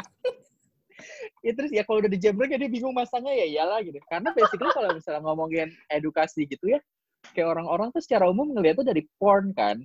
ya 1.46 1.52
terus 1.54 1.70
ya 1.70 1.86
kalau 1.86 2.02
udah 2.02 2.10
dijembreng 2.10 2.50
ya 2.50 2.58
dia 2.58 2.70
bingung 2.70 2.90
masangnya 2.90 3.30
ya 3.38 3.46
iyalah 3.46 3.78
gitu 3.86 4.02
karena 4.10 4.34
basically 4.34 4.70
kalau 4.74 4.90
misalnya 4.90 5.22
ngomongin 5.22 5.68
edukasi 5.94 6.42
gitu 6.50 6.74
ya 6.74 6.82
kayak 7.30 7.54
orang-orang 7.54 7.94
tuh 7.94 8.02
secara 8.02 8.26
umum 8.26 8.50
ngeliatnya 8.50 8.90
dari 8.90 9.06
porn 9.22 9.54
kan 9.54 9.78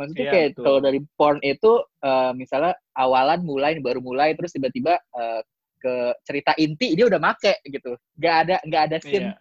maksudnya 0.00 0.24
yeah, 0.24 0.32
kayak 0.32 0.48
kalau 0.56 0.80
dari 0.80 1.04
porn 1.20 1.36
itu 1.44 1.84
uh, 2.00 2.32
misalnya 2.32 2.72
awalan 2.96 3.44
mulai 3.44 3.76
baru 3.84 4.00
mulai 4.00 4.32
terus 4.32 4.56
tiba-tiba 4.56 4.96
uh, 5.12 5.44
ke 5.76 5.94
cerita 6.24 6.56
inti 6.56 6.96
dia 6.96 7.04
udah 7.04 7.20
make 7.20 7.60
gitu 7.68 7.92
nggak 8.16 8.36
ada 8.48 8.56
nggak 8.64 8.82
ada 8.88 8.96
scene 9.04 9.28
yeah. 9.28 9.36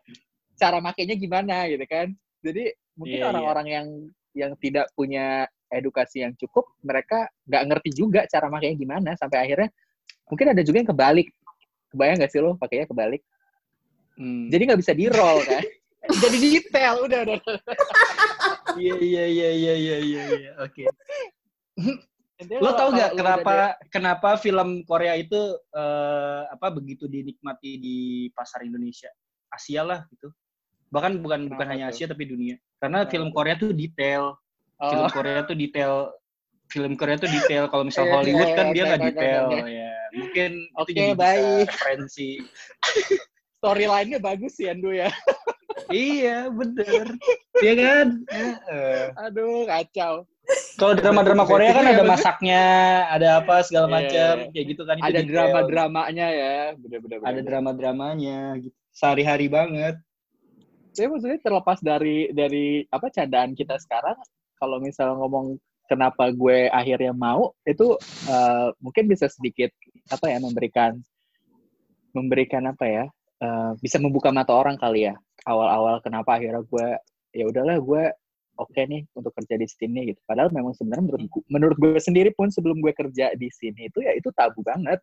cara 0.60 0.84
makainya 0.84 1.16
gimana 1.16 1.72
gitu 1.72 1.86
kan 1.88 2.12
jadi 2.44 2.76
mungkin 3.00 3.18
iya, 3.18 3.24
iya. 3.24 3.32
orang-orang 3.32 3.68
yeah, 3.72 3.72
yeah. 3.72 3.80
yang 3.80 3.88
yang 4.32 4.52
tidak 4.60 4.88
punya 4.96 5.48
edukasi 5.72 6.28
yang 6.28 6.36
cukup 6.36 6.68
mereka 6.84 7.32
nggak 7.48 7.64
ngerti 7.72 7.90
juga 7.96 8.28
cara 8.28 8.52
makainya 8.52 8.76
gimana 8.76 9.12
sampai 9.16 9.48
akhirnya 9.48 9.72
Mungkin 10.30 10.48
ada 10.54 10.62
juga 10.62 10.78
yang 10.84 10.90
kebalik. 10.90 11.28
Kebayang 11.92 12.18
gak 12.24 12.32
sih 12.32 12.40
lo 12.40 12.56
pakainya 12.56 12.88
kebalik? 12.88 13.22
Hmm. 14.20 14.48
Jadi 14.52 14.62
nggak 14.68 14.82
bisa 14.82 14.94
di 14.94 15.06
roll 15.08 15.40
kan? 15.50 15.64
Jadi 16.02 16.38
detail 16.42 16.96
udah 17.06 17.20
udah. 17.26 17.40
Iya 18.78 18.96
iya 18.98 19.24
iya 19.28 19.50
iya 19.52 19.74
iya 19.76 19.98
iya 20.02 20.24
iya 20.34 20.52
oke. 20.62 20.84
Lo 22.58 22.74
tau 22.74 22.90
gak 22.90 23.14
kenapa 23.14 23.78
kenapa 23.94 24.30
film 24.42 24.82
Korea 24.90 25.14
itu 25.14 25.38
uh, 25.78 26.50
apa 26.50 26.74
begitu 26.74 27.06
dinikmati 27.06 27.78
di 27.78 27.98
pasar 28.34 28.66
Indonesia, 28.66 29.14
Asia 29.54 29.86
lah 29.86 30.10
gitu. 30.10 30.34
Bahkan 30.90 31.22
bukan 31.22 31.54
bukan 31.54 31.68
hanya 31.70 31.94
Asia 31.94 32.10
tapi 32.10 32.26
dunia. 32.26 32.58
Karena 32.82 33.06
film 33.06 33.30
Korea 33.30 33.54
tuh 33.62 33.78
detail. 33.78 34.42
Oh. 34.82 34.90
Film 34.90 35.06
Korea 35.14 35.46
tuh 35.46 35.54
detail 35.54 36.10
film 36.66 36.98
Korea 36.98 37.22
tuh 37.22 37.30
detail. 37.30 37.70
Kalau 37.70 37.84
misal 37.86 38.10
iya, 38.10 38.14
Hollywood 38.18 38.50
iya, 38.50 38.58
kan 38.58 38.66
dia 38.74 38.84
nggak 38.90 39.02
detail 39.06 39.46
ya. 39.70 39.91
Mungkin 40.12 40.52
Oke, 40.76 40.92
itu 40.92 41.00
jadi 41.00 41.16
baik. 41.16 41.68
referensi. 41.72 42.30
Storyline-nya 43.62 44.20
bagus 44.20 44.58
sih 44.58 44.68
Andu 44.68 44.92
ya. 44.92 45.08
iya, 45.94 46.50
bener. 46.50 47.16
Iya 47.62 47.74
kan? 47.78 48.08
Aduh, 49.30 49.70
kacau. 49.70 50.26
Kalau 50.76 50.94
drama-drama 50.98 51.46
Korea 51.46 51.72
kan 51.78 51.86
ada 51.86 52.04
masaknya, 52.04 52.64
ada 53.08 53.46
apa 53.46 53.62
segala 53.62 53.88
macam, 53.88 54.50
kayak 54.52 54.66
gitu 54.66 54.84
kan. 54.84 54.98
Ada 55.00 55.22
drama-dramanya 55.24 56.28
ya, 56.34 56.58
bener-bener. 56.76 57.22
Ada 57.22 57.42
drama-dramanya, 57.46 58.40
gitu. 58.60 58.76
Sehari-hari 58.92 59.48
banget. 59.48 59.96
Saya 60.92 61.08
maksudnya 61.08 61.40
terlepas 61.40 61.80
dari 61.80 62.34
dari 62.36 62.84
apa 62.92 63.08
candaan 63.08 63.56
kita 63.56 63.80
sekarang, 63.80 64.20
kalau 64.60 64.84
misal 64.84 65.16
ngomong 65.16 65.56
kenapa 65.92 66.32
gue 66.32 66.72
akhirnya 66.72 67.12
mau 67.12 67.52
itu 67.68 68.00
uh, 68.32 68.72
mungkin 68.80 69.12
bisa 69.12 69.28
sedikit 69.28 69.76
apa 70.08 70.32
ya 70.32 70.40
memberikan 70.40 70.96
memberikan 72.16 72.64
apa 72.72 72.86
ya 72.88 73.06
uh, 73.44 73.76
bisa 73.84 74.00
membuka 74.00 74.32
mata 74.32 74.56
orang 74.56 74.80
kali 74.80 75.12
ya 75.12 75.16
awal-awal 75.44 76.00
kenapa 76.00 76.40
akhirnya 76.40 76.64
gue 76.64 76.88
ya 77.36 77.44
udahlah 77.52 77.76
gue 77.84 78.04
oke 78.56 78.82
nih 78.88 79.04
untuk 79.18 79.34
kerja 79.34 79.58
di 79.58 79.66
sini 79.66 80.14
gitu. 80.14 80.22
Padahal 80.28 80.54
memang 80.54 80.76
sebenarnya 80.78 81.04
menurut 81.10 81.26
gu- 81.34 81.48
menurut 81.50 81.78
gue 81.82 81.98
sendiri 81.98 82.30
pun 82.36 82.52
sebelum 82.54 82.78
gue 82.78 82.94
kerja 82.94 83.34
di 83.34 83.50
sini 83.50 83.90
itu 83.90 84.06
ya 84.06 84.14
itu 84.14 84.30
tabu 84.32 84.62
banget 84.62 85.02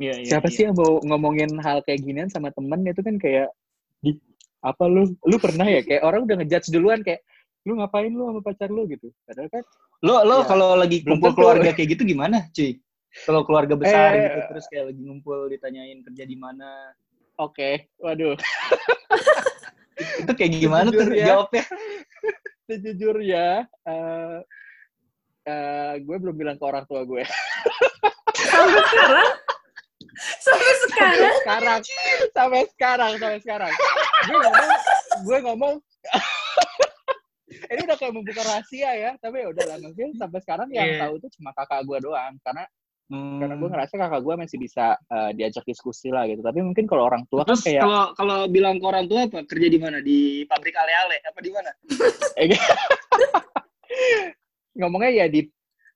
Iya, 0.00 0.14
iya, 0.18 0.28
siapa 0.34 0.48
iya. 0.48 0.54
sih 0.54 0.62
yang 0.66 0.74
mau 0.74 0.98
ngomongin 1.04 1.52
hal 1.60 1.84
kayak 1.84 2.00
ginian 2.00 2.28
sama 2.32 2.48
temen 2.50 2.80
itu 2.82 3.00
kan 3.04 3.16
kayak 3.20 3.48
di 4.00 4.16
apa 4.62 4.88
lu 4.88 5.14
lu 5.26 5.36
pernah 5.36 5.66
ya 5.68 5.82
kayak 5.84 6.02
orang 6.06 6.24
udah 6.24 6.36
ngejudge 6.42 6.70
duluan 6.72 7.04
kayak 7.04 7.20
lu 7.62 7.78
ngapain 7.78 8.10
lu 8.10 8.26
sama 8.26 8.40
pacar 8.40 8.68
lu 8.68 8.84
gitu. 8.86 9.08
Padahal 9.22 9.48
kan 9.48 9.62
Lo 10.02 10.26
lo 10.26 10.42
Ya, 10.42 10.46
kalau 10.46 10.68
lagi 10.74 10.98
kumpul 11.00 11.30
keluarga 11.30 11.70
kayak 11.70 11.94
gitu 11.94 12.02
gimana, 12.04 12.50
cuy? 12.50 12.82
Kalau 13.22 13.44
keluarga 13.44 13.74
besar 13.76 14.10
Eh. 14.12 14.24
gitu 14.24 14.38
terus 14.50 14.64
kayak 14.66 14.84
lagi 14.90 15.00
ngumpul 15.00 15.46
ditanyain 15.46 16.02
kerja 16.02 16.24
di 16.24 16.34
mana. 16.34 16.90
oke, 17.34 17.86
waduh. 17.98 18.34
Itu 20.22 20.32
kayak 20.32 20.50
gimana 20.56 20.88
tuh 20.88 21.06
Jujur 21.06 21.14
ya. 21.14 21.26
jawabnya? 21.30 21.64
Sejujurnya 22.66 23.46
eh 23.84 24.38
eh, 25.44 25.92
gue 25.98 26.16
belum 26.16 26.34
bilang 26.34 26.56
ke 26.56 26.64
orang 26.64 26.82
tua 26.84 27.02
gue. 27.02 27.22
Sampai 28.32 28.82
sekarang? 28.88 29.30
Sampai 30.38 30.72
sekarang? 30.80 31.32
sekarang 31.42 31.80
sampai 32.32 32.62
sekarang 32.68 33.12
sampai 33.18 33.40
sekarang 33.40 33.72
gue 34.22 34.38
ngomong 34.38 34.70
gue 35.20 35.38
ngomong 35.42 35.74
ini 37.52 37.80
udah 37.84 37.96
kayak 38.00 38.14
membuka 38.16 38.42
rahasia 38.42 38.90
ya 38.96 39.10
tapi 39.20 39.44
ya 39.44 39.48
udah 39.52 39.64
lah 39.68 39.78
mungkin 39.80 40.16
sampai 40.16 40.40
sekarang 40.42 40.68
yang 40.72 40.88
Iya. 40.88 41.00
tahu 41.06 41.12
itu 41.20 41.28
cuma 41.38 41.50
kakak 41.52 41.84
gue 41.84 41.98
doang 42.02 42.34
karena 42.42 42.64
Hmm. 43.12 43.44
karena 43.44 43.60
gue 43.60 43.68
ngerasa 43.68 43.94
kakak 44.00 44.22
gue 44.24 44.34
masih 44.40 44.56
bisa 44.56 44.96
eh, 44.96 45.30
diajak 45.36 45.68
diskusi 45.68 46.08
lah 46.08 46.24
gitu 46.24 46.40
tapi 46.40 46.64
mungkin 46.64 46.88
kalau 46.88 47.12
orang 47.12 47.28
tua 47.28 47.44
kan 47.44 47.52
Terus 47.52 47.68
kayak 47.68 47.84
kalau 47.84 48.04
kalau 48.16 48.38
bilang 48.48 48.80
ke 48.80 48.86
orang 48.88 49.04
tua 49.04 49.28
apa? 49.28 49.44
Kerja 49.44 49.68
di 49.68 49.76
mana? 49.76 50.00
Di 50.00 50.48
pabrik 50.48 50.72
ale-ale 50.72 51.20
apa 51.20 51.38
di 51.44 51.50
mana? 51.52 51.70
ngomongnya 54.80 55.10
ya 55.12 55.26
di 55.28 55.44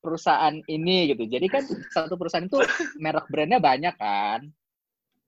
perusahaan 0.04 0.54
ini 0.68 1.16
gitu 1.16 1.24
jadi 1.26 1.46
kan 1.48 1.64
satu 1.90 2.14
perusahaan 2.20 2.44
itu 2.44 2.60
merek 3.00 3.26
brandnya 3.32 3.58
banyak 3.58 3.94
kan 3.96 4.44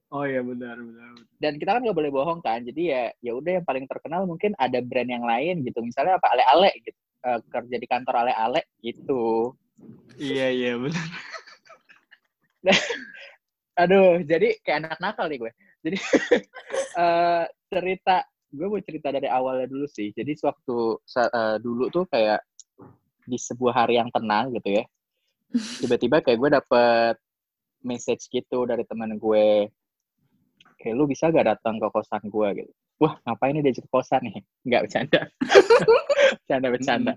Oh 0.09 0.25
iya 0.25 0.41
benar 0.41 0.81
benar. 0.81 1.13
dan 1.37 1.53
kita 1.61 1.71
kan 1.77 1.85
nggak 1.85 1.99
boleh 1.99 2.09
bohong 2.09 2.41
kan 2.41 2.65
jadi 2.65 2.83
ya 2.83 3.03
ya 3.21 3.33
udah 3.37 3.61
yang 3.61 3.67
paling 3.69 3.85
terkenal 3.85 4.25
mungkin 4.25 4.57
ada 4.57 4.81
brand 4.81 5.07
yang 5.07 5.23
lain 5.23 5.61
gitu 5.63 5.85
misalnya 5.85 6.17
apa 6.17 6.33
ale-ale 6.33 6.73
gitu 6.81 6.97
Eh, 7.19 7.41
kerja 7.51 7.77
di 7.77 7.87
kantor 7.91 8.15
ale-ale 8.23 8.63
gitu 8.79 9.51
Iya 10.15 10.55
iya 10.55 10.73
benar. 10.79 11.07
aduh 13.79 14.23
jadi 14.23 14.59
kayak 14.63 14.79
anak 14.87 14.99
nakal 15.03 15.27
nih 15.27 15.39
gue 15.39 15.53
jadi 15.83 15.97
eh, 17.03 17.45
cerita 17.71 18.23
gue 18.51 18.67
mau 18.67 18.79
cerita 18.83 19.11
dari 19.11 19.27
awalnya 19.27 19.67
dulu 19.67 19.87
sih 19.87 20.11
jadi 20.11 20.31
sewaktu 20.35 21.03
sa- 21.03 21.31
eh, 21.31 21.57
dulu 21.59 21.91
tuh 21.91 22.07
kayak 22.07 22.43
di 23.27 23.39
sebuah 23.39 23.83
hari 23.85 23.99
yang 23.99 24.11
tenang 24.15 24.55
gitu 24.55 24.79
ya 24.79 24.85
tiba-tiba 25.83 26.23
kayak 26.23 26.39
gue 26.39 26.51
dapet 26.55 27.15
message 27.83 28.27
gitu 28.31 28.63
dari 28.63 28.83
teman 28.83 29.15
gue 29.15 29.71
kayak 30.79 30.95
lu 30.95 31.05
bisa 31.05 31.29
gak 31.29 31.47
datang 31.49 31.77
ke 31.77 31.87
kosan 31.91 32.23
gue 32.23 32.49
gitu? 32.57 32.73
Wah 32.99 33.15
ngapain 33.23 33.53
nih 33.53 33.63
dia 33.63 33.75
ke 33.75 33.87
kosan 33.87 34.23
nih? 34.23 34.43
Nggak 34.67 34.81
bercanda. 34.87 35.21
Bercanda 36.39 36.69
bercanda. 36.69 37.13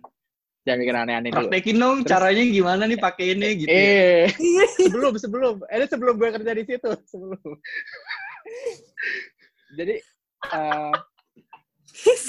Jangan 0.61 0.77
bikin 0.79 0.93
aneh-aneh 0.95 1.29
dulu. 1.29 1.37
Praktekin 1.41 1.75
dong 1.75 1.97
Terus- 1.99 2.11
caranya 2.11 2.43
gimana 2.45 2.83
nih 2.85 2.99
pakai 2.99 3.25
ini 3.33 3.47
gitu. 3.61 3.69
ya. 3.69 3.81
eh. 3.81 4.25
Sebelum 4.77 5.13
sebelum. 5.17 5.55
Ini 5.65 5.85
sebelum 5.87 6.13
gue 6.15 6.29
kerja 6.31 6.51
di 6.51 6.63
situ 6.63 6.89
sebelum. 7.07 7.53
Jadi 9.73 9.95
eh 10.43 10.93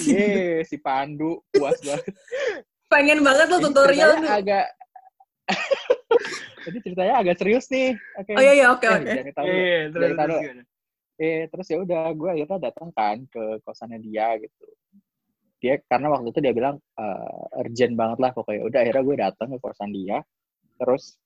ye, 0.06 0.26
si 0.62 0.76
Pandu. 0.76 1.44
Puas 1.50 1.76
banget. 1.78 2.08
Pengen 2.88 3.20
banget 3.20 3.46
lo 3.48 3.56
Ini 3.56 3.64
tutorial 3.64 4.10
nih. 4.18 4.30
agak 4.32 4.66
jadi 6.62 6.78
ceritanya 6.78 7.14
agak 7.18 7.36
serius 7.36 7.66
nih. 7.68 7.98
Oke. 8.16 8.32
Oh 8.32 8.40
iya 8.40 8.52
iya 8.54 8.66
oke 8.70 8.86
Eh, 8.86 8.94
oke. 8.94 9.10
jangan 9.10 9.34
tahu 9.34 9.46
Iya, 9.46 9.78
terus 9.90 10.10
terus 10.14 10.40
gimana? 10.40 10.62
Eh 11.20 11.46
terus 11.48 11.66
ya 11.68 11.78
udah 11.80 12.12
gue 12.12 12.28
akhirnya 12.32 12.58
datang 12.70 12.88
kan 12.92 13.24
ke 13.28 13.60
kosannya 13.62 14.00
dia 14.00 14.36
gitu. 14.40 14.66
Dia 15.62 15.78
karena 15.86 16.10
waktu 16.10 16.34
itu 16.34 16.40
dia 16.42 16.52
bilang 16.54 16.76
eh, 16.98 17.60
urgent 17.62 17.94
banget 17.94 18.18
lah 18.18 18.30
pokoknya. 18.34 18.62
Udah 18.66 18.78
akhirnya 18.82 19.02
gue 19.04 19.16
datang 19.20 19.48
ke 19.54 19.58
kosan 19.62 19.90
dia. 19.94 20.18
Terus 20.80 21.16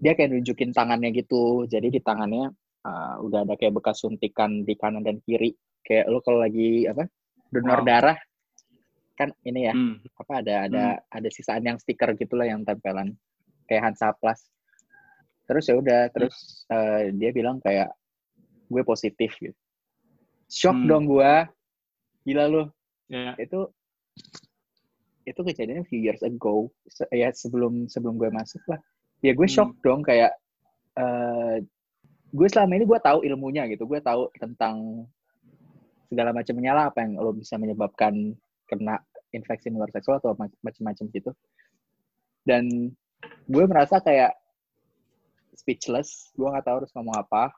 dia 0.00 0.16
kayak 0.16 0.32
nunjukin 0.32 0.72
tangannya 0.72 1.12
gitu. 1.12 1.68
Jadi 1.68 1.92
di 1.92 2.00
tangannya 2.02 2.50
eh, 2.86 3.14
udah 3.22 3.44
ada 3.46 3.54
kayak 3.54 3.76
bekas 3.76 4.02
suntikan 4.02 4.64
di 4.64 4.74
kanan 4.74 5.04
dan 5.04 5.20
kiri. 5.22 5.52
Kayak 5.84 6.10
lu 6.10 6.18
kalau 6.24 6.40
lagi 6.42 6.84
apa 6.88 7.06
donor 7.50 7.82
Wow. 7.82 7.86
darah 7.86 8.18
kan 9.14 9.28
ini 9.44 9.68
ya 9.68 9.74
Hmm. 9.76 10.00
apa 10.16 10.32
ada 10.40 10.54
ada 10.64 10.84
ada 11.12 11.28
sisaan 11.28 11.60
yang 11.60 11.76
stiker 11.76 12.16
gitulah 12.16 12.48
yang 12.48 12.64
tempelan. 12.64 13.12
Kayak 13.68 13.92
Hansaplas 13.92 14.48
terus 15.44 15.66
ya 15.66 15.74
udah 15.76 16.08
terus 16.14 16.64
eh, 16.70 17.10
dia 17.12 17.30
bilang 17.34 17.58
kayak 17.58 17.90
gue 18.70 18.82
positif 18.86 19.34
gitu. 19.36 19.56
Shock 20.46 20.78
Hmm. 20.82 20.88
dong 20.88 21.04
gue 21.10 21.32
gila 22.24 22.46
lu. 22.46 22.64
Ya. 23.10 23.34
itu 23.42 23.66
itu 25.26 25.40
kejadiannya 25.42 25.82
few 25.86 25.98
years 25.98 26.22
ago. 26.22 26.70
Se- 26.86 27.10
ya 27.10 27.34
sebelum 27.34 27.90
sebelum 27.90 28.14
gue 28.16 28.30
masuk 28.30 28.62
lah. 28.70 28.78
Ya 29.20 29.34
gue 29.34 29.48
shock 29.50 29.74
dong 29.82 30.00
kayak 30.00 30.32
eh 30.94 31.58
gue 32.30 32.46
selama 32.46 32.78
ini 32.78 32.86
gue 32.86 32.98
tahu 33.02 33.26
ilmunya 33.26 33.66
gitu. 33.66 33.84
Gue 33.84 33.98
tahu 33.98 34.30
tentang 34.38 35.06
segala 36.06 36.30
macamnya 36.30 36.72
lah 36.74 36.84
apa 36.90 37.02
yang 37.02 37.18
lo 37.18 37.30
bisa 37.30 37.58
menyebabkan 37.58 38.34
kena 38.66 38.98
infeksi 39.30 39.70
menular 39.70 39.90
seksual 39.90 40.18
atau 40.18 40.34
mac- 40.34 40.58
macam-macam 40.62 41.04
gitu. 41.10 41.30
Dan 42.46 42.90
gue 43.46 43.64
merasa 43.66 43.98
kayak 43.98 44.34
speechless. 45.54 46.30
Gue 46.34 46.50
nggak 46.50 46.66
tahu 46.66 46.76
harus 46.82 46.90
ngomong 46.94 47.14
apa 47.18 47.50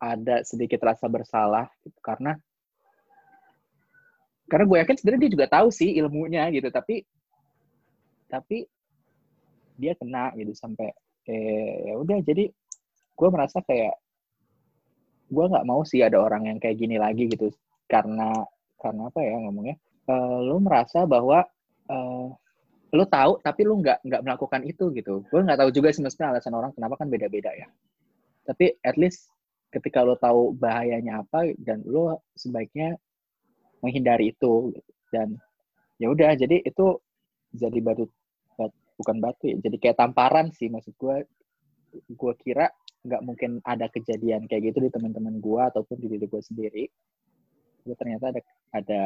ada 0.00 0.40
sedikit 0.42 0.80
rasa 0.80 1.06
bersalah 1.06 1.68
gitu, 1.84 2.00
karena 2.00 2.40
karena 4.50 4.64
gue 4.66 4.78
yakin 4.82 4.96
sebenarnya 4.98 5.22
dia 5.28 5.32
juga 5.38 5.46
tahu 5.46 5.68
sih 5.70 5.94
ilmunya 6.00 6.50
gitu. 6.50 6.72
Tapi 6.72 7.04
tapi 8.26 8.66
dia 9.78 9.94
kena 9.94 10.34
gitu 10.34 10.56
sampai 10.56 10.90
eh 11.30 11.92
ya 11.92 11.94
udah 12.00 12.18
jadi 12.24 12.50
gue 13.14 13.28
merasa 13.30 13.62
kayak 13.62 13.94
gue 15.30 15.44
nggak 15.46 15.66
mau 15.68 15.86
sih 15.86 16.02
ada 16.02 16.18
orang 16.18 16.50
yang 16.50 16.58
kayak 16.58 16.80
gini 16.80 16.98
lagi 16.98 17.30
gitu. 17.30 17.54
Karena 17.86 18.42
karena 18.80 19.06
apa 19.06 19.20
ya 19.22 19.36
ngomongnya? 19.38 19.76
Eh, 20.10 20.38
lu 20.42 20.58
merasa 20.58 21.06
bahwa 21.06 21.46
eh, 21.86 22.26
lu 22.90 23.04
tahu 23.06 23.38
tapi 23.38 23.62
lu 23.62 23.78
nggak 23.78 24.02
nggak 24.02 24.22
melakukan 24.26 24.60
itu 24.66 24.90
gitu. 24.98 25.22
Gue 25.30 25.40
nggak 25.46 25.62
tahu 25.62 25.70
juga 25.70 25.94
sih 25.94 26.02
maksudnya 26.02 26.34
alasan 26.34 26.58
orang 26.58 26.74
kenapa 26.74 26.98
kan 26.98 27.06
beda-beda 27.06 27.54
ya. 27.54 27.70
Tapi 28.42 28.74
at 28.82 28.98
least 28.98 29.30
ketika 29.70 30.02
lu 30.02 30.18
tahu 30.18 30.52
bahayanya 30.54 31.22
apa 31.22 31.54
dan 31.62 31.82
lu 31.86 32.14
sebaiknya 32.34 32.98
menghindari 33.80 34.34
itu. 34.34 34.74
Dan 35.10 35.38
ya 35.98 36.10
udah 36.10 36.34
jadi 36.38 36.62
itu 36.62 36.98
jadi 37.50 37.78
batu, 37.82 38.06
bat- 38.54 38.78
bukan 38.94 39.16
batu 39.18 39.50
ya 39.50 39.56
jadi 39.58 39.76
kayak 39.80 39.98
tamparan 39.98 40.54
sih 40.54 40.70
maksud 40.70 40.94
gue 40.94 41.26
gue 42.14 42.32
kira 42.38 42.70
nggak 43.00 43.22
mungkin 43.24 43.58
ada 43.64 43.88
kejadian 43.90 44.46
kayak 44.46 44.70
gitu 44.70 44.86
di 44.86 44.90
teman-teman 44.92 45.40
gue 45.40 45.62
ataupun 45.72 45.96
di 45.98 46.06
diri 46.06 46.26
gue 46.28 46.42
sendiri. 46.42 46.84
Gue 47.82 47.96
ternyata 47.96 48.30
ada 48.30 48.40
ada 48.76 49.02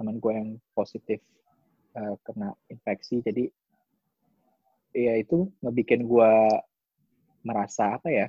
teman 0.00 0.16
gue 0.16 0.32
yang 0.32 0.50
positif 0.72 1.20
eh, 1.94 2.14
kena 2.24 2.56
infeksi. 2.72 3.20
Jadi 3.20 3.44
ya 4.96 5.14
itu 5.20 5.46
ngebikin 5.60 6.08
gue 6.08 6.32
merasa 7.44 8.00
apa 8.00 8.08
ya 8.10 8.26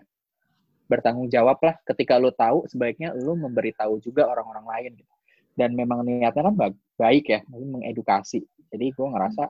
bertanggung 0.90 1.30
jawab 1.30 1.62
lah 1.62 1.78
ketika 1.86 2.18
lo 2.18 2.34
tahu 2.34 2.66
sebaiknya 2.66 3.14
lo 3.14 3.38
memberitahu 3.38 4.02
juga 4.02 4.26
orang-orang 4.26 4.66
lain 4.66 4.92
gitu 4.98 5.14
dan 5.54 5.78
memang 5.78 6.02
niatnya 6.02 6.44
kan 6.50 6.56
ba- 6.58 6.82
baik 6.98 7.30
ya 7.30 7.40
maksudnya 7.46 7.72
mengedukasi 7.78 8.42
jadi 8.74 8.86
gue 8.90 9.08
ngerasa 9.14 9.44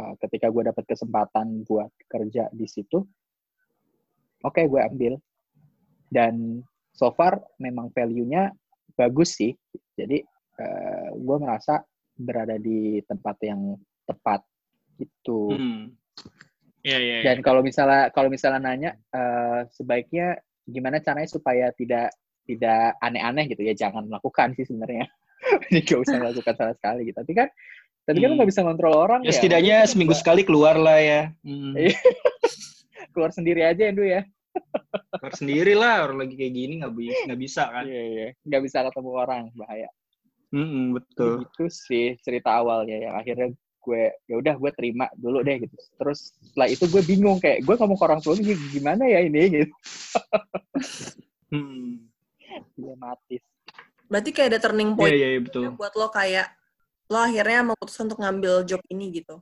uh, 0.00 0.14
ketika 0.24 0.48
gue 0.48 0.62
dapat 0.72 0.84
kesempatan 0.88 1.62
buat 1.68 1.92
kerja 2.08 2.48
di 2.50 2.64
situ 2.64 3.04
oke 4.42 4.62
gue 4.64 4.80
ambil 4.80 5.14
dan 6.08 6.64
so 6.92 7.12
far 7.12 7.40
memang 7.60 7.92
value-nya 7.92 8.52
bagus 8.96 9.36
sih 9.36 9.52
jadi 9.92 10.24
uh, 10.56 11.12
gue 11.16 11.36
merasa 11.36 11.84
berada 12.16 12.56
di 12.56 13.00
tempat 13.04 13.36
yang 13.44 13.76
tepat 14.08 14.40
gitu 14.96 15.52
Hmm. 15.52 15.92
Iya 16.82 16.98
iya. 16.98 17.14
iya. 17.22 17.24
dan 17.30 17.46
kalau 17.46 17.62
misalnya 17.62 18.10
kalau 18.10 18.26
misalnya 18.26 18.58
nanya 18.58 18.90
eh, 19.14 19.70
sebaiknya 19.70 20.34
gimana 20.68 21.02
caranya 21.02 21.28
supaya 21.28 21.70
tidak 21.74 22.12
tidak 22.42 22.98
aneh-aneh 22.98 23.46
gitu 23.50 23.62
ya 23.62 23.74
jangan 23.74 24.06
melakukan 24.06 24.54
sih 24.58 24.66
sebenarnya. 24.66 25.06
Jadi 25.70 25.80
gak 25.82 26.00
usah 26.06 26.16
melakukan 26.18 26.54
sama 26.54 26.72
sekali 26.74 27.00
gitu. 27.10 27.18
Tapi 27.18 27.32
kan 27.34 27.48
tapi 28.02 28.18
kan 28.18 28.34
Hmm. 28.34 28.36
nggak 28.42 28.50
bisa 28.50 28.66
kontrol 28.66 28.98
orang 28.98 29.22
Ya 29.22 29.30
ya. 29.30 29.34
setidaknya 29.38 29.74
Maksudnya 29.86 29.90
seminggu 29.94 30.14
sekali 30.18 30.42
keluar 30.42 30.74
lah 30.74 30.98
ya. 30.98 31.22
Hmm. 31.46 31.74
Iya. 31.78 31.94
keluar 33.14 33.30
sendiri 33.30 33.62
aja 33.62 33.82
Endu 33.86 34.02
ya. 34.02 34.26
Keluar 35.22 35.34
sendiri 35.38 35.72
lah 35.72 36.04
orang 36.04 36.26
lagi 36.26 36.34
kayak 36.36 36.52
gini 36.52 36.74
nggak 36.82 36.92
bisa 36.98 37.18
nggak 37.30 37.40
bisa 37.40 37.62
kan. 37.70 37.84
Iya 37.86 38.02
iya. 38.10 38.26
Nggak 38.42 38.62
bisa 38.66 38.78
ketemu 38.90 39.10
orang 39.14 39.42
bahaya. 39.54 39.88
Mm-mm, 40.52 40.84
betul. 40.98 41.46
Gitu 41.48 41.64
sih 41.72 42.06
cerita 42.20 42.60
awalnya 42.60 42.96
yang 43.00 43.14
akhirnya 43.16 43.48
gue 43.82 44.02
ya 44.30 44.34
udah 44.38 44.54
gue 44.54 44.70
terima 44.78 45.10
dulu 45.18 45.42
deh 45.42 45.66
gitu. 45.66 45.74
Terus 45.98 46.30
setelah 46.38 46.68
itu 46.70 46.84
gue 46.86 47.02
bingung 47.02 47.42
kayak 47.42 47.66
gue 47.66 47.74
ngomong 47.74 47.98
ke 47.98 48.04
orang 48.06 48.20
tua 48.22 48.38
gue 48.38 48.54
gimana 48.70 49.02
ya 49.04 49.20
ini 49.20 49.42
gitu. 49.50 49.74
Hmm. 51.50 52.06
Dilematis. 52.78 53.42
Berarti 54.06 54.30
kayak 54.30 54.48
ada 54.56 54.60
turning 54.62 54.92
Iya, 54.92 54.98
point 54.98 55.12
iya, 55.12 55.28
iya, 55.36 55.40
betul. 55.40 55.62
buat 55.74 55.92
lo 55.96 56.08
kayak 56.08 56.46
lo 57.10 57.18
akhirnya 57.20 57.60
memutuskan 57.72 58.08
untuk 58.08 58.20
ngambil 58.22 58.54
job 58.64 58.80
ini 58.88 59.20
gitu. 59.20 59.36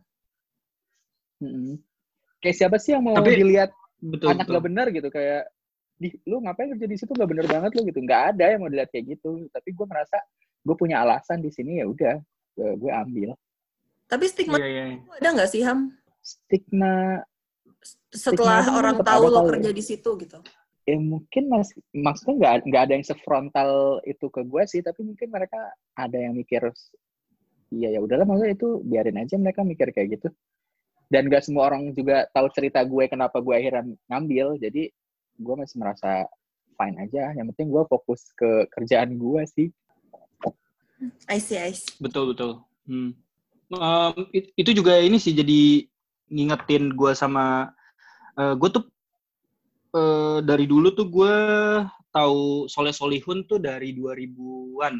Mm-mm. 1.40 1.78
Kayak 2.40 2.56
siapa 2.56 2.76
sih 2.80 2.96
yang 2.96 3.04
mau 3.04 3.14
Tapi- 3.16 3.36
dilihat 3.38 3.70
Betul, 4.00 4.32
anak 4.32 4.48
betul. 4.48 4.54
gak 4.56 4.64
benar 4.64 4.86
gitu 4.88 5.08
kayak 5.12 5.42
di 6.00 6.08
lu 6.24 6.40
ngapain 6.40 6.72
kerja 6.72 6.86
di 6.88 6.96
situ 6.96 7.12
gak 7.12 7.28
bener 7.28 7.44
banget 7.44 7.76
lu 7.76 7.84
gitu 7.84 8.00
nggak 8.00 8.32
ada 8.32 8.56
yang 8.56 8.64
mau 8.64 8.72
dilihat 8.72 8.88
kayak 8.88 9.12
gitu 9.12 9.44
tapi 9.52 9.76
gue 9.76 9.84
merasa 9.84 10.16
gue 10.64 10.72
punya 10.72 11.04
alasan 11.04 11.44
di 11.44 11.52
sini 11.52 11.84
ya 11.84 11.86
udah 11.88 12.16
gue, 12.56 12.68
gue 12.80 12.88
ambil 12.88 13.36
Tapi 14.10 14.24
stigma 14.26 14.58
Iya, 14.58 14.66
iya. 14.66 14.84
itu 14.98 15.10
ada 15.14 15.28
nggak 15.38 15.50
sih 15.50 15.62
Ham 15.62 15.94
stigma 16.20 17.22
setelah 18.10 18.66
Stigma 18.66 18.78
orang 18.82 18.96
tahu 19.00 19.24
lo 19.30 19.40
kali. 19.46 19.50
kerja 19.56 19.70
di 19.70 19.82
situ 19.86 20.10
gitu? 20.18 20.38
ya 20.88 20.98
mungkin 20.98 21.46
mas 21.46 21.70
maksudnya 21.94 22.34
nggak 22.40 22.54
nggak 22.66 22.82
ada 22.82 22.92
yang 22.98 23.06
sefrontal 23.06 24.02
itu 24.02 24.26
ke 24.26 24.42
gue 24.42 24.62
sih 24.66 24.80
tapi 24.82 25.06
mungkin 25.06 25.30
mereka 25.30 25.70
ada 25.94 26.18
yang 26.18 26.34
mikir 26.34 26.66
iya 27.70 27.94
ya 27.94 28.00
udahlah 28.02 28.26
maksudnya 28.26 28.58
itu 28.58 28.82
biarin 28.82 29.20
aja 29.22 29.38
mereka 29.38 29.62
mikir 29.62 29.94
kayak 29.94 30.18
gitu 30.18 30.28
dan 31.10 31.26
gak 31.30 31.42
semua 31.46 31.70
orang 31.70 31.90
juga 31.94 32.26
tahu 32.34 32.46
cerita 32.54 32.82
gue 32.82 33.06
kenapa 33.06 33.38
gue 33.38 33.54
akhirnya 33.54 33.86
ngambil 34.10 34.58
jadi 34.58 34.90
gue 35.38 35.54
masih 35.54 35.76
merasa 35.78 36.26
fine 36.74 36.96
aja 37.06 37.38
yang 37.38 37.46
penting 37.54 37.70
gue 37.70 37.82
fokus 37.86 38.26
ke 38.34 38.66
kerjaan 38.74 39.14
gue 39.14 39.42
sih 39.46 39.68
I 41.32 41.40
see, 41.40 41.56
I 41.56 41.72
see. 41.72 41.96
Betul 41.96 42.36
betul. 42.36 42.60
Hmm. 42.84 43.16
Em, 43.70 44.14
it- 44.34 44.50
itu 44.58 44.70
juga 44.74 44.98
ini 44.98 45.16
sih 45.16 45.30
jadi 45.30 45.86
ngingetin 46.26 46.90
gue 46.90 47.12
sama 47.14 47.70
gue 48.34 48.68
tuh 48.70 48.84
eh, 49.92 50.38
dari 50.42 50.64
dulu 50.66 50.90
tuh 50.90 51.06
gue 51.06 51.34
tahu 52.10 52.66
Soleh 52.66 52.90
Solihun 52.90 53.46
tuh 53.46 53.62
dari 53.62 53.94
2000-an 53.94 54.94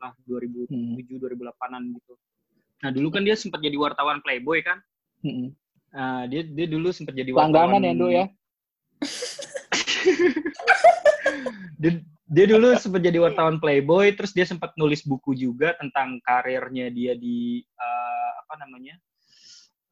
lah 0.00 0.16
2007 0.24 0.72
Hmm. 0.72 0.96
2008-an 0.96 1.82
gitu. 1.92 2.14
Nah 2.80 2.88
dulu 2.88 3.12
kan 3.12 3.20
dia 3.20 3.36
sempat 3.36 3.60
jadi 3.60 3.76
wartawan 3.76 4.24
Playboy 4.24 4.64
kan. 4.64 4.80
Mm-mm. 5.20 5.52
Nah, 5.90 6.24
dia 6.24 6.46
dia 6.46 6.64
dulu 6.70 6.88
sempat 6.94 7.12
jadi 7.12 7.34
wartawan. 7.34 7.52
langganan 7.52 7.82
ya 7.84 7.92
Do 7.92 8.08
ya 8.08 8.24
dia, 11.80 11.90
dia 12.30 12.46
dulu 12.46 12.78
sempat 12.78 13.02
jadi 13.02 13.18
wartawan 13.18 13.58
Playboy, 13.58 14.14
terus 14.14 14.30
dia 14.30 14.46
sempat 14.46 14.70
nulis 14.78 15.02
buku 15.02 15.34
juga 15.34 15.74
tentang 15.82 16.22
karirnya 16.22 16.86
dia 16.86 17.18
di 17.18 17.58
eh, 17.58 18.32
apa 18.46 18.54
namanya 18.62 18.94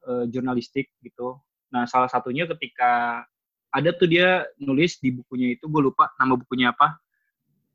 eh, 0.07 0.25
jurnalistik 0.31 0.87
gitu. 1.03 1.35
Nah 1.75 1.83
salah 1.83 2.07
satunya 2.07 2.47
ketika 2.47 3.27
ada 3.69 3.91
tuh 3.91 4.07
dia 4.07 4.47
nulis 4.55 4.97
di 5.03 5.11
bukunya 5.11 5.53
itu, 5.59 5.67
gue 5.67 5.81
lupa 5.91 6.09
nama 6.15 6.33
bukunya 6.39 6.71
apa. 6.71 6.97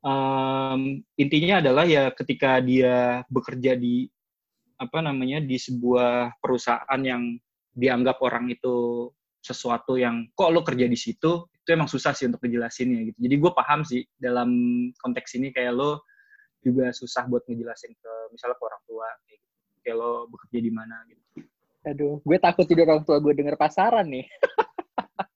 Em, 0.05 1.01
intinya 1.17 1.61
adalah 1.63 1.85
ya 1.87 2.09
ketika 2.11 2.59
dia 2.59 3.23
bekerja 3.29 3.77
di 3.77 4.09
apa 4.75 4.99
namanya 4.99 5.39
di 5.39 5.55
sebuah 5.55 6.41
perusahaan 6.43 6.99
yang 6.99 7.39
dianggap 7.71 8.19
orang 8.19 8.51
itu 8.51 9.07
sesuatu 9.39 9.95
yang 9.95 10.27
kok 10.35 10.51
lo 10.51 10.65
kerja 10.65 10.89
di 10.89 10.97
situ 10.99 11.47
itu 11.65 11.69
emang 11.73 11.89
susah 11.89 12.13
sih 12.13 12.29
untuk 12.29 12.45
ngejelasinnya 12.45 13.09
gitu. 13.09 13.17
Jadi 13.25 13.35
gue 13.41 13.51
paham 13.57 13.81
sih 13.81 14.05
dalam 14.21 14.49
konteks 15.01 15.33
ini 15.41 15.49
kayak 15.49 15.73
lo 15.73 16.05
juga 16.61 16.93
susah 16.93 17.25
buat 17.25 17.41
ngejelasin 17.49 17.89
ke 17.97 18.13
misalnya 18.29 18.53
ke 18.53 18.63
orang 18.69 18.83
tua 18.85 19.07
kayak 19.25 19.39
gitu. 19.41 19.57
Kayak 19.81 19.97
lo 19.97 20.11
bekerja 20.29 20.59
di 20.61 20.71
mana 20.71 20.95
gitu. 21.09 21.21
aduh 21.85 22.17
gue 22.25 22.37
takut 22.41 22.65
jadi 22.65 22.81
orang 22.89 23.05
tua 23.05 23.21
gue 23.21 23.29
denger 23.37 23.61
pasaran 23.61 24.09
nih 24.09 24.25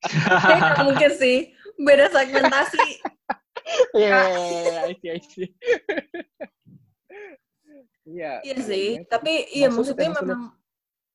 Kayaknya 0.09 0.84
mungkin 0.86 1.11
sih. 1.13 1.38
Beda 1.80 2.05
segmentasi. 2.11 2.88
Iya, 3.93 4.17
I 4.89 4.93
see, 4.97 5.09
I 5.13 5.19
see. 5.21 5.49
Iya. 8.09 8.32
Iya 8.41 8.55
sih. 8.65 8.88
Tapi 9.05 9.53
iya 9.53 9.69
maksudnya 9.69 10.09
memang 10.09 10.57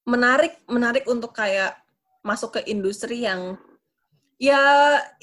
menarik, 0.07 0.63
menarik 0.71 1.05
untuk 1.11 1.35
kayak 1.35 1.75
masuk 2.23 2.61
ke 2.61 2.71
industri 2.71 3.27
yang 3.27 3.59
ya 4.39 4.61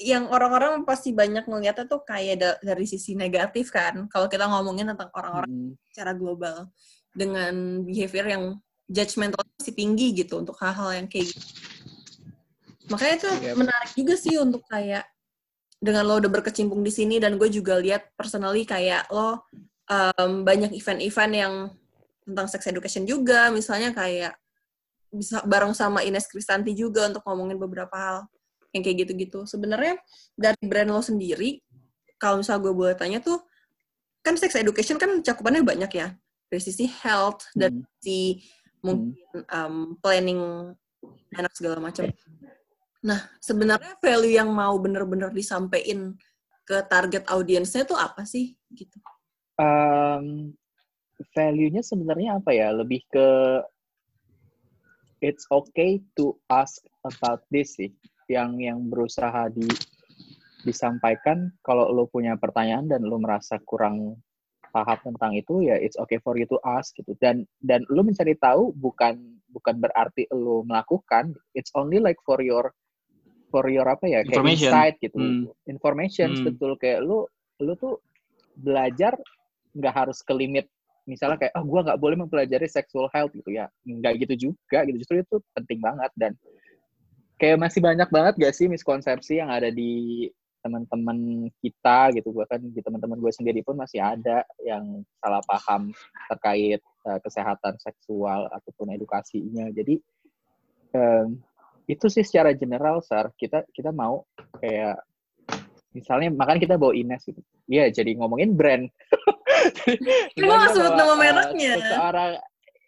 yang 0.00 0.28
orang-orang 0.32 0.82
pasti 0.88 1.12
banyak 1.12 1.44
ngeliatnya 1.44 1.84
tuh 1.84 2.00
kayak 2.02 2.36
da- 2.40 2.60
dari 2.64 2.84
sisi 2.88 3.12
negatif 3.12 3.68
kan. 3.70 4.08
Kalau 4.08 4.26
kita 4.26 4.48
ngomongin 4.48 4.88
tentang 4.92 5.12
orang-orang 5.12 5.50
Mm, 5.50 5.70
secara 5.92 6.12
global 6.16 6.72
dengan 7.12 7.84
behavior 7.84 8.26
yang 8.26 8.44
judgmental 8.88 9.44
masih 9.60 9.74
tinggi 9.76 10.16
gitu 10.16 10.40
untuk 10.40 10.56
hal-hal 10.60 10.96
yang 10.96 11.06
kayak 11.08 11.28
gitu. 11.32 11.44
Makanya 12.90 13.14
itu 13.20 13.30
Yep. 13.30 13.54
menarik 13.56 13.92
juga 13.96 14.14
sih 14.18 14.34
untuk 14.40 14.62
kayak 14.68 15.04
dengan 15.82 16.06
lo 16.06 16.18
udah 16.22 16.30
berkecimpung 16.30 16.80
di 16.80 16.92
sini 16.94 17.18
dan 17.18 17.36
gue 17.36 17.48
juga 17.50 17.78
lihat 17.78 18.14
personally 18.14 18.62
kayak 18.62 19.10
lo 19.10 19.44
um, 19.90 20.46
banyak 20.46 20.72
event-event 20.72 21.32
yang 21.34 21.54
tentang 22.22 22.46
sex 22.46 22.62
education 22.70 23.02
juga, 23.02 23.50
misalnya 23.50 23.90
kayak 23.90 24.38
bisa 25.12 25.42
bareng 25.44 25.74
sama 25.76 26.00
Ines 26.06 26.24
Kristanti 26.30 26.72
juga 26.72 27.10
untuk 27.10 27.20
ngomongin 27.26 27.58
beberapa 27.60 27.92
hal 27.92 28.18
yang 28.72 28.82
kayak 28.82 29.06
gitu-gitu. 29.06 29.44
Sebenarnya 29.44 30.00
dari 30.34 30.60
brand 30.64 30.90
lo 30.90 31.04
sendiri, 31.04 31.60
kalau 32.16 32.40
misal 32.40 32.58
gue 32.58 32.72
boleh 32.72 32.96
tanya 32.96 33.20
tuh, 33.20 33.40
kan 34.24 34.34
sex 34.38 34.56
education 34.56 34.96
kan 34.96 35.20
cakupannya 35.20 35.62
banyak 35.62 35.92
ya, 35.92 36.16
dari 36.48 36.62
sisi 36.62 36.88
health, 36.88 37.48
dari 37.52 37.76
mm, 37.76 37.86
sisi 38.00 38.20
mungkin 38.82 39.14
um, 39.52 39.96
planning 40.00 40.72
anak 41.36 41.52
segala 41.54 41.78
macam. 41.78 42.10
Nah, 43.02 43.18
sebenarnya 43.42 43.98
value 43.98 44.38
yang 44.38 44.50
mau 44.54 44.78
bener-bener 44.78 45.34
disampaikan 45.34 46.14
ke 46.62 46.78
target 46.86 47.26
audiensnya 47.26 47.82
tuh 47.82 47.98
apa 47.98 48.22
sih? 48.22 48.54
Gitu. 48.70 48.94
um, 49.58 50.54
value-nya 51.34 51.82
sebenarnya 51.82 52.38
apa 52.38 52.50
ya? 52.54 52.70
Lebih 52.70 53.02
ke 53.10 53.28
it's 55.22 55.46
okay 55.50 56.02
to 56.18 56.34
ask 56.50 56.82
about 57.06 57.42
this 57.50 57.78
sih. 57.78 57.90
Yang 58.32 58.50
yang 58.64 58.78
berusaha 58.88 59.52
di 59.52 59.68
disampaikan 60.62 61.50
kalau 61.60 61.90
lo 61.90 62.06
punya 62.06 62.38
pertanyaan 62.38 62.86
dan 62.86 63.02
lo 63.02 63.18
merasa 63.18 63.58
kurang 63.66 64.16
paham 64.72 65.12
tentang 65.12 65.36
itu 65.36 65.68
ya 65.68 65.76
it's 65.76 66.00
okay 66.00 66.16
for 66.22 66.38
you 66.38 66.48
to 66.48 66.56
ask 66.64 66.96
gitu. 66.96 67.12
Dan 67.20 67.44
dan 67.60 67.84
lo 67.92 68.00
mencari 68.00 68.32
tahu 68.40 68.72
bukan 68.72 69.20
bukan 69.52 69.84
berarti 69.84 70.24
lo 70.32 70.64
melakukan 70.64 71.36
it's 71.52 71.68
only 71.76 72.00
like 72.00 72.16
for 72.24 72.40
your 72.40 72.72
for 73.52 73.68
your 73.68 73.84
apa 73.84 74.08
ya 74.08 74.20
kayak 74.24 74.48
insight 74.48 74.96
gitu. 75.04 75.20
Hmm. 75.20 75.44
information 75.68 76.32
Hmm. 76.32 76.44
betul. 76.48 76.72
Kayak 76.80 77.04
lu 77.04 77.28
lu 77.60 77.76
tuh 77.76 78.00
belajar 78.56 79.12
nggak 79.76 79.94
harus 79.94 80.24
ke 80.24 80.32
limit. 80.32 80.66
Misalnya 81.04 81.36
kayak 81.36 81.52
oh 81.58 81.66
gue 81.68 81.80
nggak 81.84 82.00
boleh 82.00 82.16
mempelajari 82.16 82.64
sexual 82.70 83.12
health 83.12 83.36
gitu 83.36 83.52
ya. 83.52 83.68
Nggak 83.84 84.24
gitu 84.24 84.34
juga 84.50 84.88
gitu. 84.88 84.96
Justru 85.04 85.20
itu 85.20 85.36
penting 85.52 85.84
banget 85.84 86.10
dan 86.16 86.32
kayak 87.42 87.58
masih 87.58 87.82
banyak 87.82 88.06
banget 88.06 88.34
gak 88.38 88.54
sih 88.54 88.70
miskonsepsi 88.70 89.42
yang 89.42 89.50
ada 89.50 89.66
di 89.66 90.30
teman-teman 90.62 91.50
kita 91.58 92.14
gitu? 92.14 92.30
Bahkan 92.30 92.70
di 92.70 92.78
teman-teman 92.78 93.18
gue 93.18 93.32
sendiri 93.34 93.66
pun 93.66 93.74
masih 93.74 93.98
ada 93.98 94.46
yang 94.62 95.02
salah 95.18 95.42
paham 95.42 95.90
terkait 96.30 96.78
eh, 96.78 97.18
kesehatan 97.18 97.74
seksual 97.82 98.46
ataupun 98.46 98.94
edukasinya. 98.94 99.66
Jadi 99.74 99.98
em, 100.94 101.42
itu 101.90 102.06
sih 102.06 102.22
secara 102.22 102.54
general 102.54 103.02
sar. 103.02 103.34
Kita 103.34 103.66
kita 103.74 103.90
mau 103.90 104.22
kayak 104.62 105.02
misalnya 105.98 106.30
makanya 106.30 106.70
kita 106.70 106.74
bawa 106.78 106.94
Ines 106.94 107.26
gitu. 107.26 107.42
Iya 107.66 107.90
jadi 107.90 108.14
ngomongin 108.22 108.54
brand. 108.54 108.86
Kan 110.38 110.46
lo 110.46 110.54
nggak 110.62 110.72
sebut 110.78 110.94
nama 110.94 111.14
mereknya. 111.18 111.74
seseorang 111.74 112.32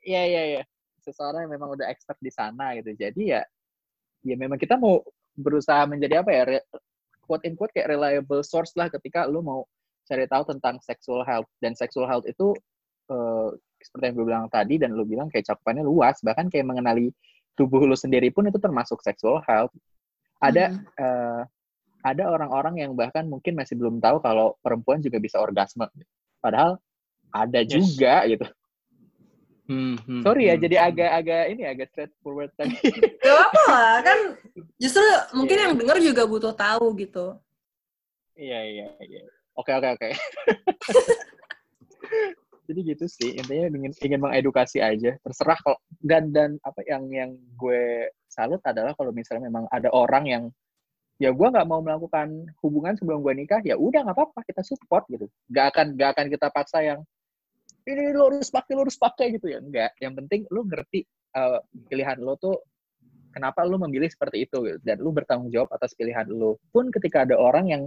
iya 0.07 0.23
iya 0.31 0.43
iya. 0.47 0.63
Seseorang 1.03 1.51
yang 1.51 1.59
memang 1.59 1.75
udah 1.75 1.91
expert 1.91 2.23
di 2.23 2.31
sana 2.31 2.79
gitu. 2.79 2.95
Jadi 2.95 3.35
ya 3.35 3.43
ya 4.25 4.35
memang 4.41 4.57
kita 4.57 4.81
mau 4.81 5.05
berusaha 5.37 5.85
menjadi 5.85 6.25
apa 6.25 6.31
ya 6.33 6.43
quote 7.25 7.45
in 7.45 7.55
quote 7.57 7.73
kayak 7.73 7.93
reliable 7.93 8.41
source 8.45 8.73
lah 8.77 8.89
ketika 8.89 9.29
lu 9.29 9.41
mau 9.45 9.65
cari 10.05 10.29
tahu 10.29 10.45
tentang 10.57 10.77
sexual 10.85 11.25
health. 11.25 11.49
Dan 11.61 11.73
sexual 11.73 12.05
health 12.05 12.29
itu 12.29 12.53
eh, 13.09 13.49
seperti 13.81 14.05
yang 14.09 14.15
gue 14.17 14.27
bilang 14.29 14.45
tadi 14.53 14.81
dan 14.81 14.93
lu 14.97 15.05
bilang 15.09 15.29
kayak 15.33 15.49
cakupannya 15.49 15.85
luas. 15.85 16.21
Bahkan 16.21 16.49
kayak 16.53 16.65
mengenali 16.69 17.13
tubuh 17.57 17.85
lu 17.85 17.97
sendiri 17.97 18.29
pun 18.33 18.49
itu 18.49 18.61
termasuk 18.61 19.01
sexual 19.01 19.41
health. 19.49 19.73
Ada 20.41 20.73
Hmm. 20.73 20.85
eh, 21.01 21.43
ada 22.05 22.25
orang-orang 22.29 22.85
yang 22.85 22.93
bahkan 22.93 23.25
mungkin 23.25 23.57
masih 23.57 23.81
belum 23.81 23.97
tahu 23.97 24.21
kalau 24.21 24.61
perempuan 24.61 25.01
juga 25.01 25.17
bisa 25.17 25.41
orgasme. 25.41 25.89
Padahal 26.45 26.77
ada 27.33 27.65
Yes. 27.65 27.73
juga 27.73 28.29
gitu 28.29 28.45
Hmm, 29.65 29.97
hmm, 29.97 30.21
sorry 30.21 30.53
ya 30.53 30.61
hmm. 30.61 30.65
jadi 30.69 30.77
agak-agak 30.93 31.43
ini 31.57 31.63
agak 31.65 31.89
straightforward 31.89 32.53
tadi 32.53 32.77
Gak 33.25 33.39
apa 33.49 33.63
lah, 33.73 33.97
kan 34.05 34.19
justru 34.77 35.01
mungkin 35.33 35.57
Iya. 35.57 35.65
yang 35.65 35.75
denger 35.81 35.97
juga 36.05 36.23
butuh 36.29 36.53
tahu 36.53 36.93
gitu. 37.01 37.33
iya 38.37 38.61
iya 38.61 38.87
iya 39.01 39.25
oke 39.57 39.73
oke 39.73 39.89
oke 39.97 40.09
jadi 42.69 42.81
gitu 42.93 43.05
sih 43.09 43.41
intinya 43.41 43.73
ingin 43.73 43.93
ingin 44.05 44.21
mengedukasi 44.21 44.85
aja 44.85 45.17
terserah 45.21 45.57
kalau 45.61 45.81
dan 46.05 46.33
dan 46.33 46.61
apa 46.65 46.81
yang 46.85 47.09
yang 47.09 47.31
gue 47.57 48.09
salut 48.29 48.61
adalah 48.69 48.93
kalau 48.97 49.13
misalnya 49.17 49.49
memang 49.49 49.65
ada 49.73 49.89
orang 49.93 50.25
yang 50.29 50.45
ya 51.23 51.31
gue 51.31 51.47
nggak 51.47 51.69
mau 51.71 51.79
melakukan 51.79 52.51
hubungan 52.59 52.99
sebelum 52.99 53.23
gue 53.23 53.35
nikah 53.39 53.63
ya 53.63 53.79
udah 53.79 54.03
nggak 54.03 54.19
apa-apa 54.19 54.41
kita 54.45 54.67
support 54.67 55.07
gitu 55.07 55.31
nggak 55.47 55.67
akan 55.73 55.87
nggak 55.95 56.11
akan 56.17 56.27
kita 56.27 56.47
paksa 56.51 56.83
yang 56.83 57.01
ini 57.85 58.17
lo 58.17 58.33
harus 58.33 58.49
pakai 58.49 58.73
lo 58.73 58.81
harus 58.89 58.97
pakai 58.97 59.27
gitu 59.37 59.47
ya. 59.53 59.61
Enggak. 59.61 59.93
Yang 60.01 60.13
penting 60.25 60.41
lo 60.49 60.61
ngerti 60.65 61.05
uh, 61.37 61.61
pilihan 61.89 62.19
lo 62.21 62.35
tuh 62.41 62.57
kenapa 63.35 63.67
lo 63.67 63.77
memilih 63.77 64.09
seperti 64.09 64.49
itu 64.49 64.65
gitu. 64.65 64.79
dan 64.81 65.03
lo 65.03 65.11
bertanggung 65.13 65.53
jawab 65.53 65.69
atas 65.77 65.93
pilihan 65.93 66.25
lo. 66.33 66.57
Pun 66.73 66.89
ketika 66.89 67.29
ada 67.29 67.37
orang 67.37 67.69
yang 67.69 67.83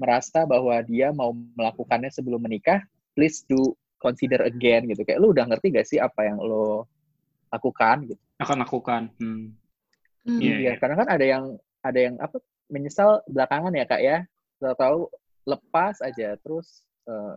merasa 0.00 0.48
bahwa 0.48 0.80
dia 0.86 1.12
mau 1.12 1.36
melakukannya 1.36 2.08
sebelum 2.08 2.40
menikah 2.40 2.80
please 3.12 3.44
do 3.44 3.76
consider 4.00 4.40
again 4.48 4.88
gitu. 4.88 5.04
Kayak 5.04 5.20
lu 5.20 5.36
udah 5.36 5.44
ngerti 5.44 5.66
gak 5.76 5.86
sih 5.86 5.98
apa 6.00 6.24
yang 6.24 6.40
lo 6.40 6.88
lakukan 7.52 8.08
gitu? 8.08 8.22
Akan 8.40 8.64
lakukan. 8.64 9.12
Hmm. 9.20 9.52
Hmm. 10.24 10.40
iya 10.44 10.72
yeah, 10.72 10.74
karena 10.76 11.04
kan 11.04 11.08
ada 11.08 11.24
yang 11.24 11.44
ada 11.80 11.98
yang 11.98 12.14
apa 12.20 12.36
menyesal 12.68 13.20
belakangan 13.28 13.72
ya 13.76 13.84
kak 13.84 14.00
ya. 14.00 14.18
Tahu 14.58 15.08
lepas 15.48 16.00
aja 16.04 16.36
terus 16.40 16.84
uh, 17.08 17.36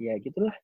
ya 0.00 0.16
gitulah 0.16 0.54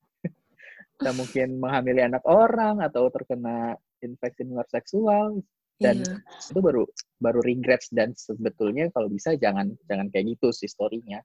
kita 0.97 1.13
mungkin 1.13 1.61
menghamili 1.61 2.01
anak 2.01 2.25
orang 2.25 2.81
atau 2.81 3.13
terkena 3.13 3.77
infeksi 4.01 4.49
menular 4.49 4.65
seksual 4.69 5.45
dan 5.77 6.01
iya. 6.01 6.17
itu 6.49 6.61
baru 6.65 6.89
baru 7.21 7.41
regrets 7.45 7.93
dan 7.93 8.17
sebetulnya 8.17 8.89
kalau 8.97 9.13
bisa 9.13 9.37
jangan 9.37 9.77
jangan 9.85 10.09
kayak 10.09 10.37
gitu 10.37 10.49
sih 10.49 10.69
storynya 10.69 11.21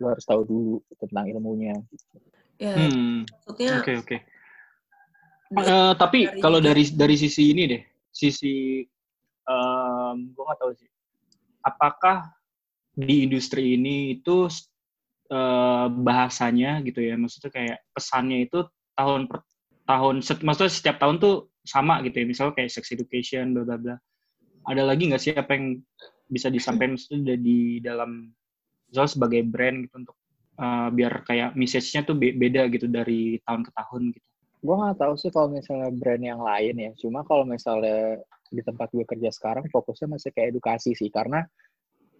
lu 0.00 0.08
harus 0.08 0.24
tahu 0.24 0.42
dulu 0.48 0.76
tentang 0.96 1.28
ilmunya 1.28 1.76
ya 2.56 2.72
hmm. 2.72 3.28
maksudnya 3.44 3.72
oke 3.76 3.84
okay, 3.84 3.94
oke 4.00 4.16
okay. 4.16 5.68
uh, 5.68 5.92
tapi 6.00 6.32
kalau 6.40 6.64
dari 6.64 6.88
dari 6.96 7.16
sisi 7.20 7.52
ini 7.52 7.62
deh 7.68 7.82
sisi 8.08 8.80
um, 9.44 10.32
gue 10.32 10.42
nggak 10.48 10.60
tahu 10.64 10.72
sih 10.80 10.88
apakah 11.60 12.24
di 12.96 13.28
industri 13.28 13.76
ini 13.76 14.16
itu 14.16 14.48
uh, 15.28 15.86
bahasanya 15.92 16.80
gitu 16.88 17.04
ya 17.04 17.20
maksudnya 17.20 17.52
kayak 17.52 17.78
pesannya 17.92 18.48
itu 18.48 18.64
tahun 18.94 19.30
per 19.30 19.42
tahun 19.84 20.24
maksudnya 20.24 20.72
setiap 20.72 20.96
tahun 20.96 21.20
tuh 21.20 21.52
sama 21.64 22.00
gitu 22.04 22.24
ya. 22.24 22.26
Misalnya 22.28 22.54
kayak 22.56 22.72
sex 22.72 22.92
education 22.92 23.52
bla 23.52 23.64
bla 23.64 23.76
bla. 23.76 23.96
Ada 24.64 24.82
lagi 24.84 25.12
nggak 25.12 25.22
sih 25.22 25.32
apa 25.36 25.52
yang 25.56 25.80
bisa 26.28 26.48
disampaikan 26.48 26.96
maksudnya 26.96 27.36
di 27.36 27.84
dalam 27.84 28.32
misalnya 28.88 29.12
sebagai 29.12 29.42
brand 29.44 29.84
gitu 29.84 29.94
untuk 30.00 30.16
uh, 30.56 30.88
biar 30.88 31.26
kayak 31.28 31.52
message-nya 31.52 32.06
tuh 32.08 32.16
beda 32.16 32.70
gitu 32.72 32.88
dari 32.88 33.36
tahun 33.44 33.60
ke 33.68 33.70
tahun 33.76 34.02
gitu? 34.16 34.28
Gue 34.64 34.74
nggak 34.80 34.96
tahu 34.96 35.14
sih 35.20 35.28
kalau 35.28 35.48
misalnya 35.52 35.92
brand 35.92 36.24
yang 36.24 36.40
lain 36.40 36.74
ya. 36.80 36.90
Cuma 36.96 37.20
kalau 37.28 37.44
misalnya 37.44 38.24
di 38.48 38.62
tempat 38.64 38.88
gue 38.94 39.04
kerja 39.04 39.28
sekarang 39.28 39.68
fokusnya 39.68 40.16
masih 40.16 40.32
kayak 40.32 40.56
edukasi 40.56 40.96
sih. 40.96 41.12
Karena 41.12 41.44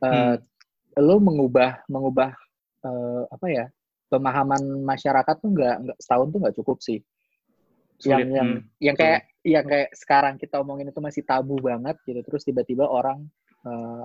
uh, 0.05 0.37
hmm. 0.37 1.01
lo 1.01 1.16
mengubah 1.16 1.89
mengubah 1.89 2.37
uh, 2.85 3.25
apa 3.33 3.47
ya 3.49 3.66
pemahaman 4.09 4.63
masyarakat 4.85 5.37
tuh 5.41 5.51
nggak 5.53 5.77
nggak 5.89 5.99
setahun 5.99 6.29
tuh 6.31 6.39
nggak 6.43 6.57
cukup 6.61 6.79
sih. 6.81 7.01
Yang 8.05 8.21
yang 8.35 8.49
hmm. 8.59 8.63
yang 8.83 8.97
kayak 8.99 9.21
yang 9.45 9.65
kayak 9.65 9.91
sekarang 9.97 10.35
kita 10.37 10.61
omongin 10.61 10.91
itu 10.91 11.01
masih 11.01 11.23
tabu 11.25 11.57
banget 11.61 11.97
gitu. 12.05 12.21
Terus 12.27 12.43
tiba-tiba 12.45 12.85
orang 12.85 13.25
uh, 13.65 14.05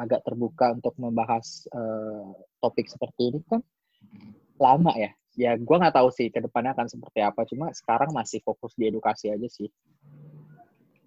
agak 0.00 0.26
terbuka 0.26 0.74
untuk 0.74 0.94
membahas 0.98 1.66
uh, 1.70 2.34
topik 2.58 2.88
seperti 2.88 3.34
ini 3.34 3.40
kan 3.46 3.60
lama 4.58 4.92
ya. 4.96 5.10
Ya 5.34 5.58
gue 5.58 5.76
nggak 5.76 5.98
tahu 5.98 6.08
sih 6.14 6.30
ke 6.30 6.38
depannya 6.38 6.72
akan 6.78 6.86
seperti 6.86 7.20
apa. 7.20 7.42
Cuma 7.44 7.74
sekarang 7.74 8.14
masih 8.14 8.38
fokus 8.46 8.72
di 8.78 8.88
edukasi 8.88 9.34
aja 9.34 9.48
sih. 9.50 9.68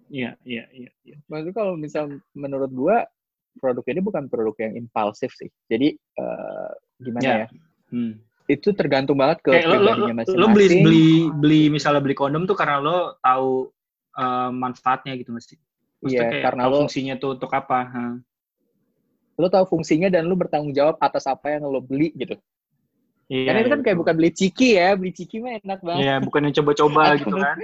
Iya 0.08 0.40
iya 0.48 0.64
iya 0.72 0.88
ya. 1.04 1.20
maksudnya 1.28 1.52
kalau 1.52 1.76
misal 1.76 2.08
menurut 2.32 2.72
gue 2.72 2.96
produk 3.60 3.84
ini 3.92 4.00
bukan 4.00 4.24
produk 4.28 4.56
yang 4.68 4.84
impulsif 4.84 5.32
sih. 5.36 5.48
Jadi 5.68 5.96
uh, 6.20 6.72
gimana 7.00 7.24
ya, 7.24 7.36
ya? 7.44 7.48
Hmm 7.88 8.27
itu 8.48 8.72
tergantung 8.72 9.20
banget 9.20 9.44
ke 9.44 9.52
Kayak 9.52 9.76
pribadinya 9.76 10.14
masing-masing. 10.24 10.40
Lo 10.40 10.46
beli 10.56 10.66
beli 10.80 11.08
beli 11.36 11.62
misalnya 11.68 12.00
beli 12.00 12.16
kondom 12.16 12.48
tuh 12.48 12.56
karena 12.56 12.80
lo 12.80 13.20
tahu 13.20 13.68
uh, 14.16 14.50
manfaatnya 14.50 15.12
gitu 15.20 15.36
mesti. 15.36 15.60
Iya, 16.08 16.48
karena 16.48 16.64
lo 16.64 16.88
fungsinya 16.88 17.20
tuh 17.20 17.36
untuk 17.36 17.52
apa? 17.52 17.78
Huh? 17.84 18.14
Lo 19.36 19.52
tahu 19.52 19.68
fungsinya 19.68 20.08
dan 20.08 20.24
lo 20.24 20.34
bertanggung 20.34 20.72
jawab 20.72 20.96
atas 20.96 21.28
apa 21.28 21.52
yang 21.52 21.68
lo 21.68 21.84
beli 21.84 22.16
gitu. 22.16 22.40
Iya, 23.28 23.44
Karena 23.52 23.60
itu 23.60 23.68
kan 23.68 23.80
iya, 23.80 23.84
kayak 23.84 23.98
bukan 24.00 24.14
beli 24.16 24.30
ciki 24.32 24.68
ya, 24.80 24.88
beli 24.96 25.12
ciki 25.12 25.36
mah 25.44 25.60
enak 25.60 25.80
banget. 25.84 26.00
Iya, 26.00 26.14
bukan 26.24 26.40
yang 26.48 26.54
coba-coba 26.56 27.02
gitu 27.20 27.36
kan. 27.36 27.56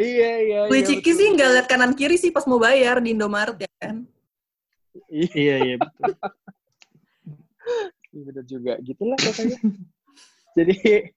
iya, 0.00 0.32
iya. 0.40 0.60
Beli 0.72 0.80
iya, 0.80 0.88
ciki 0.88 1.10
betul. 1.12 1.18
sih 1.20 1.26
nggak 1.36 1.48
lihat 1.52 1.66
kanan 1.68 1.92
kiri 1.92 2.16
sih 2.16 2.32
pas 2.32 2.48
mau 2.48 2.56
bayar 2.56 3.04
di 3.04 3.12
Indomaret 3.12 3.60
ya 3.60 3.70
kan. 3.76 4.08
iya, 5.12 5.54
iya 5.60 5.76
betul. 5.76 6.16
Iya 8.12 8.28
bener 8.28 8.44
juga, 8.44 8.72
gitulah 8.84 9.16
pokoknya. 9.16 9.56
Jadi 10.56 10.74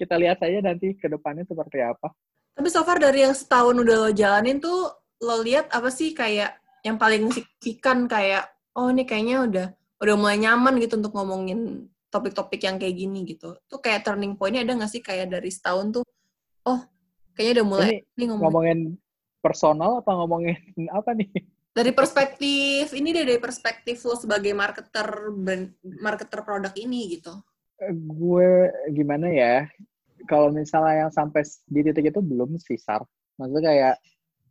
kita 0.00 0.14
lihat 0.18 0.42
saja 0.42 0.58
nanti 0.60 0.98
ke 0.98 1.06
depannya 1.06 1.46
seperti 1.46 1.78
apa. 1.82 2.10
Tapi 2.52 2.68
so 2.68 2.84
far 2.84 3.00
dari 3.00 3.24
yang 3.24 3.32
setahun 3.32 3.76
udah 3.80 3.96
lo 4.08 4.10
jalanin 4.12 4.60
tuh, 4.60 4.92
lo 5.24 5.40
lihat 5.40 5.72
apa 5.72 5.88
sih 5.88 6.12
kayak 6.12 6.60
yang 6.84 7.00
paling 7.00 7.30
signifikan 7.32 8.04
kayak, 8.10 8.50
oh 8.76 8.90
ini 8.90 9.08
kayaknya 9.08 9.36
udah 9.46 9.66
udah 10.02 10.14
mulai 10.18 10.36
nyaman 10.42 10.82
gitu 10.82 10.98
untuk 10.98 11.14
ngomongin 11.14 11.86
topik-topik 12.12 12.60
yang 12.60 12.76
kayak 12.76 12.98
gini 12.98 13.24
gitu. 13.24 13.56
Tuh 13.70 13.80
kayak 13.80 14.04
turning 14.04 14.36
point-nya 14.36 14.66
ada 14.66 14.76
nggak 14.76 14.92
sih 14.92 15.00
kayak 15.00 15.32
dari 15.32 15.48
setahun 15.48 16.02
tuh, 16.02 16.04
oh 16.68 16.80
kayaknya 17.32 17.62
udah 17.62 17.66
mulai 17.66 17.88
ini, 18.18 18.24
ngomongin, 18.28 18.42
ngomongin 18.42 18.78
personal 19.40 20.04
apa 20.04 20.10
ngomongin 20.12 20.58
apa 20.98 21.16
nih? 21.16 21.30
Dari 21.72 21.88
perspektif, 21.96 22.92
ini 22.92 23.16
deh 23.16 23.24
dari 23.24 23.40
perspektif 23.40 24.04
lo 24.04 24.12
sebagai 24.12 24.52
marketer 24.52 25.32
marketer 26.04 26.44
produk 26.44 26.74
ini 26.76 27.16
gitu 27.16 27.32
gue 27.90 28.50
gimana 28.94 29.26
ya 29.32 29.66
kalau 30.30 30.54
misalnya 30.54 31.06
yang 31.06 31.12
sampai 31.12 31.42
di 31.66 31.80
titik 31.82 32.14
itu 32.14 32.20
belum 32.22 32.58
sih 32.62 32.78
sar. 32.78 33.02
Maksudnya 33.38 33.62
kayak 33.62 33.94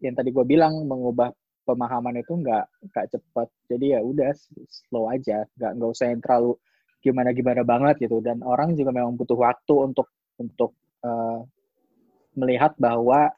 yang 0.04 0.16
tadi 0.18 0.30
gue 0.34 0.44
bilang 0.44 0.84
mengubah 0.84 1.32
pemahaman 1.64 2.20
itu 2.20 2.36
nggak 2.36 2.66
nggak 2.92 3.06
cepet. 3.16 3.48
Jadi 3.72 3.86
ya 3.96 4.00
udah 4.04 4.32
slow 4.68 5.08
aja. 5.08 5.48
Nggak 5.56 5.72
nggak 5.80 5.90
usah 5.96 6.06
yang 6.12 6.20
terlalu 6.20 6.52
gimana 7.02 7.30
gimana 7.32 7.62
banget 7.64 7.96
gitu. 8.04 8.20
Dan 8.20 8.44
orang 8.44 8.76
juga 8.76 8.92
memang 8.92 9.16
butuh 9.16 9.38
waktu 9.40 9.74
untuk 9.80 10.12
untuk 10.36 10.76
uh, 11.06 11.46
melihat 12.36 12.76
bahwa 12.76 13.32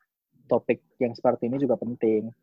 topik 0.50 0.82
yang 0.98 1.14
seperti 1.14 1.50
ini 1.50 1.62
juga 1.62 1.78
penting. 1.78 2.34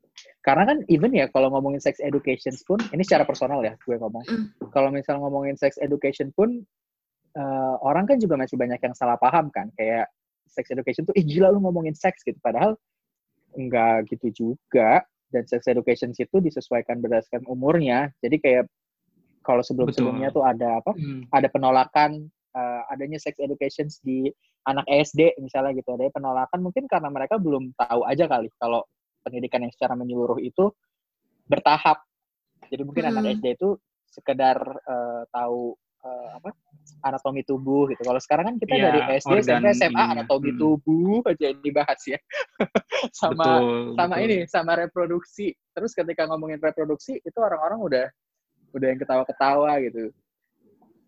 Karena 0.40 0.68
kan 0.68 0.78
even 0.88 1.12
ya 1.12 1.28
kalau 1.32 1.52
ngomongin 1.52 1.80
sex 1.80 2.00
education 2.00 2.52
pun 2.64 2.80
ini 2.92 3.04
secara 3.04 3.24
personal 3.24 3.60
ya 3.64 3.76
gue 3.76 3.96
ngomong. 3.96 4.24
Mm. 4.24 4.46
kalau 4.70 4.88
misal 4.92 5.18
ngomongin 5.20 5.56
sex 5.56 5.76
education 5.80 6.32
pun 6.32 6.64
uh, 7.36 7.76
orang 7.84 8.06
kan 8.08 8.16
juga 8.18 8.34
masih 8.38 8.56
banyak 8.58 8.80
yang 8.80 8.94
salah 8.96 9.18
paham 9.20 9.50
kan 9.52 9.70
kayak 9.76 10.10
sex 10.50 10.66
education 10.74 11.06
tuh 11.06 11.14
ih 11.14 11.22
gila 11.22 11.54
lu 11.54 11.62
ngomongin 11.62 11.94
seks 11.94 12.26
gitu 12.26 12.38
padahal 12.42 12.74
enggak 13.54 14.10
gitu 14.10 14.30
juga 14.30 15.02
dan 15.30 15.46
sex 15.46 15.66
education 15.70 16.10
itu 16.10 16.42
disesuaikan 16.42 16.98
berdasarkan 16.98 17.46
umurnya 17.46 18.10
jadi 18.18 18.36
kayak 18.38 18.64
kalau 19.40 19.64
sebelum-sebelumnya 19.64 20.34
tuh 20.34 20.44
ada 20.44 20.82
apa 20.82 20.92
hmm. 20.92 21.30
ada 21.32 21.48
penolakan 21.48 22.28
uh, 22.52 22.82
adanya 22.92 23.16
sex 23.16 23.38
education 23.38 23.86
di 24.02 24.28
anak 24.68 24.84
SD 24.90 25.40
misalnya 25.40 25.72
gitu 25.78 25.96
ada 25.96 26.12
penolakan 26.12 26.60
mungkin 26.60 26.84
karena 26.90 27.08
mereka 27.08 27.40
belum 27.40 27.72
tahu 27.78 28.04
aja 28.04 28.28
kali 28.28 28.52
kalau 28.60 28.84
pendidikan 29.24 29.64
yang 29.64 29.72
secara 29.72 29.96
menyeluruh 29.96 30.36
itu 30.42 30.68
bertahap 31.48 32.04
jadi 32.68 32.82
mungkin 32.84 33.08
hmm. 33.08 33.10
anak 33.16 33.24
SD 33.40 33.46
itu 33.56 33.78
sekedar 34.10 34.58
uh, 34.84 35.22
tahu 35.30 35.78
uh, 36.04 36.28
apa 36.40 36.50
anatomi 37.04 37.42
tubuh 37.44 37.88
gitu. 37.92 38.02
Kalau 38.04 38.20
sekarang 38.20 38.44
kan 38.52 38.56
kita 38.60 38.74
ya, 38.76 38.84
dari 38.92 39.00
SD 39.20 39.32
sampai 39.44 39.72
SMA 39.76 39.92
ininya. 39.92 40.12
anatomi 40.20 40.52
hmm. 40.52 40.60
tubuh 40.60 41.20
aja 41.28 41.44
yang 41.52 41.60
dibahas 41.60 42.00
ya. 42.04 42.18
sama 43.20 43.36
betul, 43.36 43.96
sama 43.96 44.14
betul. 44.16 44.24
ini 44.26 44.38
sama 44.48 44.72
reproduksi. 44.76 45.46
Terus 45.72 45.92
ketika 45.96 46.28
ngomongin 46.28 46.60
reproduksi 46.60 47.20
itu 47.20 47.38
orang-orang 47.40 47.80
udah 47.80 48.06
udah 48.76 48.86
yang 48.86 49.00
ketawa-ketawa 49.00 49.80
gitu. 49.82 50.14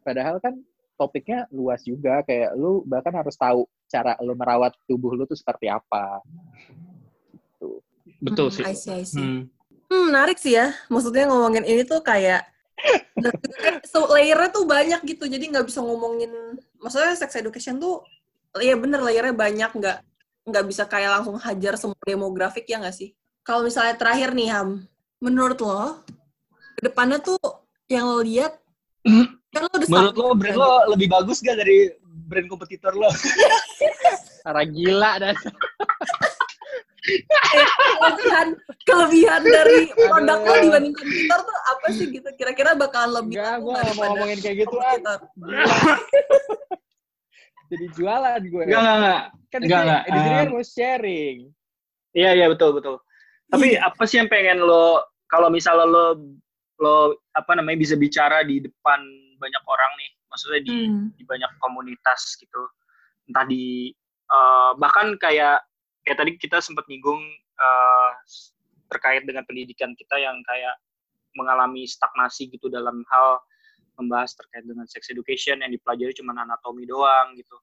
Padahal 0.03 0.43
kan 0.43 0.59
topiknya 0.99 1.47
luas 1.51 1.82
juga 1.82 2.22
kayak 2.26 2.55
lu 2.55 2.82
bahkan 2.86 3.14
harus 3.14 3.34
tahu 3.34 3.66
cara 3.90 4.16
lu 4.22 4.34
merawat 4.38 4.72
tubuh 4.86 5.14
lu 5.14 5.24
tuh 5.28 5.38
seperti 5.38 5.68
apa. 5.68 6.20
Gitu. 7.32 7.70
Betul 8.22 8.49
hmm, 8.51 8.57
sih. 8.57 8.64
I 8.64 8.74
see, 8.74 8.93
I 8.93 9.05
see. 9.07 9.20
Hmm. 9.20 9.43
hmm, 9.90 10.05
menarik 10.11 10.38
sih 10.38 10.57
ya. 10.57 10.74
Maksudnya 10.88 11.28
ngomongin 11.28 11.64
ini 11.66 11.82
tuh 11.84 12.01
kayak 12.03 12.51
so 13.87 14.11
layernya 14.11 14.51
tuh 14.51 14.64
banyak 14.66 15.01
gitu 15.07 15.29
jadi 15.31 15.45
nggak 15.53 15.66
bisa 15.68 15.81
ngomongin 15.85 16.31
maksudnya 16.79 17.14
sex 17.14 17.35
education 17.39 17.79
tuh 17.79 18.03
ya 18.61 18.77
bener 18.77 19.01
layernya 19.01 19.33
banyak 19.33 19.70
nggak 19.73 19.99
nggak 20.43 20.64
bisa 20.66 20.85
kayak 20.91 21.20
langsung 21.20 21.39
hajar 21.39 21.79
semua 21.79 22.03
demografik 22.03 22.66
ya 22.66 22.83
nggak 22.83 22.97
sih? 22.97 23.14
Kalau 23.47 23.62
misalnya 23.66 23.95
terakhir 23.95 24.35
nih 24.35 24.51
Ham. 24.51 24.87
Menurut 25.23 25.59
lo 25.62 26.03
ke 26.75 26.91
depannya 26.91 27.23
tuh 27.23 27.39
yang 27.87 28.11
lo 28.11 28.27
lihat 28.27 28.59
kan 29.53 29.68
lo 29.68 29.70
udah 29.70 29.87
menurut 29.87 30.16
lo 30.18 30.29
brand 30.35 30.59
lo 30.59 30.73
lebih 30.97 31.07
bagus 31.12 31.39
gak 31.45 31.62
dari 31.62 31.95
brand 32.27 32.51
kompetitor 32.51 32.91
lo. 32.99 33.07
Cara 34.43 34.66
gila 34.66 35.23
dan 35.23 35.39
kelebihan 37.03 38.48
kelebihan 38.84 39.42
dari 39.42 39.90
produk 39.90 40.38
lo 40.38 40.53
Aduh. 40.53 40.62
dibanding 40.62 40.94
kompetitor 40.94 41.40
tuh 41.42 41.59
apa 41.68 41.86
sih 41.90 42.07
gitu? 42.09 42.28
Kira-kira 42.34 42.78
bakal 42.78 43.11
lebih 43.11 43.38
Enggak, 43.38 43.53
laku 43.59 43.64
gue 43.64 43.74
gak 43.74 43.94
mau 43.94 44.05
ngomongin 44.14 44.38
kayak 44.38 44.57
gitu 44.62 44.76
ah. 44.78 44.96
Jadi 47.72 47.84
jualan 47.96 48.40
gue. 48.44 48.62
Enggak, 48.68 48.80
enggak, 48.80 48.96
enggak. 49.00 49.22
Kan 49.48 49.59
di 49.61 49.66
Enggak, 49.66 49.80
sini, 49.80 49.88
enggak. 49.88 50.03
di 50.05 50.18
sini 50.20 50.32
kan 50.32 50.46
Um, 50.46 50.53
mau 50.53 50.62
sharing. 50.64 51.36
Iya, 52.12 52.30
iya 52.36 52.46
betul, 52.53 52.70
betul. 52.76 52.96
Tapi 53.48 53.68
apa 53.76 54.03
sih 54.05 54.16
yang 54.20 54.28
pengen 54.28 54.61
lo 54.61 55.00
kalau 55.26 55.48
misalnya 55.48 55.88
lo 55.88 56.07
lo 56.76 56.96
apa 57.32 57.53
namanya 57.57 57.80
bisa 57.80 57.96
bicara 57.96 58.44
di 58.44 58.61
depan 58.61 59.00
banyak 59.40 59.62
orang 59.64 59.92
nih, 59.96 60.11
maksudnya 60.28 60.61
di 60.61 60.72
Hmm. 60.84 61.09
di 61.16 61.24
banyak 61.24 61.48
komunitas 61.59 62.36
gitu. 62.36 62.61
Entah 63.26 63.44
di 63.48 63.88
eh, 64.28 64.70
bahkan 64.76 65.16
kayak 65.16 65.64
kayak 66.03 66.18
tadi 66.18 66.32
kita 66.38 66.59
sempat 66.59 66.86
nyinggung 66.90 67.22
eh, 67.59 68.11
terkait 68.90 69.24
dengan 69.24 69.46
pendidikan 69.48 69.94
kita 69.96 70.18
yang 70.20 70.36
kayak 70.44 70.76
mengalami 71.32 71.88
stagnasi 71.88 72.53
gitu 72.53 72.68
dalam 72.68 73.00
hal 73.09 73.40
membahas 73.96 74.36
terkait 74.36 74.64
dengan 74.68 74.84
sex 74.88 75.09
education 75.09 75.61
yang 75.64 75.72
dipelajari 75.72 76.12
cuma 76.16 76.36
anatomi 76.36 76.84
doang 76.84 77.32
gitu. 77.36 77.57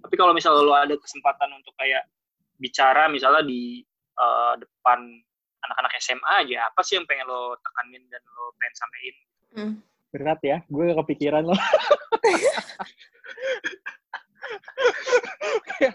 Tapi 0.00 0.16
kalau 0.16 0.32
misalnya 0.32 0.64
lo 0.64 0.72
ada 0.72 0.96
kesempatan 0.96 1.52
untuk 1.52 1.76
kayak 1.76 2.08
bicara 2.56 3.08
misalnya 3.12 3.44
di 3.44 3.84
eh, 4.16 4.54
depan 4.60 5.00
anak-anak 5.60 5.92
SMA 6.00 6.48
aja, 6.48 6.72
apa 6.72 6.80
sih 6.80 6.96
yang 6.96 7.04
pengen 7.04 7.28
lo 7.28 7.52
tekanin 7.60 8.00
dan 8.08 8.22
lo 8.32 8.56
pengen 8.56 8.74
sampein? 8.76 9.14
Hmm. 9.50 9.74
Berat 10.10 10.40
ya, 10.42 10.58
gue 10.66 10.90
kepikiran 11.04 11.44
loh. 11.46 11.54
kayak, 15.68 15.94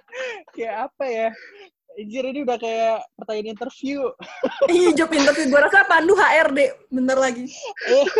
kayak 0.56 0.76
apa 0.88 1.06
ya? 1.10 1.30
Anjir 1.96 2.24
ini 2.28 2.44
udah 2.44 2.58
kayak 2.60 2.98
pertanyaan 3.16 3.56
interview. 3.56 4.00
Iya, 4.72 4.90
job 4.98 5.10
interview. 5.14 5.48
Gue 5.48 5.62
rasa 5.62 5.86
Pandu 5.86 6.18
HRD. 6.18 6.60
Bentar 6.90 7.16
lagi. 7.16 7.46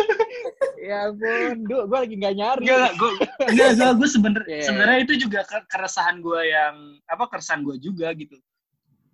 ya 0.86 1.10
ampun, 1.10 1.66
Duh, 1.66 1.84
gue 1.84 1.98
lagi 1.98 2.14
gak 2.16 2.34
nyari. 2.38 2.64
Enggak, 2.64 2.92
gue 2.96 3.10
enggak, 3.50 3.68
enggak, 3.76 3.92
gue 3.98 4.08
sebenernya 4.08 4.56
Iya. 4.56 4.66
sebenarnya 4.70 4.98
itu 5.02 5.14
juga 5.20 5.40
ke- 5.44 5.66
keresahan 5.68 6.22
gue 6.22 6.40
yang 6.46 6.74
apa 7.04 7.24
keresahan 7.28 7.60
gue 7.66 7.76
juga 7.76 8.14
gitu. 8.14 8.38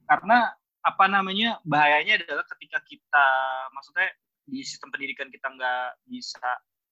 Karena 0.07 0.53
apa 0.83 1.05
namanya 1.07 1.59
bahayanya 1.65 2.21
adalah 2.23 2.45
ketika 2.55 2.79
kita 2.85 3.27
maksudnya 3.73 4.11
di 4.45 4.61
sistem 4.67 4.91
pendidikan 4.91 5.31
kita 5.31 5.47
nggak 5.49 5.87
bisa 6.05 6.43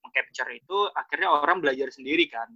mengcapture 0.01 0.51
itu 0.55 0.79
akhirnya 0.97 1.29
orang 1.31 1.61
belajar 1.61 1.91
sendiri 1.93 2.27
kan. 2.27 2.49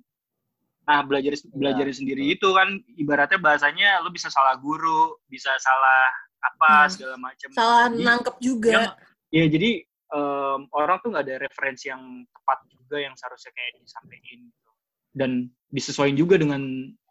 Nah 0.85 1.01
belajar 1.03 1.33
belajar 1.51 1.87
sendiri 1.91 2.29
itu 2.29 2.49
kan 2.53 2.69
ibaratnya 2.95 3.41
bahasanya 3.41 4.05
lo 4.05 4.13
bisa 4.13 4.29
salah 4.29 4.57
guru, 4.57 5.17
bisa 5.27 5.49
salah 5.57 6.13
apa 6.45 6.85
Hmm. 6.85 6.91
segala 6.93 7.17
macam. 7.17 7.49
Salah 7.53 7.89
Jadi- 7.89 8.05
nangkep 8.05 8.37
juga. 8.39 8.71
Ya, 8.71 8.85
ya 9.33 9.45
jadi 9.49 9.71
em, 10.15 10.61
orang 10.71 11.01
tuh 11.01 11.09
nggak 11.11 11.25
ada 11.25 11.37
referensi 11.41 11.89
yang 11.89 12.03
tepat 12.29 12.59
juga 12.69 13.01
yang 13.01 13.17
seharusnya 13.17 13.51
kayak 13.51 13.81
disampaikan 13.81 14.39
gitu. 14.45 14.71
Dan 15.11 15.31
disesuaikan 15.73 16.15
juga 16.15 16.37
dengan 16.37 16.63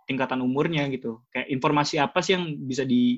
tingkatan 0.05 0.39
umurnya 0.39 0.86
gitu. 0.88 1.19
Kayak 1.34 1.49
informasi 1.49 1.97
apa 1.97 2.21
sih 2.21 2.38
yang 2.38 2.45
bisa 2.63 2.86
di 2.86 3.17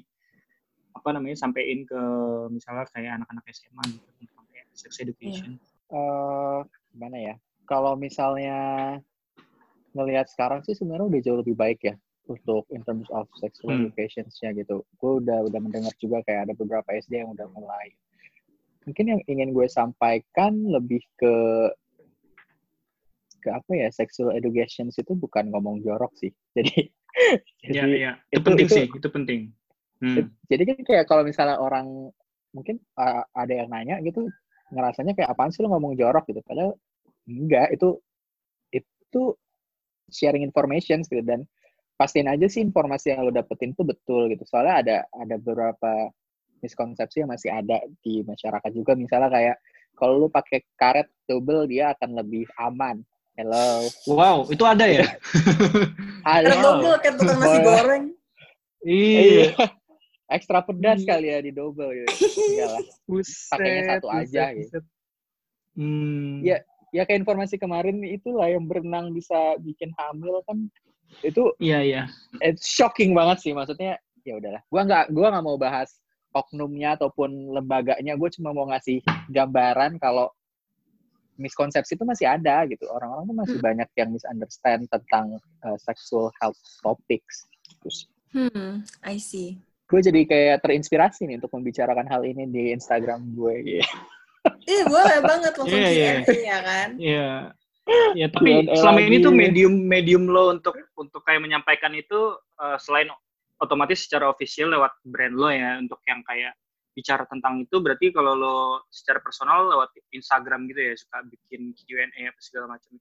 apa 0.95 1.12
namanya 1.12 1.36
sampaikan 1.36 1.84
ke 1.84 2.01
misalnya 2.49 2.88
kayak 2.89 3.20
anak-anak 3.20 3.43
SMA 3.51 3.84
gitu 3.91 4.08
tentang 4.18 4.45
kayak 4.49 4.68
sex 4.72 4.91
education. 5.03 5.60
eh 5.86 6.60
gimana 6.89 7.18
ya? 7.20 7.36
Kalau 7.70 7.93
misalnya 7.93 8.58
ngelihat 9.96 10.28
sekarang 10.28 10.60
sih 10.62 10.76
sebenarnya 10.76 11.08
udah 11.08 11.22
jauh 11.24 11.39
lebih 11.39 11.56
baik 11.56 11.80
ya 11.82 11.96
untuk 12.28 12.68
in 12.70 12.84
terms 12.84 13.08
of 13.10 13.26
sexual 13.39 13.72
Hmm. 13.72 13.88
education-nya 13.88 14.52
gitu. 14.58 14.84
Gue 15.00 15.24
udah 15.24 15.46
udah 15.46 15.60
mendengar 15.62 15.93
juga 15.98 16.20
kayak 16.22 16.52
ada 16.52 16.54
beberapa 16.54 16.89
SD 16.91 17.24
yang 17.24 17.32
udah 17.32 17.48
mulai. 17.50 17.96
Mungkin 18.84 19.06
yang 19.08 19.22
ingin 19.26 19.50
gue 19.50 19.66
sampaikan 19.66 20.54
lebih 20.68 21.02
ke 21.16 21.34
ke 23.39 23.50
apa 23.54 23.72
ya 23.78 23.89
sexual 23.93 24.34
education 24.34 24.89
itu 24.89 25.14
bukan 25.14 25.54
ngomong 25.54 25.82
jorok 25.82 26.12
sih. 26.18 26.34
Jadi 26.58 26.91
Iya, 27.64 27.88
jadi 27.88 27.96
iya. 27.96 28.12
Itu, 28.28 28.43
itu- 28.43 28.43
penting 28.43 28.68
itu- 28.68 28.76
sih, 28.76 28.86
itu 28.91 29.08
penting. 29.08 29.41
Hmm. 30.04 30.28
jadi 30.52 30.64
kan 30.68 30.80
kayak 30.84 31.06
kalau 31.08 31.24
misalnya 31.24 31.56
orang 31.56 32.12
mungkin 32.52 32.84
uh, 33.00 33.24
ada 33.32 33.64
yang 33.64 33.72
nanya 33.72 34.04
gitu 34.04 34.28
ngerasanya 34.68 35.16
kayak 35.16 35.32
apaan 35.32 35.56
sih 35.56 35.64
lu 35.64 35.72
ngomong 35.72 35.96
jorok 35.96 36.28
gitu 36.28 36.43
padahal 36.43 36.76
enggak 37.24 37.72
itu 37.72 37.96
itu 38.76 39.22
sharing 40.08 40.41
information 40.41 41.01
gitu 41.01 41.22
dan 41.22 41.43
pastiin 41.95 42.28
aja 42.28 42.45
sih 42.45 42.60
informasi 42.60 43.12
yang 43.12 43.24
lo 43.24 43.32
dapetin 43.32 43.72
tuh 43.72 43.84
betul 43.84 44.28
gitu 44.28 44.43
soalnya 44.43 44.76
ada 44.82 44.97
ada 45.16 45.36
beberapa 45.36 46.12
miskonsepsi 46.60 47.24
yang 47.24 47.32
masih 47.32 47.49
ada 47.49 47.78
di 48.01 48.22
masyarakat 48.22 48.72
juga 48.72 48.93
misalnya 48.93 49.30
kayak 49.30 49.56
kalau 49.95 50.20
lu 50.20 50.28
pakai 50.28 50.66
karet 50.76 51.08
double 51.24 51.66
dia 51.66 51.95
akan 51.95 52.20
lebih 52.20 52.43
aman 52.58 52.99
hello 53.36 53.84
Wow, 54.08 54.47
itu 54.47 54.64
ada 54.64 54.84
ya? 54.84 55.03
Ada 56.26 56.41
ada 56.47 56.51
double 56.58 56.95
kayak 56.99 57.16
tukang 57.16 57.38
nasi 57.38 57.58
goreng. 57.62 58.03
iya. 58.82 59.53
ekstra 60.26 60.60
pedas 60.60 60.99
Hmm. 60.99 61.08
kali 61.08 61.28
ya 61.30 61.39
di 61.39 61.51
double 61.51 61.91
gitu 61.93 62.10
enggak 62.49 62.70
lah 62.72 62.84
Buset, 63.10 63.49
Pakainya 63.51 63.82
satu 63.93 64.08
aja, 64.10 64.24
buset, 64.41 64.58
gitu. 64.58 64.60
buset. 64.74 64.84
Hmm. 65.76 66.36
Iya. 66.41 66.58
Ya 66.96 67.04
kayak 67.04 67.28
informasi 67.28 67.60
kemarin 67.60 68.00
itulah 68.08 68.48
yang 68.48 68.64
berenang 68.64 69.12
bisa 69.12 69.60
bikin 69.60 69.91
hamil 70.00 70.39
kan 70.48 70.72
itu 71.22 71.52
Iya, 71.60 71.80
iya. 71.84 72.02
it's 72.39 72.72
shocking 72.72 73.12
banget 73.12 73.43
sih 73.43 73.52
maksudnya 73.52 74.00
ya 74.24 74.39
udahlah 74.39 74.64
gua 74.72 74.82
nggak 74.88 75.06
gua 75.12 75.28
nggak 75.36 75.46
mau 75.46 75.60
bahas 75.60 75.91
oknumnya 76.36 77.00
ataupun 77.00 77.56
lembaganya 77.56 78.20
gue 78.20 78.30
cuma 78.36 78.52
mau 78.52 78.68
ngasih 78.68 79.00
gambaran 79.32 79.96
kalau 80.04 80.28
miskonsepsi 81.39 81.96
itu 81.96 82.04
masih 82.04 82.28
ada 82.28 82.68
gitu 82.68 82.88
orang-orang 82.91 83.24
tuh 83.28 83.38
masih 83.39 83.58
banyak 83.64 83.89
yang 83.96 84.10
misunderstand 84.12 84.84
tentang 84.91 85.39
uh, 85.64 85.78
sexual 85.80 86.28
health 86.43 86.60
topics 86.84 87.48
terus 87.80 88.08
Hmm, 88.36 88.84
I 89.00 89.16
see. 89.16 89.64
gue 89.88 90.00
jadi 90.04 90.28
kayak 90.28 90.58
terinspirasi 90.68 91.24
nih 91.24 91.39
untuk 91.39 91.56
membicarakan 91.56 92.04
hal 92.12 92.28
ini 92.28 92.43
di 92.52 92.76
Instagram 92.76 93.32
gue 93.32 93.56
gitu. 93.64 93.96
Ih, 94.66 94.84
boleh 94.89 95.18
banget 95.22 95.54
langsung 95.58 95.78
Iya, 95.78 95.89
iya. 95.89 96.12
Q&A 96.26 96.38
ya 96.41 96.60
kan? 96.62 96.89
Iya. 96.98 97.30
Ya, 98.18 98.28
tapi 98.34 98.66
Q&A 98.66 98.76
selama 98.78 99.00
ini 99.06 99.18
tuh 99.22 99.34
medium 99.34 99.74
medium 99.86 100.24
lo 100.26 100.50
untuk 100.50 100.74
untuk 100.98 101.22
kayak 101.22 101.46
menyampaikan 101.46 101.93
itu 101.93 102.38
eh, 102.58 102.78
selain 102.82 103.10
otomatis 103.62 104.04
secara 104.04 104.28
official 104.28 104.74
lewat 104.74 104.93
brand 105.06 105.36
lo 105.38 105.50
ya 105.54 105.78
untuk 105.78 106.02
yang 106.10 106.26
kayak 106.26 106.58
bicara 106.96 107.28
tentang 107.28 107.68
itu 107.68 107.78
berarti 107.84 108.10
kalau 108.16 108.34
lo 108.34 108.58
secara 108.88 109.20
personal 109.20 109.68
lewat 109.68 109.91
Instagram 110.16 110.66
gitu 110.72 110.80
ya 110.80 110.93
suka 110.96 111.18
bikin 111.28 111.76
Q&A 111.76 112.32
apa 112.32 112.39
segala 112.39 112.66
macam. 112.80 112.96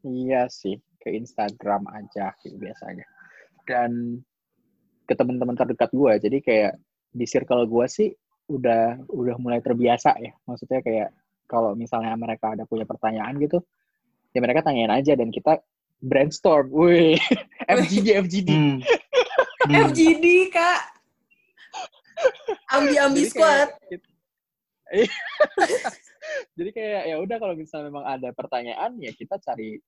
Iya 0.00 0.48
sih, 0.48 0.80
ke 1.02 1.12
Instagram 1.12 1.84
aja 1.92 2.32
gitu 2.40 2.56
biasanya. 2.56 3.04
Dan 3.68 4.22
ke 5.04 5.12
teman-teman 5.18 5.58
terdekat 5.58 5.90
gue, 5.92 6.12
jadi 6.22 6.38
kayak 6.40 6.72
di 7.10 7.26
circle 7.26 7.66
gue 7.66 7.86
sih 7.90 8.08
udah 8.50 9.06
udah 9.06 9.36
mulai 9.38 9.62
terbiasa 9.62 10.18
ya. 10.18 10.34
Maksudnya 10.44 10.82
kayak 10.82 11.14
kalau 11.46 11.72
misalnya 11.72 12.10
mereka 12.14 12.52
ada 12.52 12.66
punya 12.66 12.82
pertanyaan 12.82 13.38
gitu, 13.38 13.62
ya 14.30 14.38
mereka 14.38 14.62
tanyain 14.62 14.90
aja 14.90 15.14
dan 15.14 15.30
kita 15.30 15.62
brainstorm. 15.98 16.70
Wih, 16.70 17.18
FGD, 17.78 18.06
FGD. 18.20 18.50
Hmm. 18.50 18.78
Hmm. 19.60 19.92
FGD, 19.92 20.24
Kak. 20.48 20.80
Ambi-ambi 22.70 23.22
Jadi 23.22 23.28
squad. 23.28 23.68
kayak- 23.76 24.08
Jadi 26.56 26.70
kayak 26.72 27.02
ya 27.06 27.16
udah 27.18 27.36
kalau 27.36 27.52
misalnya 27.52 27.92
memang 27.92 28.04
ada 28.04 28.32
pertanyaan 28.32 28.96
ya 28.96 29.12
kita 29.12 29.36
cari 29.36 29.78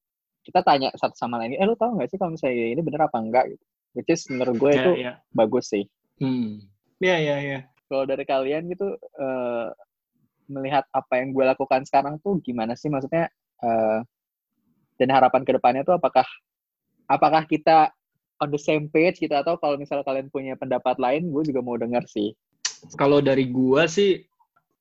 kita 0.42 0.60
tanya 0.60 0.92
satu 0.92 1.14
sama 1.14 1.40
lain. 1.40 1.54
Eh 1.54 1.64
lu 1.64 1.72
tahu 1.72 1.96
nggak 1.96 2.04
sih 2.06 2.20
kalau 2.20 2.36
misalnya 2.36 2.68
ini 2.68 2.82
bener 2.82 3.00
apa 3.00 3.16
enggak 3.16 3.44
gitu. 3.48 3.64
Which 3.92 4.10
is 4.10 4.28
menurut 4.28 4.56
gue 4.56 4.70
Iya, 4.70 4.78
itu 4.78 4.90
iya. 5.00 5.12
bagus 5.30 5.64
sih. 5.68 5.84
Hmm. 6.18 6.68
Iya, 6.98 7.16
iya, 7.16 7.36
iya. 7.40 7.58
Kalau 7.93 8.09
dari 8.09 8.24
kalian 8.24 8.72
gitu 8.72 8.97
eh, 8.97 9.68
melihat 10.49 10.88
apa 10.97 11.20
yang 11.20 11.36
gue 11.36 11.45
lakukan 11.45 11.84
sekarang 11.84 12.16
tuh 12.24 12.40
gimana 12.40 12.72
sih 12.72 12.88
maksudnya 12.88 13.28
eh, 13.61 14.01
dan 14.97 15.09
harapan 15.12 15.45
ke 15.45 15.53
depannya 15.53 15.84
tuh 15.84 16.01
apakah 16.01 16.24
apakah 17.05 17.45
kita 17.45 17.93
on 18.40 18.49
the 18.49 18.57
same 18.57 18.88
page 18.88 19.20
gitu 19.20 19.36
atau 19.36 19.61
kalau 19.61 19.76
misalnya 19.76 20.09
kalian 20.09 20.32
punya 20.32 20.57
pendapat 20.57 20.97
lain 20.97 21.28
gue 21.28 21.53
juga 21.53 21.61
mau 21.61 21.76
dengar 21.76 22.03
sih. 22.09 22.32
Kalau 22.99 23.22
dari 23.22 23.47
gua 23.47 23.86
sih 23.86 24.26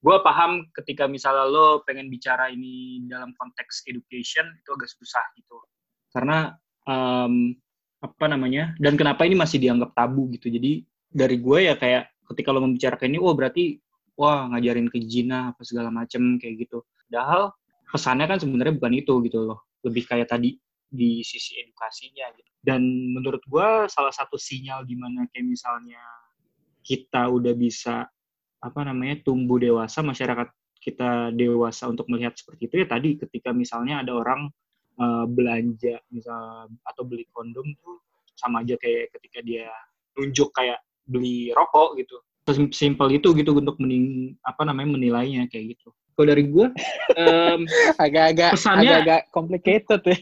gua 0.01 0.25
paham 0.25 0.65
ketika 0.73 1.05
misalnya 1.05 1.45
lo 1.45 1.85
pengen 1.85 2.09
bicara 2.09 2.49
ini 2.49 3.05
dalam 3.05 3.35
konteks 3.37 3.85
education 3.85 4.49
itu 4.57 4.69
agak 4.73 4.89
susah 4.89 5.21
gitu. 5.37 5.61
Karena 6.09 6.57
em, 6.89 7.53
apa 8.01 8.25
namanya? 8.25 8.73
Dan 8.81 8.97
kenapa 8.97 9.29
ini 9.29 9.37
masih 9.37 9.61
dianggap 9.61 9.93
tabu 9.93 10.25
gitu. 10.33 10.49
Jadi 10.49 10.81
dari 11.11 11.37
gue 11.37 11.59
ya 11.69 11.77
kayak 11.77 12.09
ketika 12.31 12.55
lo 12.55 12.63
membicarakan 12.63 13.11
ini, 13.11 13.19
oh 13.21 13.35
berarti 13.35 13.77
wah 14.15 14.47
ngajarin 14.51 14.87
ke 14.87 14.99
Gina 15.05 15.53
apa 15.55 15.61
segala 15.63 15.93
macem 15.93 16.39
kayak 16.39 16.67
gitu. 16.67 16.83
Padahal 17.07 17.51
pesannya 17.91 18.25
kan 18.27 18.37
sebenarnya 18.39 18.73
bukan 18.79 18.93
itu 18.95 19.13
gitu 19.27 19.39
loh. 19.45 19.59
Lebih 19.83 20.03
kayak 20.07 20.31
tadi 20.31 20.55
di 20.91 21.23
sisi 21.23 21.59
edukasinya 21.59 22.27
gitu. 22.35 22.51
Dan 22.61 22.83
menurut 23.15 23.41
gue 23.47 23.69
salah 23.89 24.13
satu 24.13 24.35
sinyal 24.37 24.85
di 24.85 24.99
mana 24.99 25.25
kayak 25.31 25.47
misalnya 25.47 26.01
kita 26.83 27.29
udah 27.31 27.53
bisa 27.55 28.05
apa 28.61 28.79
namanya 28.85 29.25
tumbuh 29.25 29.57
dewasa 29.57 30.05
masyarakat 30.05 30.49
kita 30.81 31.33
dewasa 31.33 31.89
untuk 31.89 32.09
melihat 32.09 32.33
seperti 32.37 32.69
itu 32.69 32.75
ya 32.85 32.87
tadi 32.89 33.17
ketika 33.17 33.53
misalnya 33.53 34.05
ada 34.05 34.13
orang 34.17 34.49
uh, 35.01 35.25
belanja 35.25 36.01
misal 36.13 36.69
atau 36.85 37.03
beli 37.05 37.25
kondom 37.33 37.65
tuh 37.81 38.01
sama 38.37 38.65
aja 38.65 38.77
kayak 38.81 39.13
ketika 39.17 39.41
dia 39.45 39.69
nunjuk 40.17 40.49
kayak 40.53 40.81
beli 41.11 41.51
rokok 41.51 41.99
gitu. 41.99 42.17
Simpel 42.71 43.19
itu 43.19 43.31
gitu 43.35 43.51
untuk 43.55 43.77
mening 43.77 44.35
apa 44.47 44.63
namanya 44.63 44.95
menilainya 44.95 45.45
kayak 45.51 45.77
gitu. 45.77 45.91
Kalau 46.15 46.27
dari 46.27 46.43
gue 46.47 46.67
um, 47.21 47.59
agak-agak 47.99 48.55
pesannya 48.55 48.91
agak 49.03 49.21
complicated 49.35 50.01
ya. 50.07 50.17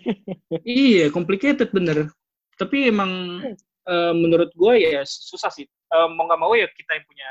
Iya 0.66 1.06
complicated 1.14 1.70
bener. 1.70 2.10
Tapi 2.58 2.90
emang 2.90 3.42
uh, 3.88 4.14
menurut 4.14 4.50
gue 4.54 4.74
ya 4.84 5.02
susah 5.06 5.50
sih. 5.54 5.66
Uh, 5.90 6.10
mau 6.14 6.30
nggak 6.30 6.42
mau 6.42 6.54
ya 6.54 6.70
kita 6.70 6.98
yang 6.98 7.06
punya 7.10 7.30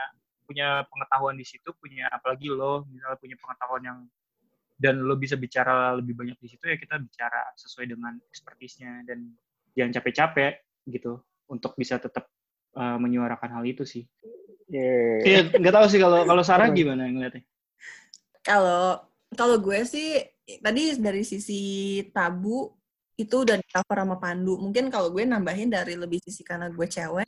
punya 0.49 0.69
pengetahuan 0.89 1.37
di 1.37 1.45
situ 1.45 1.69
punya 1.77 2.09
apalagi 2.09 2.49
lo 2.49 2.89
misalnya 2.89 3.21
punya 3.21 3.37
pengetahuan 3.37 3.83
yang 3.85 3.99
dan 4.81 5.05
lo 5.05 5.19
bisa 5.21 5.37
bicara 5.37 5.93
lebih 6.01 6.17
banyak 6.17 6.41
di 6.41 6.49
situ 6.49 6.65
ya 6.65 6.81
kita 6.81 6.97
bicara 6.97 7.53
sesuai 7.61 7.93
dengan 7.93 8.17
ekspertisnya 8.33 9.05
dan 9.05 9.37
jangan 9.77 10.01
capek-capek 10.01 10.65
gitu 10.89 11.21
untuk 11.53 11.77
bisa 11.77 12.01
tetap 12.01 12.33
uh, 12.79 12.97
menyuarakan 13.03 13.59
hal 13.59 13.65
itu 13.67 13.83
sih. 13.83 14.07
Yeah. 14.71 15.25
Iya, 15.27 15.41
nggak 15.59 15.75
tahu 15.75 15.87
sih 15.91 15.99
kalau 15.99 16.23
kalau 16.23 16.43
Sarah 16.47 16.71
gimana 16.71 17.11
ngeliatnya? 17.11 17.43
Kalau 18.47 19.03
kalau 19.35 19.57
gue 19.59 19.83
sih 19.83 20.23
tadi 20.63 20.97
dari 20.97 21.27
sisi 21.27 22.01
tabu 22.15 22.71
itu 23.19 23.43
udah 23.43 23.59
di 23.59 23.67
cover 23.67 23.99
sama 23.99 24.17
Pandu. 24.23 24.55
Mungkin 24.63 24.95
kalau 24.95 25.11
gue 25.11 25.27
nambahin 25.27 25.75
dari 25.75 25.99
lebih 25.99 26.23
sisi 26.23 26.47
karena 26.47 26.71
gue 26.71 26.87
cewek, 26.87 27.27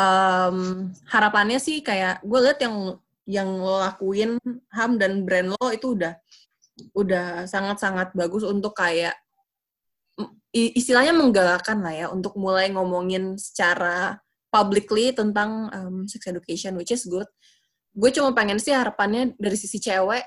um, 0.00 0.88
harapannya 1.04 1.60
sih 1.60 1.84
kayak 1.84 2.24
gue 2.24 2.38
liat 2.40 2.58
yang 2.64 2.96
yang 3.28 3.48
lo 3.60 3.78
lakuin 3.78 4.40
Ham 4.72 4.96
dan 4.96 5.22
brand 5.22 5.52
lo 5.52 5.68
itu 5.70 5.94
udah 5.94 6.16
udah 6.96 7.44
sangat-sangat 7.44 8.16
bagus 8.16 8.40
untuk 8.42 8.72
kayak 8.72 9.12
istilahnya 10.50 11.14
menggalakkan 11.14 11.78
lah 11.78 11.94
ya 11.94 12.06
untuk 12.08 12.34
mulai 12.40 12.72
ngomongin 12.72 13.36
secara 13.36 14.18
publicly 14.50 15.14
tentang 15.14 15.70
um, 15.70 15.96
sex 16.10 16.26
education 16.26 16.74
which 16.76 16.90
is 16.90 17.06
good. 17.06 17.26
Gue 17.94 18.10
cuma 18.14 18.34
pengen 18.34 18.58
sih 18.58 18.74
harapannya 18.74 19.34
dari 19.38 19.56
sisi 19.58 19.82
cewek 19.82 20.22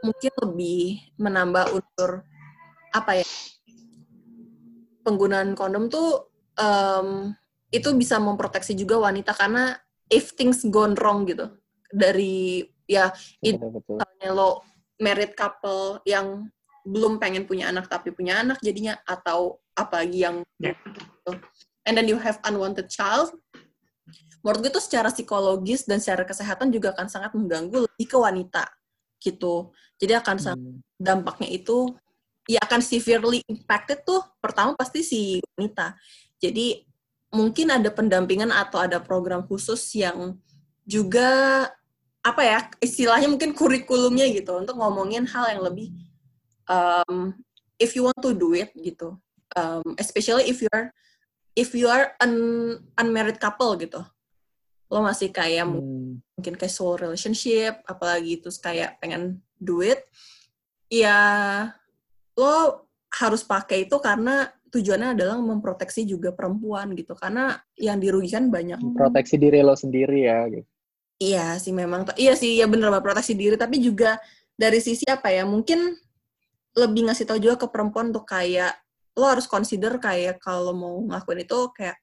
mungkin 0.00 0.32
lebih 0.48 1.12
menambah 1.20 1.76
unsur 1.76 2.24
apa 2.90 3.20
ya 3.20 3.26
penggunaan 5.04 5.52
kondom 5.52 5.92
tuh 5.92 6.32
um, 6.56 7.32
itu 7.70 7.88
bisa 7.94 8.18
memproteksi 8.18 8.74
juga 8.74 8.98
wanita 8.98 9.36
karena 9.36 9.76
if 10.10 10.34
things 10.34 10.66
gone 10.66 10.98
wrong 10.98 11.28
gitu 11.28 11.52
dari 11.92 12.64
ya 12.90 13.14
misalnya 13.44 14.30
lo 14.34 14.66
married 14.98 15.38
couple 15.38 16.02
yang 16.02 16.50
belum 16.82 17.22
pengen 17.22 17.46
punya 17.46 17.70
anak 17.70 17.86
tapi 17.86 18.10
punya 18.10 18.42
anak 18.42 18.58
jadinya 18.64 18.98
atau 19.06 19.62
apalagi 19.76 20.26
yang 20.26 20.36
yeah. 20.58 20.74
gitu. 20.74 21.32
And 21.84 21.96
then 21.96 22.06
you 22.08 22.20
have 22.20 22.40
unwanted 22.44 22.88
child. 22.90 23.32
Menurut 24.40 24.58
gue 24.64 24.72
itu 24.72 24.80
secara 24.80 25.12
psikologis 25.12 25.84
dan 25.84 26.00
secara 26.00 26.24
kesehatan 26.24 26.72
juga 26.72 26.96
akan 26.96 27.06
sangat 27.12 27.36
mengganggu 27.36 27.84
lebih 27.84 28.06
ke 28.08 28.16
wanita 28.16 28.64
gitu. 29.20 29.68
Jadi 30.00 30.16
akan 30.16 30.36
hmm. 30.40 30.80
dampaknya 30.96 31.48
itu 31.52 31.92
ya 32.48 32.58
akan 32.64 32.80
severely 32.80 33.44
impacted 33.46 34.00
tuh 34.02 34.24
pertama 34.40 34.72
pasti 34.74 35.04
si 35.04 35.20
wanita. 35.54 35.92
Jadi 36.40 36.88
mungkin 37.30 37.68
ada 37.68 37.92
pendampingan 37.92 38.50
atau 38.50 38.80
ada 38.80 38.98
program 38.98 39.44
khusus 39.44 39.92
yang 39.92 40.40
juga 40.88 41.68
apa 42.20 42.42
ya 42.44 42.58
istilahnya 42.82 43.28
mungkin 43.28 43.56
kurikulumnya 43.56 44.28
gitu 44.32 44.56
untuk 44.56 44.76
ngomongin 44.76 45.24
hal 45.24 45.48
yang 45.56 45.62
lebih 45.64 45.94
um, 46.68 47.32
if 47.80 47.96
you 47.96 48.04
want 48.04 48.18
to 48.20 48.32
do 48.32 48.56
it 48.56 48.72
gitu. 48.76 49.20
Um, 49.52 49.98
especially 49.98 50.46
if 50.46 50.62
you 50.62 50.70
are 50.72 50.94
if 51.56 51.74
you 51.74 51.86
are 51.90 52.14
an 52.22 52.32
unmarried 52.98 53.38
couple 53.38 53.74
gitu 53.78 54.02
lo 54.90 54.98
masih 55.06 55.30
kayak 55.30 55.70
hmm. 55.70 56.18
mungkin 56.34 56.54
casual 56.58 56.98
relationship 56.98 57.78
apalagi 57.86 58.42
terus 58.42 58.58
kayak 58.58 58.98
pengen 58.98 59.38
do 59.58 59.82
it 59.86 60.02
ya 60.90 61.18
lo 62.34 62.86
harus 63.10 63.42
pakai 63.42 63.86
itu 63.86 63.96
karena 64.02 64.50
tujuannya 64.70 65.18
adalah 65.18 65.36
memproteksi 65.42 66.06
juga 66.06 66.30
perempuan 66.30 66.94
gitu. 66.94 67.18
Karena 67.18 67.58
yang 67.74 67.98
dirugikan 67.98 68.48
banyak. 68.48 68.78
Proteksi 68.94 69.36
diri 69.36 69.60
lo 69.60 69.74
sendiri 69.74 70.24
ya 70.24 70.46
gitu. 70.48 70.66
Iya 71.20 71.60
sih 71.60 71.76
memang 71.76 72.08
iya 72.16 72.32
sih 72.32 72.56
ya 72.56 72.64
bener 72.64 72.88
banget 72.88 73.04
proteksi 73.04 73.34
diri. 73.36 73.58
Tapi 73.58 73.76
juga 73.82 74.16
dari 74.56 74.80
sisi 74.80 75.04
apa 75.04 75.28
ya 75.28 75.44
mungkin 75.44 75.92
lebih 76.78 77.10
ngasih 77.10 77.26
tau 77.28 77.36
juga 77.36 77.60
ke 77.60 77.66
perempuan 77.68 78.14
untuk 78.14 78.24
kayak 78.24 78.72
lo 79.20 79.28
harus 79.28 79.44
consider 79.44 80.00
kayak 80.00 80.40
kalau 80.40 80.72
mau 80.72 80.96
ngelakuin 81.04 81.44
itu 81.44 81.58
kayak 81.76 82.00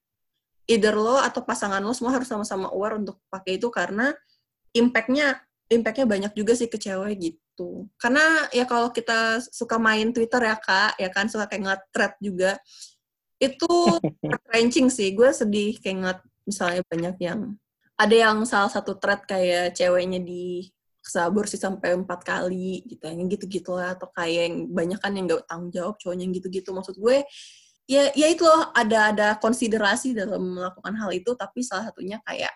either 0.70 0.94
lo 0.94 1.18
atau 1.18 1.42
pasangan 1.42 1.82
lo 1.82 1.96
semua 1.98 2.14
harus 2.14 2.30
sama-sama 2.30 2.70
aware 2.70 3.02
untuk 3.02 3.18
pakai 3.34 3.58
itu 3.58 3.68
karena 3.74 4.14
impactnya 4.78 5.42
impactnya 5.68 6.06
banyak 6.06 6.32
juga 6.38 6.54
sih 6.54 6.70
ke 6.70 6.78
cewek 6.78 7.16
gitu. 7.18 7.90
Karena 7.98 8.48
ya 8.54 8.64
kalau 8.70 8.94
kita 8.94 9.42
suka 9.42 9.82
main 9.82 10.14
Twitter 10.14 10.46
ya 10.46 10.56
kak 10.56 10.96
ya 11.02 11.10
kan 11.10 11.26
suka 11.28 11.50
kayak 11.50 11.64
nge-thread 11.66 12.14
juga 12.22 12.52
itu 13.42 13.68
ranking 14.54 14.88
sih. 14.94 15.12
Gue 15.18 15.34
sedih 15.34 15.76
kayak 15.82 15.98
ngat 16.04 16.20
misalnya 16.48 16.82
banyak 16.88 17.16
yang 17.20 17.40
ada 17.98 18.16
yang 18.16 18.38
salah 18.46 18.70
satu 18.70 18.96
thread 19.02 19.26
kayak 19.26 19.74
ceweknya 19.74 20.22
di 20.22 20.70
sabur 21.10 21.48
sih 21.48 21.60
sampai 21.60 21.96
empat 21.96 22.24
kali 22.24 22.84
gitu 22.86 23.04
yang 23.08 23.28
gitu-gitu 23.32 23.72
lah 23.76 23.96
atau 23.96 24.12
kayak 24.12 24.52
yang 24.52 24.56
banyak 24.72 25.00
kan 25.00 25.12
yang 25.16 25.26
gak 25.28 25.48
tanggung 25.48 25.72
jawab 25.72 25.96
cowoknya 26.00 26.24
yang 26.28 26.34
gitu-gitu 26.36 26.70
maksud 26.76 26.96
gue 27.00 27.24
ya 27.88 28.12
ya 28.12 28.28
itu 28.28 28.44
loh 28.44 28.70
ada 28.76 29.16
ada 29.16 29.28
konsiderasi 29.40 30.12
dalam 30.12 30.60
melakukan 30.60 30.94
hal 31.00 31.10
itu 31.16 31.32
tapi 31.40 31.64
salah 31.64 31.88
satunya 31.88 32.20
kayak 32.28 32.52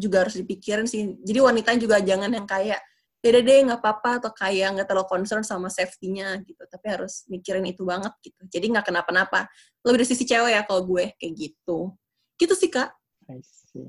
juga 0.00 0.26
harus 0.26 0.34
dipikirin 0.40 0.88
sih. 0.88 1.20
Jadi 1.20 1.38
wanita 1.38 1.76
juga 1.76 2.00
jangan 2.00 2.32
yang 2.32 2.48
kayak 2.48 2.80
beda 3.20 3.44
deh 3.44 3.58
nggak 3.68 3.80
apa-apa 3.84 4.10
atau 4.24 4.30
kayak 4.32 4.80
nggak 4.80 4.88
terlalu 4.88 5.08
concern 5.12 5.44
sama 5.44 5.68
safety-nya 5.68 6.40
gitu. 6.48 6.62
Tapi 6.64 6.86
harus 6.88 7.28
mikirin 7.28 7.68
itu 7.68 7.84
banget 7.84 8.16
gitu. 8.24 8.40
Jadi 8.48 8.66
nggak 8.72 8.88
kenapa-napa. 8.88 9.52
Lebih 9.84 10.00
dari 10.00 10.08
sisi 10.08 10.24
cewek 10.24 10.56
ya 10.56 10.62
kalau 10.64 10.82
gue 10.88 11.12
kayak 11.20 11.34
gitu. 11.36 11.92
Gitu 12.40 12.54
sih 12.56 12.72
kak. 12.72 12.96
I 13.28 13.38
see. 13.44 13.86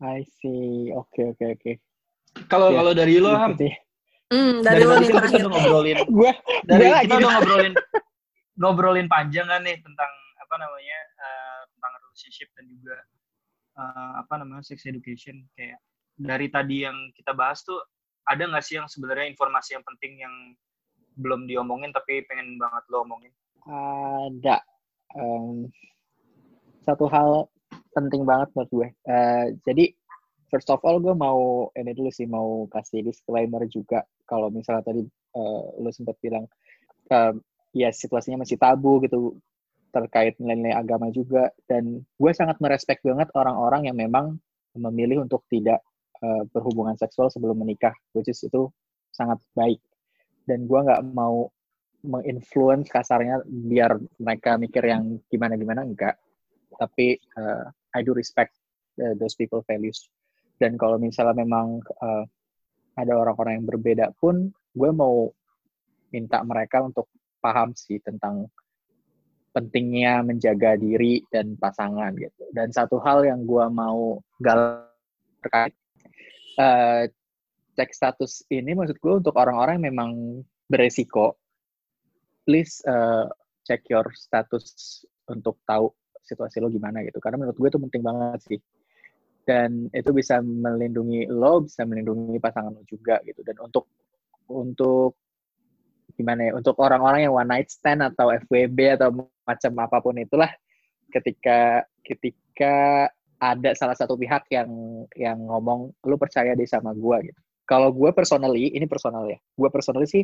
I 0.00 0.24
see. 0.40 0.90
Oke 0.96 1.20
okay, 1.20 1.24
oke 1.28 1.36
okay, 1.36 1.48
oke. 1.52 1.62
Okay. 1.62 1.85
Kalau 2.46 2.68
ya, 2.72 2.76
kalau 2.80 2.92
dari 2.92 3.14
lo 3.16 3.32
Ham. 3.32 3.56
Hmm, 4.26 4.58
dari, 4.60 4.82
dari 4.82 4.84
lo 4.84 4.94
nih 4.98 5.08
kita 5.08 5.46
udah 5.46 5.50
ngobrolin. 5.50 5.96
gue 6.18 6.30
dari 6.66 6.84
kita 7.06 7.14
udah 7.16 7.30
ngobrolin 7.40 7.74
ngobrolin 8.56 9.08
panjang 9.08 9.46
kan 9.46 9.62
nih 9.62 9.76
tentang 9.84 10.12
apa 10.40 10.54
namanya 10.56 10.98
uh, 11.20 11.60
tentang 11.76 11.92
relationship 12.02 12.48
dan 12.56 12.64
juga 12.72 12.96
uh, 13.76 14.10
apa 14.24 14.34
namanya 14.40 14.64
sex 14.64 14.88
education 14.88 15.44
kayak 15.54 15.78
dari 16.16 16.48
tadi 16.48 16.88
yang 16.88 16.96
kita 17.12 17.36
bahas 17.36 17.60
tuh 17.60 17.76
ada 18.26 18.42
nggak 18.48 18.64
sih 18.64 18.80
yang 18.80 18.88
sebenarnya 18.88 19.28
informasi 19.30 19.76
yang 19.76 19.84
penting 19.84 20.12
yang 20.18 20.34
belum 21.16 21.48
diomongin 21.48 21.92
tapi 21.92 22.24
pengen 22.26 22.56
banget 22.56 22.84
lo 22.92 23.04
omongin? 23.04 23.32
Ada 23.68 24.60
um, 25.16 25.68
satu 26.82 27.06
hal 27.12 27.48
penting 27.92 28.24
banget 28.24 28.48
buat 28.56 28.68
gue. 28.72 28.88
Uh, 29.06 29.52
jadi 29.64 29.92
first 30.50 30.70
of 30.70 30.82
all 30.86 30.98
gue 31.02 31.14
mau 31.14 31.70
ini 31.74 31.92
dulu 31.92 32.10
sih 32.10 32.26
mau 32.26 32.66
kasih 32.70 33.02
disclaimer 33.06 33.66
juga. 33.66 34.06
Kalau 34.26 34.50
misalnya 34.50 34.82
tadi 34.86 35.02
uh, 35.34 35.62
lo 35.82 35.90
sempat 35.90 36.18
bilang 36.22 36.46
uh, 37.10 37.34
ya 37.74 37.90
situasinya 37.90 38.42
masih 38.46 38.58
tabu 38.58 39.02
gitu 39.04 39.36
terkait 39.90 40.36
nilai-nilai 40.38 40.76
agama 40.76 41.10
juga. 41.10 41.50
Dan 41.66 42.02
gue 42.04 42.32
sangat 42.34 42.58
merespek 42.62 43.02
banget 43.02 43.28
orang-orang 43.34 43.90
yang 43.90 43.96
memang 43.98 44.38
memilih 44.76 45.24
untuk 45.24 45.42
tidak 45.48 45.82
uh, 46.22 46.44
berhubungan 46.52 46.94
seksual 46.94 47.32
sebelum 47.32 47.56
menikah 47.56 47.94
which 48.14 48.30
is 48.30 48.42
itu 48.44 48.70
sangat 49.10 49.40
baik. 49.56 49.80
Dan 50.46 50.70
gue 50.70 50.78
nggak 50.78 51.02
mau 51.10 51.50
menginfluence 52.06 52.86
kasarnya 52.86 53.42
biar 53.50 53.98
mereka 54.22 54.54
mikir 54.54 54.84
yang 54.86 55.18
gimana-gimana 55.26 55.82
enggak. 55.82 56.14
Tapi 56.76 57.18
uh, 57.34 57.66
I 57.96 58.04
do 58.04 58.14
respect 58.14 58.54
uh, 59.00 59.16
those 59.18 59.34
people 59.34 59.64
values 59.66 60.06
dan 60.56 60.80
kalau 60.80 60.96
misalnya 60.96 61.36
memang 61.36 61.80
uh, 62.00 62.24
ada 62.96 63.12
orang-orang 63.12 63.60
yang 63.60 63.66
berbeda 63.68 64.06
pun 64.16 64.48
gue 64.72 64.90
mau 64.92 65.28
minta 66.12 66.40
mereka 66.40 66.80
untuk 66.80 67.12
paham 67.44 67.76
sih 67.76 68.00
tentang 68.00 68.48
pentingnya 69.52 70.20
menjaga 70.20 70.76
diri 70.76 71.24
dan 71.32 71.56
pasangan 71.56 72.12
gitu. 72.16 72.44
Dan 72.52 72.72
satu 72.72 73.00
hal 73.00 73.24
yang 73.24 73.44
gue 73.48 73.64
mau 73.72 74.20
gal 74.40 74.84
terkait 75.40 75.72
uh, 76.60 77.08
cek 77.76 77.90
status 77.92 78.44
ini 78.52 78.72
maksud 78.72 78.96
gue 79.00 79.14
untuk 79.20 79.36
orang-orang 79.36 79.80
yang 79.80 79.92
memang 79.92 80.12
beresiko, 80.68 81.36
please 82.44 82.80
uh, 82.88 83.28
check 83.64 83.84
your 83.88 84.04
status 84.16 85.04
untuk 85.28 85.60
tahu 85.64 85.92
situasi 86.24 86.60
lo 86.60 86.68
gimana 86.72 87.04
gitu. 87.04 87.20
Karena 87.20 87.44
menurut 87.44 87.56
gue 87.56 87.68
itu 87.68 87.80
penting 87.80 88.02
banget 88.04 88.40
sih. 88.44 88.60
Dan 89.46 89.86
itu 89.94 90.10
bisa 90.10 90.42
melindungi 90.42 91.30
lo, 91.30 91.62
bisa 91.62 91.86
melindungi 91.86 92.42
pasangan 92.42 92.74
lo 92.74 92.82
juga 92.82 93.22
gitu. 93.22 93.46
Dan 93.46 93.62
untuk 93.62 93.86
untuk 94.50 95.14
gimana 96.18 96.50
ya, 96.50 96.52
untuk 96.58 96.74
orang-orang 96.82 97.30
yang 97.30 97.34
one 97.36 97.46
night 97.46 97.68
stand 97.70 98.02
atau 98.02 98.34
FWB 98.34 98.98
atau 98.98 99.30
macam 99.46 99.72
apa 99.78 99.96
pun 100.02 100.18
itulah, 100.18 100.50
ketika 101.14 101.86
ketika 102.02 103.06
ada 103.36 103.70
salah 103.76 103.94
satu 103.94 104.16
pihak 104.16 104.48
yang 104.50 104.70
yang 105.14 105.38
ngomong 105.44 105.92
lu 106.08 106.16
percaya 106.16 106.56
deh 106.56 106.66
sama 106.66 106.96
gue 106.96 107.30
gitu. 107.30 107.40
Kalau 107.66 107.90
gue 107.90 108.10
personally, 108.14 108.70
ini 108.74 108.86
personal 108.86 109.26
ya, 109.26 109.38
gue 109.38 109.68
personally 109.74 110.06
sih, 110.06 110.22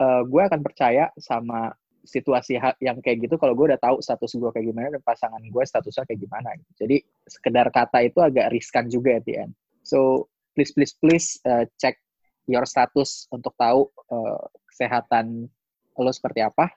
uh, 0.00 0.20
gue 0.24 0.42
akan 0.44 0.60
percaya 0.60 1.08
sama 1.16 1.72
situasi 2.04 2.60
yang 2.84 3.00
kayak 3.00 3.24
gitu 3.24 3.40
kalau 3.40 3.56
gue 3.56 3.72
udah 3.72 3.80
tahu 3.80 3.98
status 3.98 4.36
gue 4.36 4.50
kayak 4.52 4.66
gimana 4.70 4.88
dan 4.92 5.02
pasangan 5.02 5.40
gue 5.40 5.64
statusnya 5.64 6.04
kayak 6.04 6.20
gimana 6.20 6.48
gitu. 6.60 6.72
Jadi 6.84 6.96
sekedar 7.24 7.66
kata 7.72 7.98
itu 8.04 8.20
agak 8.20 8.52
riskan 8.52 8.86
juga 8.92 9.18
ya 9.18 9.20
Tian. 9.24 9.50
So 9.80 10.28
please 10.52 10.70
please 10.76 10.94
please 11.00 11.28
uh, 11.48 11.64
check 11.80 11.98
your 12.44 12.68
status 12.68 13.24
untuk 13.32 13.56
tahu 13.56 13.88
uh, 14.12 14.44
kesehatan 14.68 15.48
lo 15.96 16.12
seperti 16.12 16.44
apa 16.44 16.68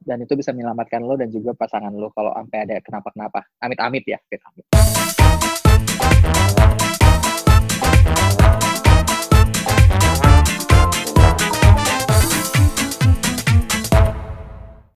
dan 0.00 0.24
itu 0.24 0.32
bisa 0.32 0.56
menyelamatkan 0.56 1.04
lo 1.04 1.14
dan 1.20 1.28
juga 1.28 1.52
pasangan 1.52 1.92
lo 1.92 2.08
kalau 2.16 2.32
sampai 2.32 2.64
ada 2.64 2.80
kenapa-kenapa. 2.80 3.44
Amit-amit 3.60 4.04
ya, 4.08 4.16
amit-amit. 4.16 5.19